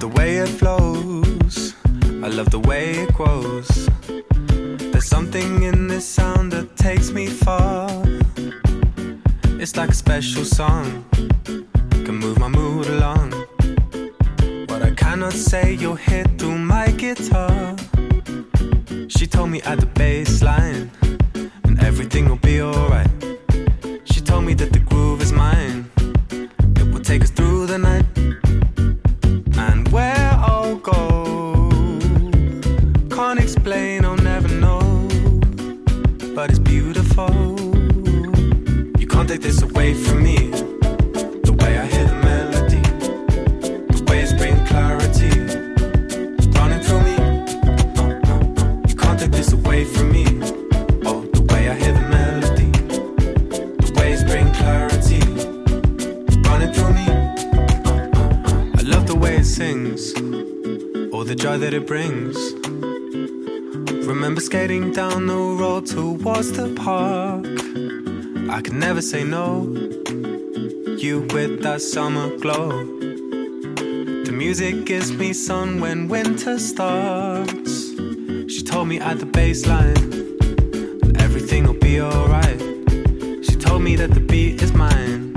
The 0.00 0.08
way 0.08 0.38
it 0.38 0.48
flows. 0.48 1.74
I 2.24 2.28
love 2.28 2.50
the 2.50 2.58
way 2.60 2.92
it 3.02 3.12
grows. 3.12 3.68
There's 4.92 5.04
something 5.04 5.62
in 5.62 5.88
this 5.88 6.06
sound 6.08 6.52
that 6.52 6.74
takes 6.76 7.10
me 7.10 7.26
far. 7.26 7.90
It's 9.60 9.76
like 9.76 9.90
a 9.90 9.94
special 9.94 10.44
song, 10.46 11.04
can 11.90 12.16
move 12.16 12.38
my 12.38 12.48
mood 12.48 12.86
along. 12.86 13.32
What 14.68 14.82
I 14.82 14.92
cannot 14.96 15.34
say, 15.34 15.74
you'll 15.74 15.96
hear 15.96 16.24
through 16.38 16.56
my 16.56 16.90
guitar. 16.92 17.76
She 19.08 19.26
told 19.26 19.50
me 19.50 19.60
at 19.62 19.80
the 19.80 19.90
bass 19.94 20.42
line, 20.42 20.90
and 21.64 21.78
everything 21.84 22.26
will 22.26 22.44
be 22.50 22.62
alright. 22.62 23.10
She 24.04 24.22
told 24.22 24.44
me 24.44 24.54
that 24.54 24.72
the 24.72 24.80
groove 24.80 25.20
is 25.20 25.32
mine, 25.32 25.90
it 26.30 26.86
will 26.90 27.04
take 27.04 27.22
us 27.22 27.30
through 27.30 27.59
from 39.94 40.22
me. 40.22 40.50
The 41.42 41.52
way 41.60 41.78
I 41.78 41.86
hear 41.86 42.04
the 42.04 42.14
melody, 42.14 42.82
the 43.88 44.02
clarity, 44.66 45.30
running 46.56 46.80
through 46.80 47.02
me. 47.08 47.16
You 48.88 48.94
can't 48.96 49.18
take 49.18 49.32
this 49.32 49.52
away 49.52 49.84
from 49.84 50.12
me. 50.12 50.26
Oh, 51.06 51.22
the 51.32 51.42
way 51.50 51.68
I 51.68 51.74
hear 51.74 51.92
the 51.92 52.06
melody, 52.08 52.70
the 53.78 53.90
clarity, 54.54 55.20
running 56.48 56.72
through 56.72 56.92
me. 56.92 57.06
I 58.78 58.82
love 58.82 59.06
the 59.06 59.16
way 59.16 59.36
it 59.36 59.44
sings, 59.44 60.14
all 61.12 61.24
the 61.24 61.34
joy 61.34 61.58
that 61.58 61.74
it 61.74 61.86
brings. 61.86 62.36
Remember 64.06 64.40
skating 64.40 64.92
down 64.92 65.26
the 65.26 65.36
road 65.36 65.86
towards 65.86 66.52
the 66.52 66.74
park. 66.74 67.59
I 68.50 68.60
could 68.62 68.74
never 68.74 69.00
say 69.00 69.22
no. 69.22 69.62
You 70.98 71.20
with 71.32 71.62
that 71.62 71.80
summer 71.80 72.36
glow. 72.36 72.84
The 74.24 74.32
music 74.32 74.84
gives 74.86 75.12
me 75.12 75.32
sun 75.32 75.80
when 75.80 76.08
winter 76.08 76.58
starts. 76.58 77.90
She 78.52 78.62
told 78.64 78.88
me 78.88 78.98
at 78.98 79.20
the 79.20 79.26
baseline, 79.26 80.02
everything 81.20 81.64
will 81.64 81.78
be 81.78 82.00
alright. 82.00 82.60
She 83.44 83.54
told 83.54 83.82
me 83.82 83.94
that 83.94 84.10
the 84.14 84.20
beat 84.20 84.60
is 84.60 84.72
mine. 84.72 85.32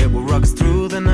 It 0.00 0.10
will 0.12 0.24
rock 0.24 0.44
through 0.44 0.88
the 0.88 1.00
night. 1.00 1.13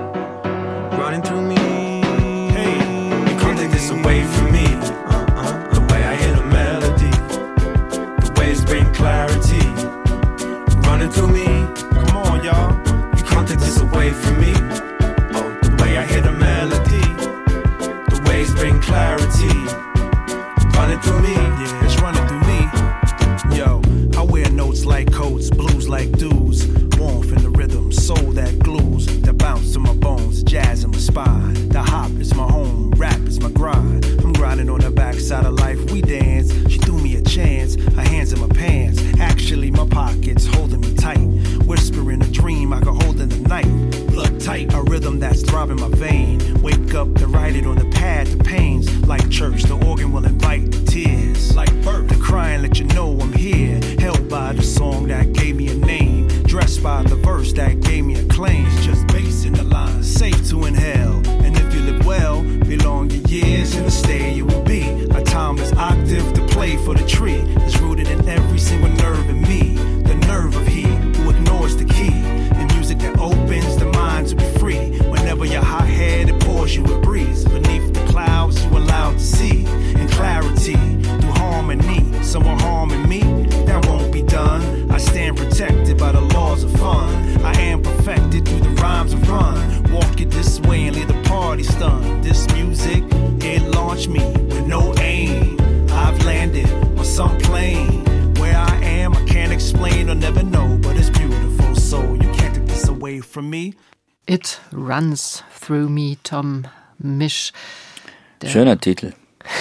that's 45.67 45.79
throbbing 45.79 45.91
my 45.91 45.97
vein. 45.97 46.61
Wake 46.61 46.93
up 46.93 47.13
to 47.15 47.27
write 47.27 47.55
it 47.55 47.65
on 47.65 47.75
the 47.75 47.85
pad, 47.85 48.27
the 48.27 48.43
pains. 48.43 48.89
Like 49.07 49.29
church, 49.29 49.63
the 49.63 49.75
organ 49.85 50.11
will 50.11 50.25
invite 50.25 50.71
the 50.71 50.83
tears. 50.85 51.55
Like 51.55 51.73
birth, 51.83 52.07
the 52.09 52.15
crying 52.15 52.61
let 52.61 52.79
you 52.79 52.85
know 52.85 53.19
I'm 53.19 53.33
here. 53.33 53.79
Held 53.99 54.29
by 54.29 54.53
the 54.53 54.63
song 54.63 55.07
that 55.07 55.33
gave 55.33 55.55
me 55.55 55.67
a 55.69 55.75
name. 55.75 56.27
Dressed 56.43 56.81
by 56.83 57.03
the 57.03 57.15
verse 57.15 57.53
that 57.53 57.79
gave 57.81 58.05
me 58.05 58.15
a 58.15 58.25
claim. 58.25 58.65
From 103.41 103.49
me. 103.49 103.73
It 104.27 104.61
Runs 104.71 105.43
Through 105.59 105.89
Me, 105.89 106.17
Tom 106.23 106.65
Misch. 106.99 107.51
Der- 108.41 108.49
Schöner 108.49 108.79
Titel. 108.79 109.13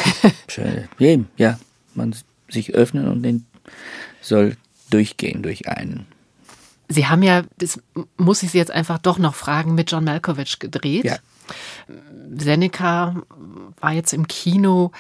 Schön. 0.49 1.29
Ja. 1.37 1.59
Man 1.95 2.15
sich 2.51 2.75
öffnen 2.75 3.09
und 3.09 3.23
den 3.23 3.47
soll 4.21 4.57
durchgehen 4.91 5.43
durch 5.43 5.67
einen. 5.69 6.07
Sie 6.89 7.07
haben 7.07 7.23
ja, 7.23 7.43
das 7.57 7.81
muss 8.19 8.43
ich 8.43 8.51
Sie 8.51 8.59
jetzt 8.59 8.71
einfach 8.71 8.99
doch 8.99 9.19
noch 9.19 9.35
fragen, 9.35 9.75
mit 9.75 9.91
John 9.91 10.05
Malkovich 10.05 10.59
gedreht. 10.59 11.05
Ja. 11.05 11.17
Seneca 12.37 13.23
war 13.81 13.93
jetzt 13.93 14.13
im 14.13 14.29
Kino 14.29 14.91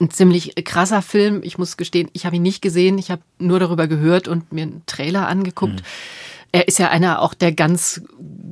ein 0.00 0.10
ziemlich 0.10 0.54
krasser 0.64 1.02
Film. 1.02 1.40
Ich 1.44 1.58
muss 1.58 1.76
gestehen, 1.76 2.08
ich 2.14 2.24
habe 2.24 2.36
ihn 2.36 2.42
nicht 2.42 2.62
gesehen. 2.62 2.98
Ich 2.98 3.10
habe 3.10 3.22
nur 3.38 3.58
darüber 3.60 3.86
gehört 3.86 4.28
und 4.28 4.52
mir 4.52 4.62
einen 4.62 4.82
Trailer 4.86 5.28
angeguckt. 5.28 5.82
Er 6.54 6.68
ist 6.68 6.78
ja 6.78 6.88
einer 6.88 7.20
auch 7.20 7.34
der 7.34 7.50
ganz 7.50 8.00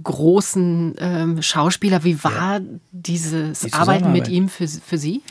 großen 0.03 0.96
ähm, 0.98 1.40
Schauspieler. 1.40 2.03
Wie 2.03 2.24
war 2.24 2.61
dieses 2.90 3.61
Die 3.61 3.72
Arbeiten 3.72 4.11
mit 4.11 4.26
ihm 4.26 4.48
für, 4.48 4.66
für 4.66 4.98
Sie? 4.98 5.22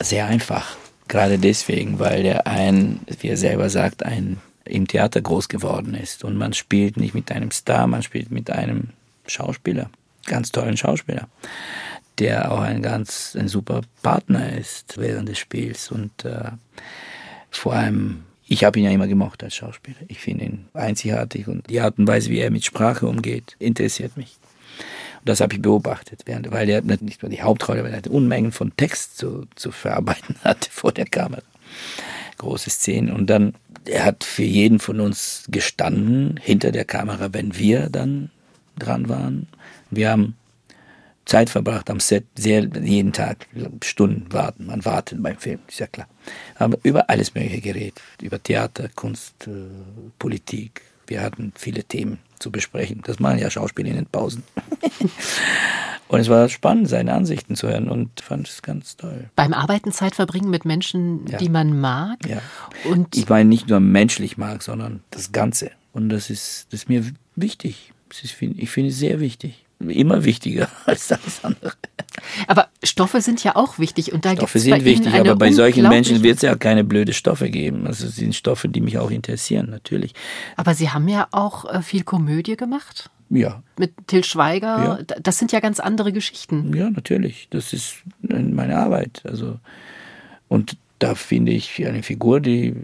Sehr 0.00 0.26
einfach. 0.26 0.76
Gerade 1.06 1.38
deswegen, 1.38 2.00
weil 2.00 2.26
er 2.26 2.48
ein, 2.48 3.02
wie 3.20 3.28
er 3.28 3.36
selber 3.36 3.70
sagt, 3.70 4.02
ein 4.02 4.40
im 4.64 4.88
Theater 4.88 5.20
groß 5.20 5.48
geworden 5.48 5.94
ist. 5.94 6.24
Und 6.24 6.36
man 6.36 6.54
spielt 6.54 6.96
nicht 6.96 7.14
mit 7.14 7.30
einem 7.30 7.52
Star, 7.52 7.86
man 7.86 8.02
spielt 8.02 8.32
mit 8.32 8.50
einem 8.50 8.88
Schauspieler, 9.28 9.90
ganz 10.26 10.50
tollen 10.50 10.76
Schauspieler, 10.76 11.28
der 12.18 12.50
auch 12.50 12.62
ein 12.62 12.82
ganz 12.82 13.36
ein 13.38 13.46
super 13.46 13.82
Partner 14.02 14.58
ist 14.58 14.98
während 14.98 15.28
des 15.28 15.38
Spiels. 15.38 15.92
Und 15.92 16.24
äh, 16.24 16.50
vor 17.52 17.74
allem, 17.74 18.24
ich 18.46 18.64
habe 18.64 18.78
ihn 18.78 18.84
ja 18.84 18.90
immer 18.90 19.06
gemocht 19.06 19.42
als 19.42 19.54
Schauspieler. 19.54 19.98
Ich 20.08 20.20
finde 20.20 20.44
ihn 20.44 20.66
einzigartig 20.74 21.48
und 21.48 21.68
die 21.70 21.80
Art 21.80 21.98
und 21.98 22.06
Weise, 22.06 22.30
wie 22.30 22.38
er 22.38 22.50
mit 22.50 22.64
Sprache 22.64 23.06
umgeht, 23.06 23.56
interessiert 23.58 24.16
mich. 24.16 24.36
Und 25.20 25.28
das 25.28 25.40
habe 25.40 25.54
ich 25.54 25.62
beobachtet, 25.62 26.22
während, 26.26 26.50
weil 26.50 26.68
er 26.68 26.82
nicht 26.82 27.22
nur 27.22 27.30
die 27.30 27.42
Hauptrolle, 27.42 27.84
weil 27.84 27.94
er 27.94 28.10
Unmengen 28.10 28.52
von 28.52 28.76
Text 28.76 29.16
zu, 29.16 29.46
zu 29.54 29.70
verarbeiten 29.70 30.36
hatte 30.44 30.70
vor 30.70 30.92
der 30.92 31.06
Kamera. 31.06 31.42
Große 32.36 32.68
Szenen. 32.68 33.12
Und 33.12 33.30
dann, 33.30 33.54
er 33.86 34.04
hat 34.04 34.24
für 34.24 34.42
jeden 34.42 34.78
von 34.78 35.00
uns 35.00 35.44
gestanden, 35.48 36.38
hinter 36.42 36.72
der 36.72 36.84
Kamera, 36.84 37.32
wenn 37.32 37.56
wir 37.56 37.88
dann 37.88 38.30
dran 38.78 39.08
waren. 39.08 39.46
Wir 39.90 40.10
haben 40.10 40.36
Zeit 41.24 41.48
verbracht 41.50 41.88
am 41.90 42.00
Set, 42.00 42.24
sehr, 42.36 42.64
jeden 42.82 43.12
Tag, 43.12 43.46
Stunden 43.82 44.32
warten. 44.32 44.66
Man 44.66 44.84
wartet 44.84 45.22
beim 45.22 45.38
Film, 45.38 45.60
ist 45.68 45.80
ja 45.80 45.86
klar. 45.86 46.06
Aber 46.56 46.78
über 46.82 47.08
alles 47.08 47.34
Mögliche 47.34 47.60
geredet. 47.60 48.00
Über 48.20 48.42
Theater, 48.42 48.88
Kunst, 48.94 49.46
äh, 49.46 49.50
Politik. 50.18 50.82
Wir 51.06 51.22
hatten 51.22 51.52
viele 51.56 51.84
Themen 51.84 52.18
zu 52.38 52.50
besprechen. 52.50 53.02
Das 53.04 53.20
machen 53.20 53.38
ja 53.38 53.50
Schauspieler 53.50 53.90
in 53.90 53.96
den 53.96 54.06
Pausen. 54.06 54.42
und 56.08 56.20
es 56.20 56.28
war 56.28 56.48
spannend, 56.48 56.88
seine 56.88 57.12
Ansichten 57.12 57.56
zu 57.56 57.68
hören 57.68 57.88
und 57.88 58.20
fand 58.20 58.48
es 58.48 58.62
ganz 58.62 58.96
toll. 58.96 59.30
Beim 59.36 59.52
Arbeiten 59.52 59.92
Zeit 59.92 60.14
verbringen 60.14 60.50
mit 60.50 60.64
Menschen, 60.64 61.26
Ja. 61.26 61.38
die 61.38 61.48
man 61.48 61.78
mag. 61.78 62.18
Ja. 62.28 62.40
Und 62.84 63.16
Ich 63.16 63.28
meine 63.28 63.48
nicht 63.48 63.68
nur 63.68 63.80
menschlich 63.80 64.36
mag, 64.36 64.62
sondern 64.62 65.02
das 65.10 65.32
Ganze. 65.32 65.70
Und 65.92 66.08
das 66.08 66.30
ist, 66.30 66.66
das 66.70 66.80
ist 66.82 66.88
mir 66.88 67.04
wichtig. 67.36 67.92
Ist, 68.10 68.24
ich 68.40 68.70
finde 68.70 68.90
es 68.90 68.98
sehr 68.98 69.20
wichtig. 69.20 69.63
Immer 69.90 70.24
wichtiger 70.24 70.68
als 70.86 71.12
alles 71.12 71.44
andere. 71.44 71.72
aber 72.46 72.68
Stoffe 72.82 73.20
sind 73.20 73.42
ja 73.44 73.56
auch 73.56 73.78
wichtig 73.78 74.12
und 74.12 74.24
da 74.24 74.32
Stoffe 74.32 74.58
sind 74.58 74.84
wichtig, 74.84 75.14
Ihnen 75.14 75.20
aber 75.20 75.36
bei 75.36 75.52
solchen 75.52 75.88
Menschen 75.88 76.22
wird 76.22 76.36
es 76.36 76.42
ja 76.42 76.54
keine 76.54 76.84
blöde 76.84 77.12
Stoffe 77.12 77.50
geben. 77.50 77.86
Also 77.86 78.06
es 78.06 78.16
sind 78.16 78.34
Stoffe, 78.34 78.68
die 78.68 78.80
mich 78.80 78.98
auch 78.98 79.10
interessieren, 79.10 79.70
natürlich. 79.70 80.14
Aber 80.56 80.74
Sie 80.74 80.90
haben 80.90 81.08
ja 81.08 81.28
auch 81.30 81.64
äh, 81.72 81.82
viel 81.82 82.04
Komödie 82.04 82.56
gemacht 82.56 83.10
Ja, 83.30 83.62
mit 83.78 83.92
Till 84.06 84.24
Schweiger. 84.24 84.98
Ja. 85.08 85.16
Das 85.20 85.38
sind 85.38 85.52
ja 85.52 85.60
ganz 85.60 85.80
andere 85.80 86.12
Geschichten. 86.12 86.74
ja, 86.74 86.90
natürlich. 86.90 87.48
Das 87.50 87.72
ist 87.72 87.96
meine 88.20 88.78
Arbeit. 88.78 89.22
Also 89.24 89.58
und 90.48 90.76
da 90.98 91.14
finde 91.14 91.52
ich 91.52 91.84
eine 91.86 92.02
Figur, 92.02 92.40
die 92.40 92.74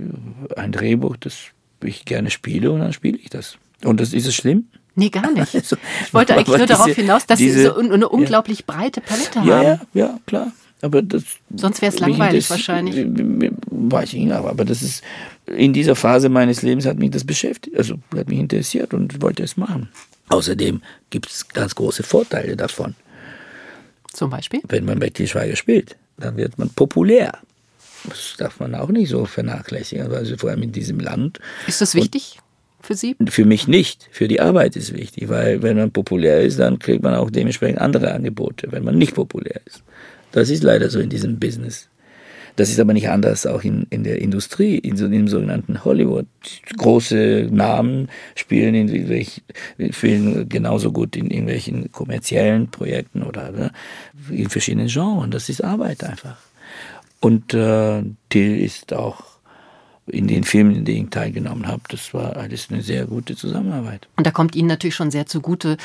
ein 0.57 0.73
Drehbuch, 0.73 1.17
das 1.17 1.39
ich 1.83 2.05
gerne 2.05 2.31
spiele 2.31 2.71
und 2.73 2.81
dann 2.81 2.93
spiele 2.93 3.17
ich 3.19 3.31
das. 3.31 3.57
Und 3.85 4.01
das 4.01 4.13
ist 4.13 4.27
es 4.27 4.35
schlimm? 4.35 4.67
Nee, 5.01 5.09
gar 5.11 5.31
nicht. 5.31 5.55
Also, 5.55 5.77
Ich 6.07 6.13
wollte 6.15 6.35
eigentlich 6.35 6.57
nur 6.59 6.67
darauf 6.67 6.87
diese- 6.87 7.01
hinaus, 7.01 7.27
dass 7.27 7.39
Sie 7.39 7.47
diese- 7.47 7.63
so 7.65 7.77
un- 7.77 7.91
eine 7.93 8.09
unglaublich 8.09 8.67
breite 8.67 9.01
Palette 9.01 9.39
Ja, 9.41 9.57
haben. 9.57 9.65
ja, 9.65 9.81
ja, 9.95 10.19
klar. 10.27 10.53
Aber 10.83 11.03
das. 11.03 11.23
Sonst 11.55 11.83
wär's 11.83 11.95
mich 11.95 12.03
langweilig 12.03 12.45
interess- 12.47 12.51
wahrscheinlich. 12.51 13.07
Weiß 13.71 14.13
ich 14.15 14.21
nicht, 14.25 14.33
aber, 14.33 14.65
das 14.65 14.83
ist. 14.83 15.03
In 15.47 15.73
dieser 15.73 15.97
Phase 15.97 16.29
meines 16.29 16.63
Lebens 16.63 16.87
hat 16.87 16.99
mich 16.99 17.11
das 17.11 17.25
beschäftigt, 17.25 17.77
also 17.77 17.97
hat 18.17 18.29
mich 18.29 18.39
interessiert 18.39 18.95
und 18.95 19.21
wollte 19.21 19.43
es 19.43 19.57
machen. 19.57 19.89
Außerdem 20.29 20.81
gibt 21.11 21.29
es 21.31 21.49
ganz 21.49 21.75
große 21.75 22.03
Vorteile 22.03 22.57
davon. 22.57 22.95
Zum 24.13 24.31
Beispiel. 24.31 24.61
Wenn 24.69 24.85
man 24.85 24.99
bei 24.99 25.11
Til 25.11 25.27
Schweiger 25.27 25.57
spielt, 25.57 25.97
dann 26.19 26.37
wird 26.37 26.59
man 26.59 26.69
populär. 26.71 27.33
Das 28.05 28.35
darf 28.39 28.61
man 28.61 28.75
auch 28.75 28.89
nicht 28.89 29.11
so 29.11 29.25
vernachlässigen, 29.27 30.11
also 30.13 30.37
vor 30.37 30.51
allem 30.51 30.63
in 30.63 30.73
diesem 30.73 31.01
Land. 31.01 31.39
Ist 31.67 31.81
das 31.81 31.95
wichtig 31.95 32.39
für 32.81 32.95
Sie? 32.95 33.17
Für 33.29 33.45
mich 33.45 33.69
nicht, 33.69 34.09
für 34.11 34.29
die 34.29 34.41
Arbeit 34.41 34.77
ist 34.77 34.95
wichtig, 34.95 35.29
weil 35.29 35.63
wenn 35.63 35.77
man 35.77 35.91
populär 35.91 36.41
ist, 36.43 36.59
dann 36.59 36.79
kriegt 36.79 37.03
man 37.03 37.15
auch 37.15 37.31
dementsprechend 37.31 37.81
andere 37.81 38.13
Angebote, 38.13 38.69
wenn 38.71 38.85
man 38.85 38.99
nicht 38.99 39.15
populär 39.15 39.61
ist. 39.67 39.83
Das 40.33 40.51
ist 40.51 40.63
leider 40.63 40.91
so 40.91 41.01
in 41.01 41.11
diesem 41.11 41.39
Business. 41.39 41.89
Das 42.57 42.69
ist 42.69 42.81
aber 42.81 42.93
nicht 42.93 43.09
anders 43.09 43.47
auch 43.47 43.63
in, 43.63 43.87
in 43.91 44.05
der 44.05 44.21
Industrie, 44.21 44.77
in 44.77 44.97
so, 44.97 45.07
im 45.07 45.29
sogenannten 45.29 45.85
Hollywood. 45.85 46.27
Große 46.77 47.49
Namen 47.51 48.09
spielen 48.35 48.75
in 48.75 48.89
irgendwelchen, 48.89 49.45
spielen 49.93 50.49
genauso 50.49 50.93
gut 50.93 51.17
in 51.17 51.31
irgendwelchen 51.31 51.91
kommerziellen 51.93 52.71
Projekten 52.71 53.23
oder 53.23 53.51
ne, 53.53 53.71
in 54.31 54.49
verschiedenen 54.49 54.89
Genres. 54.89 55.31
Das 55.31 55.49
ist 55.49 55.65
Arbeit 55.65 56.05
einfach. 56.05 56.37
Und 57.21 57.55
äh, 57.55 58.03
Till 58.29 58.61
ist 58.63 58.93
auch 58.93 59.30
in 60.11 60.29
den 60.29 60.45
Filmen, 60.45 60.75
in 60.75 60.85
denen 60.85 61.05
ich 61.05 61.11
teilgenommen 61.11 61.67
habe, 61.67 61.83
das 61.89 62.13
war 62.15 62.37
alles 62.37 62.69
eine 62.71 62.83
sehr 62.83 63.07
gute 63.07 63.37
Zusammenarbeit. 63.37 64.09
Und 64.17 64.27
da 64.27 64.31
kommt 64.31 64.55
Ihnen 64.55 64.69
natürlich 64.69 64.95
schon 64.95 65.11
sehr 65.11 65.27
zugute, 65.27 65.77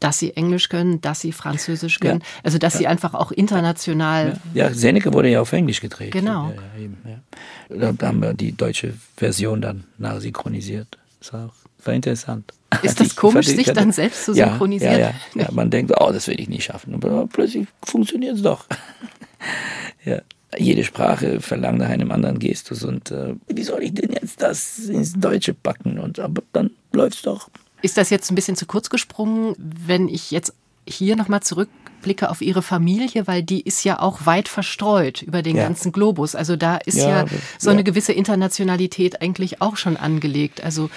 dass 0.00 0.18
Sie 0.18 0.34
Englisch 0.34 0.68
können, 0.68 1.00
dass 1.00 1.20
Sie 1.20 1.32
Französisch 1.32 2.00
können. 2.00 2.20
Ja. 2.20 2.26
Also, 2.42 2.58
dass 2.58 2.78
Sie 2.78 2.86
einfach 2.86 3.14
auch 3.14 3.30
international. 3.30 4.40
Ja, 4.54 4.72
Seneca 4.72 5.12
wurde 5.12 5.28
ja 5.28 5.40
auf 5.42 5.52
Englisch 5.52 5.80
gedreht. 5.80 6.12
Genau. 6.12 6.52
Ja, 6.78 6.82
ja, 7.08 7.78
ja. 7.78 7.92
Da 7.92 8.06
haben 8.08 8.22
wir 8.22 8.34
die 8.34 8.52
deutsche 8.52 8.94
Version 9.16 9.60
dann 9.60 9.84
nachsynchronisiert. 9.98 10.98
Das 11.20 11.32
war, 11.34 11.46
auch, 11.46 11.84
war 11.84 11.94
interessant. 11.94 12.52
Ist 12.82 12.98
das 13.00 13.14
komisch, 13.14 13.46
sich 13.46 13.66
dann 13.66 13.92
selbst 13.92 14.24
zu 14.24 14.32
ja, 14.32 14.48
synchronisieren? 14.48 14.92
Ja, 14.92 14.98
ja, 14.98 15.14
ja. 15.34 15.48
Man 15.52 15.70
denkt, 15.70 15.92
oh, 15.98 16.10
das 16.10 16.26
werde 16.28 16.42
ich 16.42 16.48
nie 16.48 16.60
schaffen. 16.60 16.94
Aber 16.94 17.26
plötzlich 17.26 17.68
funktioniert 17.82 18.36
es 18.36 18.42
doch. 18.42 18.66
ja. 20.04 20.22
Jede 20.58 20.84
Sprache 20.84 21.40
verlangt 21.40 21.78
nach 21.78 21.88
einem 21.88 22.10
anderen 22.10 22.38
Gestus 22.38 22.82
und 22.82 23.10
äh, 23.10 23.34
wie 23.46 23.62
soll 23.62 23.84
ich 23.84 23.94
denn 23.94 24.12
jetzt 24.12 24.42
das 24.42 24.80
ins 24.80 25.12
Deutsche 25.14 25.54
packen? 25.54 25.98
Und 25.98 26.18
aber 26.18 26.42
dann 26.52 26.70
läuft's 26.92 27.22
doch. 27.22 27.50
Ist 27.82 27.96
das 27.96 28.10
jetzt 28.10 28.30
ein 28.30 28.34
bisschen 28.34 28.56
zu 28.56 28.66
kurz 28.66 28.90
gesprungen, 28.90 29.54
wenn 29.58 30.08
ich 30.08 30.30
jetzt 30.30 30.52
hier 30.88 31.16
nochmal 31.16 31.40
zurückblicke 32.00 32.30
auf 32.30 32.40
Ihre 32.40 32.62
Familie, 32.62 33.26
weil 33.26 33.42
die 33.42 33.60
ist 33.60 33.84
ja 33.84 34.00
auch 34.00 34.24
weit 34.26 34.48
verstreut 34.48 35.22
über 35.22 35.42
den 35.42 35.56
Ja. 35.56 35.64
ganzen 35.64 35.92
Globus. 35.92 36.34
Also 36.34 36.56
da 36.56 36.76
ist 36.76 36.96
Ja, 36.98 37.08
ja, 37.08 37.24
so 37.58 37.70
ja. 37.70 37.74
eine 37.74 37.84
gewisse 37.84 38.12
Internationalität 38.12 39.20
eigentlich 39.22 39.60
auch 39.60 39.76
schon 39.76 39.96
angelegt. 39.96 40.64
Also 40.64 40.88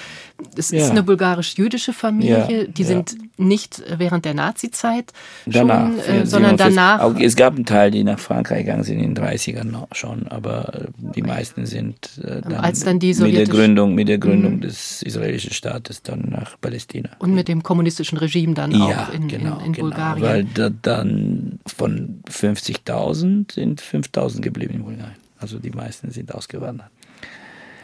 es 0.57 0.71
ist 0.71 0.81
Ja. 0.85 0.89
eine 0.89 1.03
bulgarisch-jüdische 1.03 1.93
Familie, 1.93 2.47
Ja, 2.49 2.63
die 2.65 2.81
ja. 2.81 2.87
sind 2.87 3.15
nicht 3.37 3.83
während 3.97 4.25
der 4.25 4.33
Nazizeit 4.33 5.11
schon, 5.49 5.67
ja, 5.67 5.89
äh, 6.07 6.25
sondern 6.25 6.57
47. 6.57 6.57
danach. 6.57 6.99
Auch, 7.01 7.15
es 7.19 7.35
gab 7.35 7.55
einen 7.55 7.65
Teil, 7.65 7.91
die 7.91 8.03
nach 8.03 8.19
Frankreich 8.19 8.65
gegangen 8.65 8.83
sind 8.83 8.99
in 8.99 9.13
den 9.13 9.23
30ern 9.23 9.65
noch 9.65 9.87
schon, 9.93 10.27
aber 10.29 10.73
äh, 10.73 10.87
die 11.15 11.21
meisten 11.21 11.65
sind 11.65 12.09
äh, 12.23 12.41
dann, 12.41 12.55
Als 12.55 12.83
dann 12.83 12.99
die 12.99 13.13
mit 13.13 13.35
der 13.35 13.45
Gründung, 13.45 13.93
mit 13.93 14.07
der 14.07 14.17
Gründung 14.17 14.59
des 14.61 15.01
israelischen 15.03 15.53
Staates 15.53 16.01
dann 16.01 16.29
nach 16.29 16.59
Palästina. 16.59 17.09
Und 17.19 17.35
mit 17.35 17.47
dem 17.47 17.61
kommunistischen 17.61 18.17
Regime 18.17 18.53
dann 18.53 18.71
ja, 18.71 19.07
auch 19.09 19.13
in, 19.13 19.27
genau, 19.27 19.59
in, 19.59 19.65
in 19.67 19.73
genau, 19.73 19.87
Bulgarien. 19.89 20.23
weil 20.23 20.43
da, 20.45 20.69
dann 20.93 21.59
von 21.65 22.21
50.000 22.29 23.51
sind 23.51 23.81
5.000 23.81 24.41
geblieben 24.41 24.75
in 24.75 24.83
Bulgarien. 24.83 25.15
Also 25.39 25.59
die 25.59 25.71
meisten 25.71 26.11
sind 26.11 26.33
ausgewandert. 26.33 26.89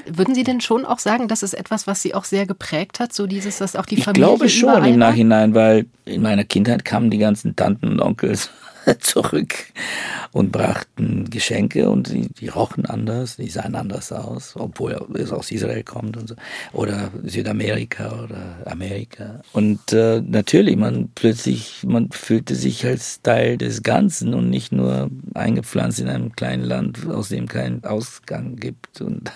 Würden 0.06 0.34
Sie 0.34 0.44
denn 0.44 0.62
schon 0.62 0.86
auch 0.86 1.00
sagen, 1.00 1.28
das 1.28 1.44
ist 1.44 1.54
etwas, 1.54 1.86
was 1.86 2.02
Sie 2.02 2.14
auch 2.14 2.24
sehr 2.24 2.46
geprägt 2.46 3.00
hat, 3.00 3.14
so 3.14 3.28
dieses, 3.28 3.58
dass 3.58 3.76
auch 3.76 3.86
die 3.86 4.00
Ich 4.00 4.06
Familie 4.06 4.26
glaube 4.26 4.50
schon 4.50 4.84
im? 4.86 4.98
Nachhinein, 4.98 5.54
weil 5.54 5.86
in 6.06 6.22
meiner 6.22 6.44
Kindheit 6.44 6.86
kamen 6.86 7.10
die 7.10 7.18
ganzen 7.18 7.56
Tanten 7.56 7.88
und 7.88 8.00
Onkels 8.00 8.50
zurück 9.00 9.54
und 10.32 10.52
brachten 10.52 11.30
Geschenke 11.30 11.90
und 11.90 12.10
die, 12.10 12.30
die 12.30 12.48
rochen 12.48 12.86
anders, 12.86 13.38
die 13.38 13.50
sahen 13.50 13.76
anders 13.76 14.12
aus, 14.12 14.56
obwohl 14.56 15.08
es 15.16 15.32
aus 15.32 15.52
Israel 15.52 15.84
kommt 15.84 16.18
und 16.18 16.30
so. 16.30 16.36
Oder 16.74 17.12
Südamerika 17.24 18.24
oder 18.24 18.58
Amerika. 18.66 19.42
Und 19.54 19.94
äh, 19.94 20.22
natürlich, 20.22 20.78
man 20.78 21.10
plötzlich, 21.16 21.84
man 21.86 22.12
fühlte 22.12 22.56
sich 22.56 22.86
als 22.86 23.22
Teil 23.22 23.58
des 23.58 23.84
Ganzen 23.84 24.34
und 24.34 24.50
nicht 24.50 24.72
nur 24.72 25.10
eingepflanzt 25.34 26.00
in 26.00 26.10
einem 26.10 26.36
kleinen 26.36 26.64
Land, 26.64 27.08
aus 27.08 27.30
dem 27.30 27.48
keinen 27.48 27.84
Ausgang 27.84 28.56
gibt. 28.56 29.02
Und, 29.02 29.32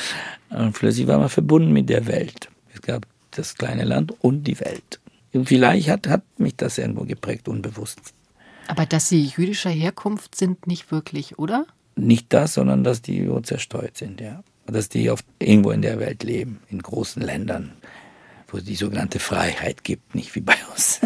und 0.50 0.72
plötzlich 0.72 1.06
war 1.06 1.18
man 1.18 1.28
verbunden 1.28 1.72
mit 1.72 1.88
der 1.88 2.06
Welt. 2.06 2.48
Es 2.74 2.82
gab 2.82 3.06
das 3.32 3.54
kleine 3.54 3.84
Land 3.84 4.14
und 4.20 4.44
die 4.44 4.58
Welt. 4.60 5.00
Und 5.32 5.48
vielleicht 5.48 5.88
hat, 5.88 6.08
hat 6.08 6.22
mich 6.38 6.56
das 6.56 6.78
irgendwo 6.78 7.04
geprägt, 7.04 7.48
unbewusst. 7.48 8.14
Aber 8.68 8.86
dass 8.86 9.08
sie 9.08 9.24
jüdischer 9.24 9.70
Herkunft 9.70 10.34
sind, 10.34 10.66
nicht 10.66 10.92
wirklich, 10.92 11.38
oder? 11.38 11.66
Nicht 11.96 12.32
das, 12.32 12.54
sondern 12.54 12.84
dass 12.84 13.02
die 13.02 13.26
so 13.26 13.40
zerstreut 13.40 13.96
sind, 13.96 14.20
ja. 14.20 14.42
Dass 14.66 14.88
die 14.90 15.10
auf, 15.10 15.20
irgendwo 15.38 15.70
in 15.70 15.82
der 15.82 15.98
Welt 15.98 16.22
leben, 16.22 16.60
in 16.68 16.80
großen 16.80 17.22
Ländern, 17.22 17.72
wo 18.48 18.58
es 18.58 18.64
die 18.64 18.76
sogenannte 18.76 19.18
Freiheit 19.18 19.82
gibt, 19.82 20.14
nicht 20.14 20.34
wie 20.34 20.42
bei 20.42 20.56
uns. 20.70 21.00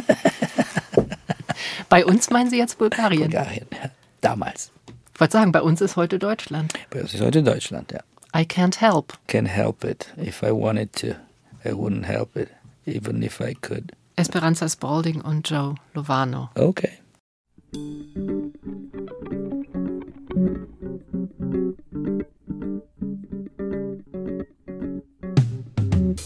bei 1.88 2.04
uns 2.04 2.30
meinen 2.30 2.50
Sie 2.50 2.58
jetzt 2.58 2.78
Bulgarien? 2.78 3.30
Bulgarien, 3.30 3.66
ja. 3.72 3.90
Damals. 4.20 4.72
Ich 5.14 5.20
wollte 5.20 5.32
sagen, 5.32 5.52
bei 5.52 5.62
uns 5.62 5.80
ist 5.80 5.96
heute 5.96 6.18
Deutschland. 6.18 6.72
Bei 6.90 7.02
uns 7.02 7.14
ist 7.14 7.20
heute 7.20 7.42
Deutschland, 7.42 7.92
ja. 7.92 8.00
I 8.34 8.44
can't 8.44 8.80
help. 8.80 9.12
Can't 9.28 9.48
help 9.48 9.84
it. 9.84 10.12
If 10.16 10.42
I 10.42 10.50
wanted 10.50 10.92
to, 10.94 11.08
I 11.64 11.72
wouldn't 11.72 12.06
help 12.06 12.34
it, 12.36 12.48
even 12.86 13.22
if 13.22 13.40
I 13.40 13.54
could. 13.54 13.92
Esperanza 14.16 14.68
Spalding 14.68 15.20
und 15.20 15.48
Joe 15.48 15.74
Lovano. 15.94 16.50
Okay. 16.54 16.98
thank 17.72 18.12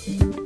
you 0.09 0.46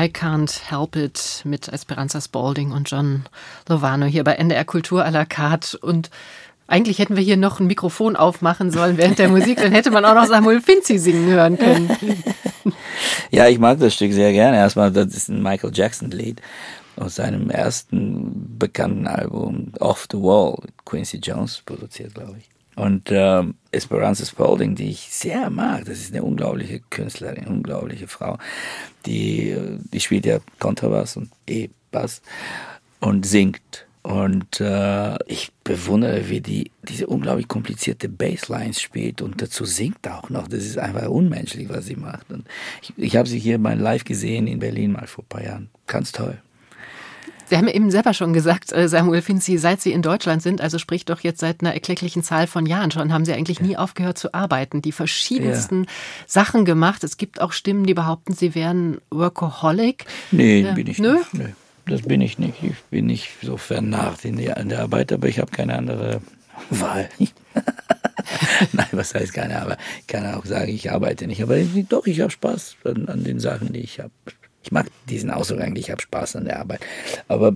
I 0.00 0.08
Can't 0.08 0.70
Help 0.70 0.96
It 0.96 1.42
mit 1.44 1.68
Esperanza 1.68 2.22
Spalding 2.22 2.72
und 2.72 2.90
John 2.90 3.24
Lovano 3.68 4.06
hier 4.06 4.24
bei 4.24 4.32
NDR 4.32 4.64
Kultur 4.64 5.04
à 5.04 5.10
la 5.10 5.26
carte. 5.26 5.76
Und 5.76 6.08
eigentlich 6.66 6.98
hätten 6.98 7.16
wir 7.16 7.22
hier 7.22 7.36
noch 7.36 7.60
ein 7.60 7.66
Mikrofon 7.66 8.16
aufmachen 8.16 8.70
sollen 8.70 8.96
während 8.96 9.18
der 9.18 9.28
Musik, 9.28 9.60
dann 9.60 9.72
hätte 9.72 9.90
man 9.90 10.06
auch 10.06 10.14
noch 10.14 10.24
Samuel 10.24 10.62
Finzi 10.62 10.96
singen 10.98 11.26
hören 11.26 11.58
können. 11.58 11.90
Ja, 13.30 13.48
ich 13.48 13.58
mag 13.58 13.78
das 13.78 13.94
Stück 13.94 14.12
sehr 14.12 14.32
gerne. 14.32 14.56
Erstmal, 14.56 14.90
das 14.90 15.14
ist 15.14 15.28
ein 15.28 15.40
Michael 15.40 15.70
Jackson-Lied 15.72 16.42
aus 16.96 17.14
seinem 17.14 17.48
ersten 17.48 18.58
bekannten 18.58 19.06
Album 19.06 19.72
Off 19.78 20.08
the 20.10 20.18
Wall, 20.18 20.58
Quincy 20.84 21.18
Jones 21.18 21.62
produziert, 21.64 22.14
glaube 22.14 22.38
ich. 22.38 22.50
Und 22.76 23.10
ähm, 23.10 23.54
Esperanza 23.72 24.24
Spalding, 24.24 24.74
die 24.74 24.90
ich 24.90 25.08
sehr 25.10 25.50
mag, 25.50 25.84
das 25.84 25.98
ist 25.98 26.12
eine 26.12 26.22
unglaubliche 26.22 26.80
Künstlerin, 26.90 27.46
unglaubliche 27.46 28.08
Frau. 28.08 28.38
Die, 29.06 29.50
äh, 29.50 29.78
die 29.92 30.00
spielt 30.00 30.26
ja 30.26 30.38
Kontrabass 30.58 31.16
und 31.16 31.30
E-Bass 31.46 32.22
und 33.00 33.26
singt. 33.26 33.86
Und 34.02 34.60
äh, 34.60 35.16
ich 35.26 35.52
bewundere, 35.62 36.30
wie 36.30 36.40
die 36.40 36.70
diese 36.88 37.06
unglaublich 37.06 37.48
komplizierte 37.48 38.08
Basslines 38.08 38.80
spielt 38.80 39.20
und 39.20 39.42
dazu 39.42 39.66
singt 39.66 40.08
auch 40.08 40.30
noch. 40.30 40.48
Das 40.48 40.64
ist 40.64 40.78
einfach 40.78 41.06
unmenschlich, 41.08 41.68
was 41.68 41.84
sie 41.84 41.96
macht. 41.96 42.30
Und 42.30 42.46
ich, 42.80 42.94
ich 42.96 43.16
habe 43.16 43.28
sie 43.28 43.38
hier 43.38 43.58
mal 43.58 43.78
live 43.78 44.04
gesehen 44.04 44.46
in 44.46 44.58
Berlin 44.58 44.92
mal 44.92 45.06
vor 45.06 45.24
ein 45.24 45.28
paar 45.28 45.44
Jahren. 45.44 45.68
Ganz 45.86 46.12
toll. 46.12 46.38
Sie 47.50 47.56
haben 47.56 47.66
ja 47.66 47.74
eben 47.74 47.90
selber 47.90 48.14
schon 48.14 48.32
gesagt, 48.32 48.72
äh, 48.72 48.88
Samuel 48.88 49.22
Finzi, 49.22 49.58
seit 49.58 49.80
Sie 49.80 49.90
in 49.90 50.02
Deutschland 50.02 50.40
sind, 50.40 50.60
also 50.60 50.78
sprich 50.78 51.04
doch 51.04 51.18
jetzt 51.20 51.40
seit 51.40 51.62
einer 51.62 51.74
erklecklichen 51.74 52.22
Zahl 52.22 52.46
von 52.46 52.64
Jahren 52.64 52.92
schon, 52.92 53.12
haben 53.12 53.24
Sie 53.24 53.32
eigentlich 53.32 53.60
nie 53.60 53.76
aufgehört 53.76 54.18
zu 54.18 54.32
arbeiten, 54.34 54.82
die 54.82 54.92
verschiedensten 54.92 55.86
Sachen 56.28 56.64
gemacht. 56.64 57.02
Es 57.02 57.16
gibt 57.16 57.40
auch 57.40 57.50
Stimmen, 57.50 57.84
die 57.86 57.94
behaupten, 57.94 58.34
Sie 58.34 58.54
wären 58.54 58.98
Workaholic. 59.10 60.04
Nee, 60.30 60.60
Ja. 60.60 60.74
bin 60.74 60.86
ich 60.86 61.00
Nö? 61.00 61.14
nicht. 61.14 61.34
Nö, 61.34 61.44
das 61.86 62.02
bin 62.02 62.20
ich 62.20 62.38
nicht. 62.38 62.62
Ich 62.62 62.76
bin 62.88 63.06
nicht 63.06 63.30
so 63.42 63.56
vernarrt 63.56 64.24
in 64.24 64.36
der, 64.36 64.56
in 64.58 64.68
der 64.68 64.82
Arbeit, 64.82 65.12
aber 65.12 65.26
ich 65.26 65.40
habe 65.40 65.50
keine 65.50 65.76
andere 65.76 66.20
Wahl. 66.70 67.08
Nein, 68.72 68.86
was 68.92 69.12
heißt 69.12 69.32
keine 69.34 69.60
Arbeit? 69.60 69.78
Ich 70.02 70.06
kann 70.06 70.24
auch 70.34 70.44
sagen, 70.46 70.70
ich 70.70 70.92
arbeite 70.92 71.26
nicht. 71.26 71.42
Aber 71.42 71.56
doch, 71.88 72.06
ich 72.06 72.20
habe 72.20 72.30
Spaß 72.30 72.76
an, 72.84 73.08
an 73.08 73.24
den 73.24 73.40
Sachen, 73.40 73.72
die 73.72 73.80
ich 73.80 73.98
habe. 73.98 74.12
Ich 74.62 74.72
mag 74.72 74.86
diesen 75.08 75.30
Ausdruck 75.30 75.60
eigentlich, 75.60 75.86
ich 75.86 75.90
habe 75.90 76.02
Spaß 76.02 76.36
an 76.36 76.44
der 76.44 76.60
Arbeit. 76.60 76.80
Aber 77.28 77.52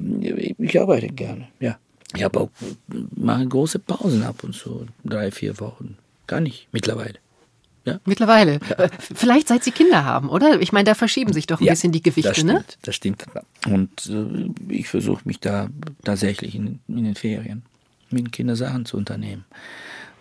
ich 0.59 0.81
arbeite 0.81 1.09
gerne, 1.09 1.49
ja. 1.61 1.79
Ich 2.17 2.23
habe 2.23 2.41
auch 2.41 2.51
mache 3.17 3.47
große 3.47 3.79
Pausen 3.81 4.23
ab 4.23 4.45
und 4.45 4.55
zu, 4.55 4.87
drei, 5.05 5.31
vier 5.31 5.59
Wochen. 5.61 5.97
Kann 6.27 6.47
ich 6.47 6.69
mittlerweile. 6.73 7.19
Mittlerweile. 8.07 8.61
Äh, 8.79 8.89
Vielleicht 8.99 9.49
seit 9.49 9.63
Sie 9.63 9.71
Kinder 9.71 10.05
haben, 10.05 10.31
oder? 10.31 10.61
Ich 10.61 10.73
meine, 10.73 10.85
da 10.85 10.95
verschieben 10.95 11.33
sich 11.35 11.47
doch 11.47 11.61
ein 11.61 11.65
Ja, 11.67 11.73
bisschen 11.73 11.93
die 11.93 12.03
Gewichte, 12.03 12.31
das 12.31 12.39
stimmt, 12.39 12.53
ne? 12.53 12.65
Das 12.83 12.95
stimmt. 12.95 13.25
Und 13.67 14.07
äh, 14.07 14.73
ich 14.73 14.89
versuche 14.89 15.23
mich 15.25 15.41
da 15.41 15.69
tatsächlich 16.03 16.55
in, 16.55 16.81
in 16.89 17.05
den 17.05 17.15
Ferien 17.15 17.63
mit 18.11 18.27
den 18.27 18.31
Kindern 18.31 18.57
Sachen 18.57 18.87
zu 18.87 18.97
unternehmen 18.97 19.45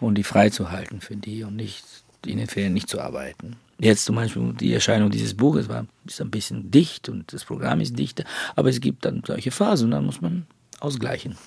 und 0.02 0.16
die 0.16 0.24
freizuhalten 0.24 1.00
für 1.00 1.16
die 1.16 1.44
und 1.44 1.56
nicht 1.56 1.86
in 2.26 2.38
den 2.38 2.48
Ferien 2.48 2.74
nicht 2.74 2.90
zu 2.90 3.00
arbeiten. 3.00 3.56
Jetzt 3.84 4.06
zum 4.06 4.16
Beispiel 4.16 4.54
die 4.54 4.74
Erscheinung 4.74 5.12
dieses 5.12 5.34
Buches 5.34 5.68
war 5.68 5.86
ist 6.06 6.22
ein 6.22 6.32
bisschen 6.32 6.72
dicht 6.72 7.10
und 7.10 7.34
das 7.34 7.44
Programm 7.44 7.82
ist 7.82 8.00
dichter, 8.00 8.24
aber 8.56 8.70
es 8.70 8.80
gibt 8.80 9.04
dann 9.04 9.24
solche 9.26 9.52
Phasen 9.52 9.86
und 9.86 9.92
dann 9.92 10.06
muss 10.06 10.22
man 10.22 10.48
ausgleichen. 10.80 11.38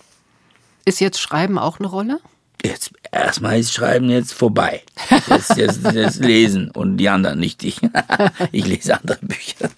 Ist 0.85 1.01
jetzt 1.01 1.19
Schreiben 1.19 1.59
auch 1.59 1.79
eine 1.79 1.89
Rolle? 1.89 2.21
Jetzt 2.63 2.91
erstmal 3.11 3.59
ist 3.59 3.73
Schreiben 3.73 4.11
jetzt 4.11 4.35
vorbei. 4.35 4.83
Jetzt, 5.29 5.57
jetzt, 5.57 5.93
jetzt 5.93 6.25
lesen 6.25 6.71
und 6.71 6.99
die 6.99 7.09
anderen 7.09 7.39
nicht 7.39 7.65
ich. 7.65 7.81
ich 8.53 8.67
lese 8.67 8.99
andere 8.99 9.19
Bücher. 9.23 9.71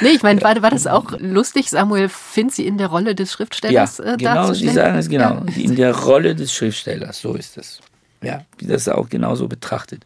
Nee, 0.00 0.10
ich 0.10 0.22
meine, 0.22 0.40
war, 0.42 0.60
war 0.62 0.70
das 0.70 0.86
auch 0.86 1.12
lustig, 1.18 1.70
Samuel 1.70 2.08
Finzi 2.08 2.62
in 2.62 2.78
der 2.78 2.86
Rolle 2.86 3.14
des 3.14 3.32
Schriftstellers 3.32 3.98
Ja, 3.98 4.14
äh, 4.14 4.16
genau, 4.16 4.52
Sie 4.52 4.68
sagen 4.68 4.98
es 4.98 5.08
genau. 5.08 5.42
In 5.56 5.76
der 5.76 5.94
Rolle 5.94 6.34
des 6.34 6.52
Schriftstellers, 6.52 7.20
so 7.20 7.34
ist 7.34 7.58
es. 7.58 7.80
Ja, 8.22 8.44
das 8.60 8.88
auch 8.88 9.08
genauso 9.08 9.46
betrachtet. 9.46 10.04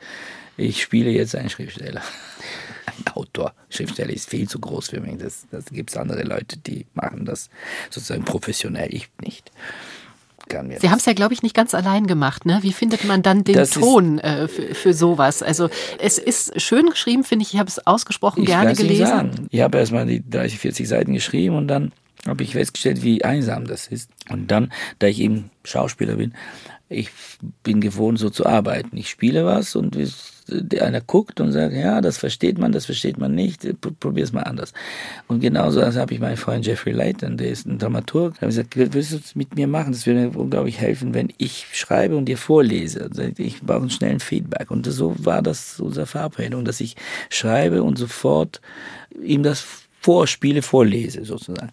Ich 0.61 0.83
spiele 0.83 1.11
jetzt 1.11 1.35
einen 1.35 1.49
Schriftsteller. 1.49 2.03
Ein 2.87 3.13
Autor. 3.15 3.55
Schriftsteller 3.71 4.13
ist 4.13 4.29
viel 4.29 4.47
zu 4.47 4.59
groß 4.59 4.91
für 4.91 5.01
mich. 5.01 5.17
Das, 5.19 5.47
das 5.51 5.67
gibt 5.67 5.91
es 5.91 5.97
andere 5.97 6.23
Leute, 6.23 6.59
die 6.59 6.87
machen 6.93 7.25
das 7.25 7.49
sozusagen 7.89 8.25
professionell. 8.25 8.93
Ich 8.95 9.09
nicht. 9.23 9.51
Sie 10.81 10.91
haben 10.91 10.99
es 10.99 11.05
ja, 11.05 11.13
glaube 11.13 11.33
ich, 11.33 11.45
nicht 11.45 11.55
ganz 11.55 11.75
allein 11.75 12.09
gemacht. 12.09 12.45
Ne? 12.45 12.59
Wie 12.63 12.73
findet 12.73 13.05
man 13.05 13.23
dann 13.23 13.45
den 13.45 13.55
Das 13.55 13.71
Ton 13.71 14.19
äh, 14.19 14.49
für, 14.49 14.75
für 14.75 14.95
sowas? 14.95 15.45
Also 15.45 15.71
es 16.01 16.19
ist 16.19 16.61
schön 16.61 16.91
geschrieben, 16.91 17.23
finde 17.23 17.45
ich. 17.45 17.55
Ich 17.55 17.61
habe 17.61 17.69
es 17.69 17.87
ausgesprochen 17.87 18.43
Ich 18.43 18.49
gerne 18.49 18.75
gelesen. 18.75 19.07
Sagen. 19.07 19.47
Ich 19.51 19.61
habe 19.61 19.79
erstmal 19.79 20.07
die 20.07 20.29
30, 20.29 20.59
40 20.59 20.89
Seiten 20.89 21.15
geschrieben 21.15 21.55
und 21.55 21.69
dann 21.69 21.93
habe 22.27 22.43
ich 22.43 22.53
festgestellt, 22.53 23.03
wie 23.03 23.25
einsam 23.25 23.67
das 23.67 23.87
ist. 23.87 24.11
Und 24.29 24.51
dann, 24.51 24.73
da 24.99 25.07
ich 25.07 25.21
eben 25.21 25.51
Schauspieler 25.65 26.17
bin, 26.17 26.35
ich 26.89 27.11
bin 27.63 27.81
gewohnt, 27.81 28.19
so 28.19 28.31
zu 28.31 28.47
arbeiten. 28.47 28.97
Ich 28.97 29.09
spiele 29.09 29.45
was 29.45 29.77
und 29.77 29.97
einer 30.81 31.01
guckt 31.01 31.41
und 31.41 31.53
sagt, 31.53 31.73
ja, 31.73 32.01
das 32.01 32.19
versteht 32.19 32.59
man, 32.59 32.73
das 32.73 32.87
versteht 32.87 33.17
man 33.17 33.33
nicht, 33.33 33.65
probier 34.01 34.25
es 34.25 34.33
mal 34.33 34.43
anders. 34.43 34.73
Und 35.29 35.39
genauso 35.39 35.81
das 35.81 35.97
habe 35.97 36.13
ich 36.13 36.19
meinen 36.19 36.37
Freund 36.37 36.67
Jeffrey 36.67 36.93
Layton, 36.93 37.37
der 37.37 37.51
ist 37.51 37.65
ein 37.65 37.79
Dramaturg, 37.79 38.35
habe 38.37 38.47
gesagt, 38.47 38.77
willst 38.77 39.13
du 39.13 39.17
es 39.17 39.37
mit 39.37 39.55
mir 39.55 39.69
machen? 39.69 39.93
Das 39.93 40.05
würde 40.07 40.29
mir 40.29 40.37
unglaublich 40.37 40.81
helfen, 40.81 41.15
wenn 41.15 41.33
ich 41.39 41.67
schreibe 41.73 42.17
und 42.17 42.25
dir 42.25 42.37
vorlese. 42.37 43.05
Also 43.05 43.23
Ich 43.37 43.61
brauche 43.63 43.83
einen 43.83 43.91
schnellen 43.91 44.19
Feedback. 44.19 44.73
Und 44.73 44.85
so 44.87 45.15
war 45.19 45.43
das 45.43 45.79
unsere 45.79 46.07
Verabredung, 46.07 46.65
dass 46.65 46.81
ich 46.81 46.97
schreibe 47.29 47.85
und 47.85 47.99
sofort 47.99 48.61
ihm 49.23 49.45
das 49.45 49.80
vorspiele, 50.01 50.63
vorlese 50.63 51.25
sozusagen. 51.25 51.71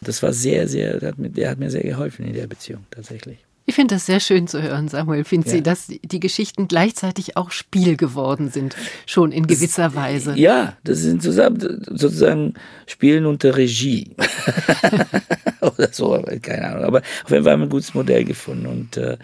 Das 0.00 0.22
war 0.22 0.32
sehr, 0.32 0.68
sehr, 0.68 0.98
der 0.98 1.10
hat 1.10 1.18
mir, 1.18 1.30
der 1.30 1.50
hat 1.50 1.58
mir 1.58 1.70
sehr 1.70 1.82
geholfen 1.84 2.26
in 2.26 2.34
der 2.34 2.46
Beziehung 2.46 2.84
tatsächlich. 2.90 3.38
Ich 3.66 3.74
finde 3.74 3.96
das 3.96 4.06
sehr 4.06 4.18
schön 4.18 4.48
zu 4.48 4.62
hören, 4.62 4.88
Samuel 4.88 5.24
Finzi, 5.24 5.56
Ja. 5.56 5.60
dass 5.60 5.88
die 5.88 6.20
Geschichten 6.20 6.68
gleichzeitig 6.68 7.36
auch 7.36 7.50
Spiel 7.50 7.98
geworden 7.98 8.48
sind, 8.50 8.74
schon 9.04 9.30
in 9.30 9.46
gewisser 9.46 9.94
Weise. 9.94 10.32
Ja, 10.36 10.78
das 10.84 11.00
sind 11.00 11.22
zusammen 11.22 11.82
sozusagen 11.86 12.54
Spielen 12.86 13.26
unter 13.26 13.56
Regie. 13.58 14.16
Oder 15.60 15.92
so, 15.92 16.22
keine 16.40 16.66
Ahnung. 16.68 16.84
Aber 16.84 16.98
auf 17.24 17.30
jeden 17.30 17.44
Fall 17.44 17.52
haben 17.52 17.60
wir 17.60 17.66
ein 17.66 17.70
gutes 17.70 17.92
Modell 17.92 18.24
gefunden 18.24 18.66
und 18.66 18.96
äh, 18.96 19.18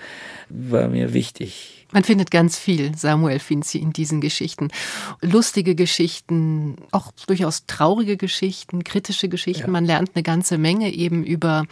war 0.50 0.88
mir 0.88 1.14
wichtig. 1.14 1.83
Man 1.94 2.02
findet 2.02 2.32
ganz 2.32 2.58
viel 2.58 2.96
Samuel 2.98 3.38
Finzi 3.38 3.78
in 3.78 3.92
diesen 3.92 4.20
Geschichten. 4.20 4.68
Lustige 5.22 5.76
Geschichten, 5.76 6.74
auch 6.90 7.12
durchaus 7.28 7.66
traurige 7.66 8.16
Geschichten, 8.16 8.82
kritische 8.82 9.28
Geschichten. 9.28 9.66
Ja. 9.66 9.70
Man 9.70 9.84
lernt 9.84 10.10
eine 10.14 10.24
ganze 10.24 10.58
Menge 10.58 10.92
eben 10.92 11.22
über 11.22 11.66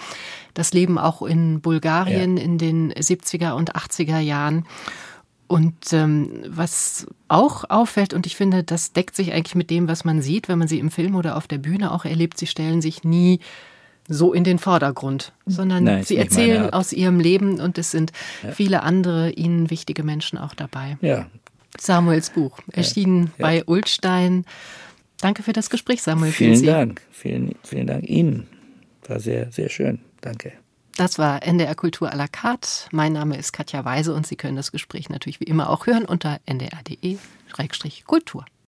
das 0.55 0.73
Leben 0.73 0.97
auch 0.97 1.23
in 1.23 1.61
Bulgarien 1.61 2.37
in 2.37 2.57
den 2.57 2.93
70er 2.93 3.55
und 3.55 3.75
80er 3.75 4.21
Jahren. 4.21 4.65
Und 5.49 5.93
ähm, 5.93 6.45
was 6.47 7.09
auch 7.27 7.69
auffällt, 7.69 8.15
und 8.15 8.25
ich 8.25 8.37
finde, 8.37 8.63
das 8.63 8.93
deckt 8.93 9.17
sich 9.17 9.33
eigentlich 9.33 9.57
mit 9.57 9.71
dem, 9.71 9.89
was 9.89 10.05
man 10.05 10.23
sieht, 10.23 10.49
wenn 10.49 10.61
man 10.61 10.69
sie 10.69 10.79
im 10.79 10.93
Film 10.93 11.17
oder 11.17 11.37
auf 11.37 11.49
der 11.49 11.59
Bühne 11.59 11.91
auch 11.91 12.05
erlebt, 12.05 12.39
sie 12.39 12.47
stellen 12.47 12.81
sich 12.81 13.03
nie 13.03 13.41
so 14.09 14.33
in 14.33 14.45
den 14.45 14.59
Vordergrund, 14.59 15.33
sondern 15.47 15.85
Nein, 15.85 16.05
sie 16.05 16.17
erzählen 16.17 16.71
aus 16.73 16.93
ihrem 16.93 17.21
Leben 17.21 17.61
und 17.61 17.79
es 17.79 17.91
sind 17.91 18.13
viele 18.53 18.83
andere 18.83 19.31
ihnen 19.31 19.71
wichtige 19.71 20.03
Menschen 20.03 20.39
auch 20.39 20.55
dabei. 20.55 20.99
Ja, 21.01 21.27
Samuels 21.79 22.31
Buch, 22.31 22.59
erschienen 22.73 23.33
Ja. 23.39 23.47
bei 23.47 23.65
Ulstein. 23.65 24.45
Danke 25.21 25.43
für 25.43 25.53
das 25.53 25.71
Gespräch, 25.71 26.03
Samuel 26.03 26.33
vielen 26.33 26.53
Finzi. 26.55 26.67
Dank. 26.67 27.03
Vielen, 27.13 27.55
vielen 27.63 27.87
Dank 27.87 28.09
Ihnen. 28.09 28.47
War 29.07 29.21
sehr, 29.21 29.51
sehr 29.53 29.69
schön. 29.69 30.01
Danke. 30.21 30.53
Das 30.97 31.19
war 31.19 31.43
NDR 31.43 31.75
Kultur 31.75 32.13
à 32.13 32.17
la 32.17 32.29
carte. 32.29 32.69
Mein 32.91 33.15
Name 33.15 33.37
ist 33.39 33.53
Katja 33.53 33.85
Weise 33.85 34.13
und 34.15 34.27
Sie 34.27 34.37
können 34.37 34.57
das 34.57 34.73
Gespräch 34.73 35.09
natürlich 35.09 35.41
wie 35.41 35.45
immer 35.45 35.71
auch 35.71 35.87
hören 35.87 36.05
unter 36.05 36.39
ndr.de-kultur. 36.45 38.45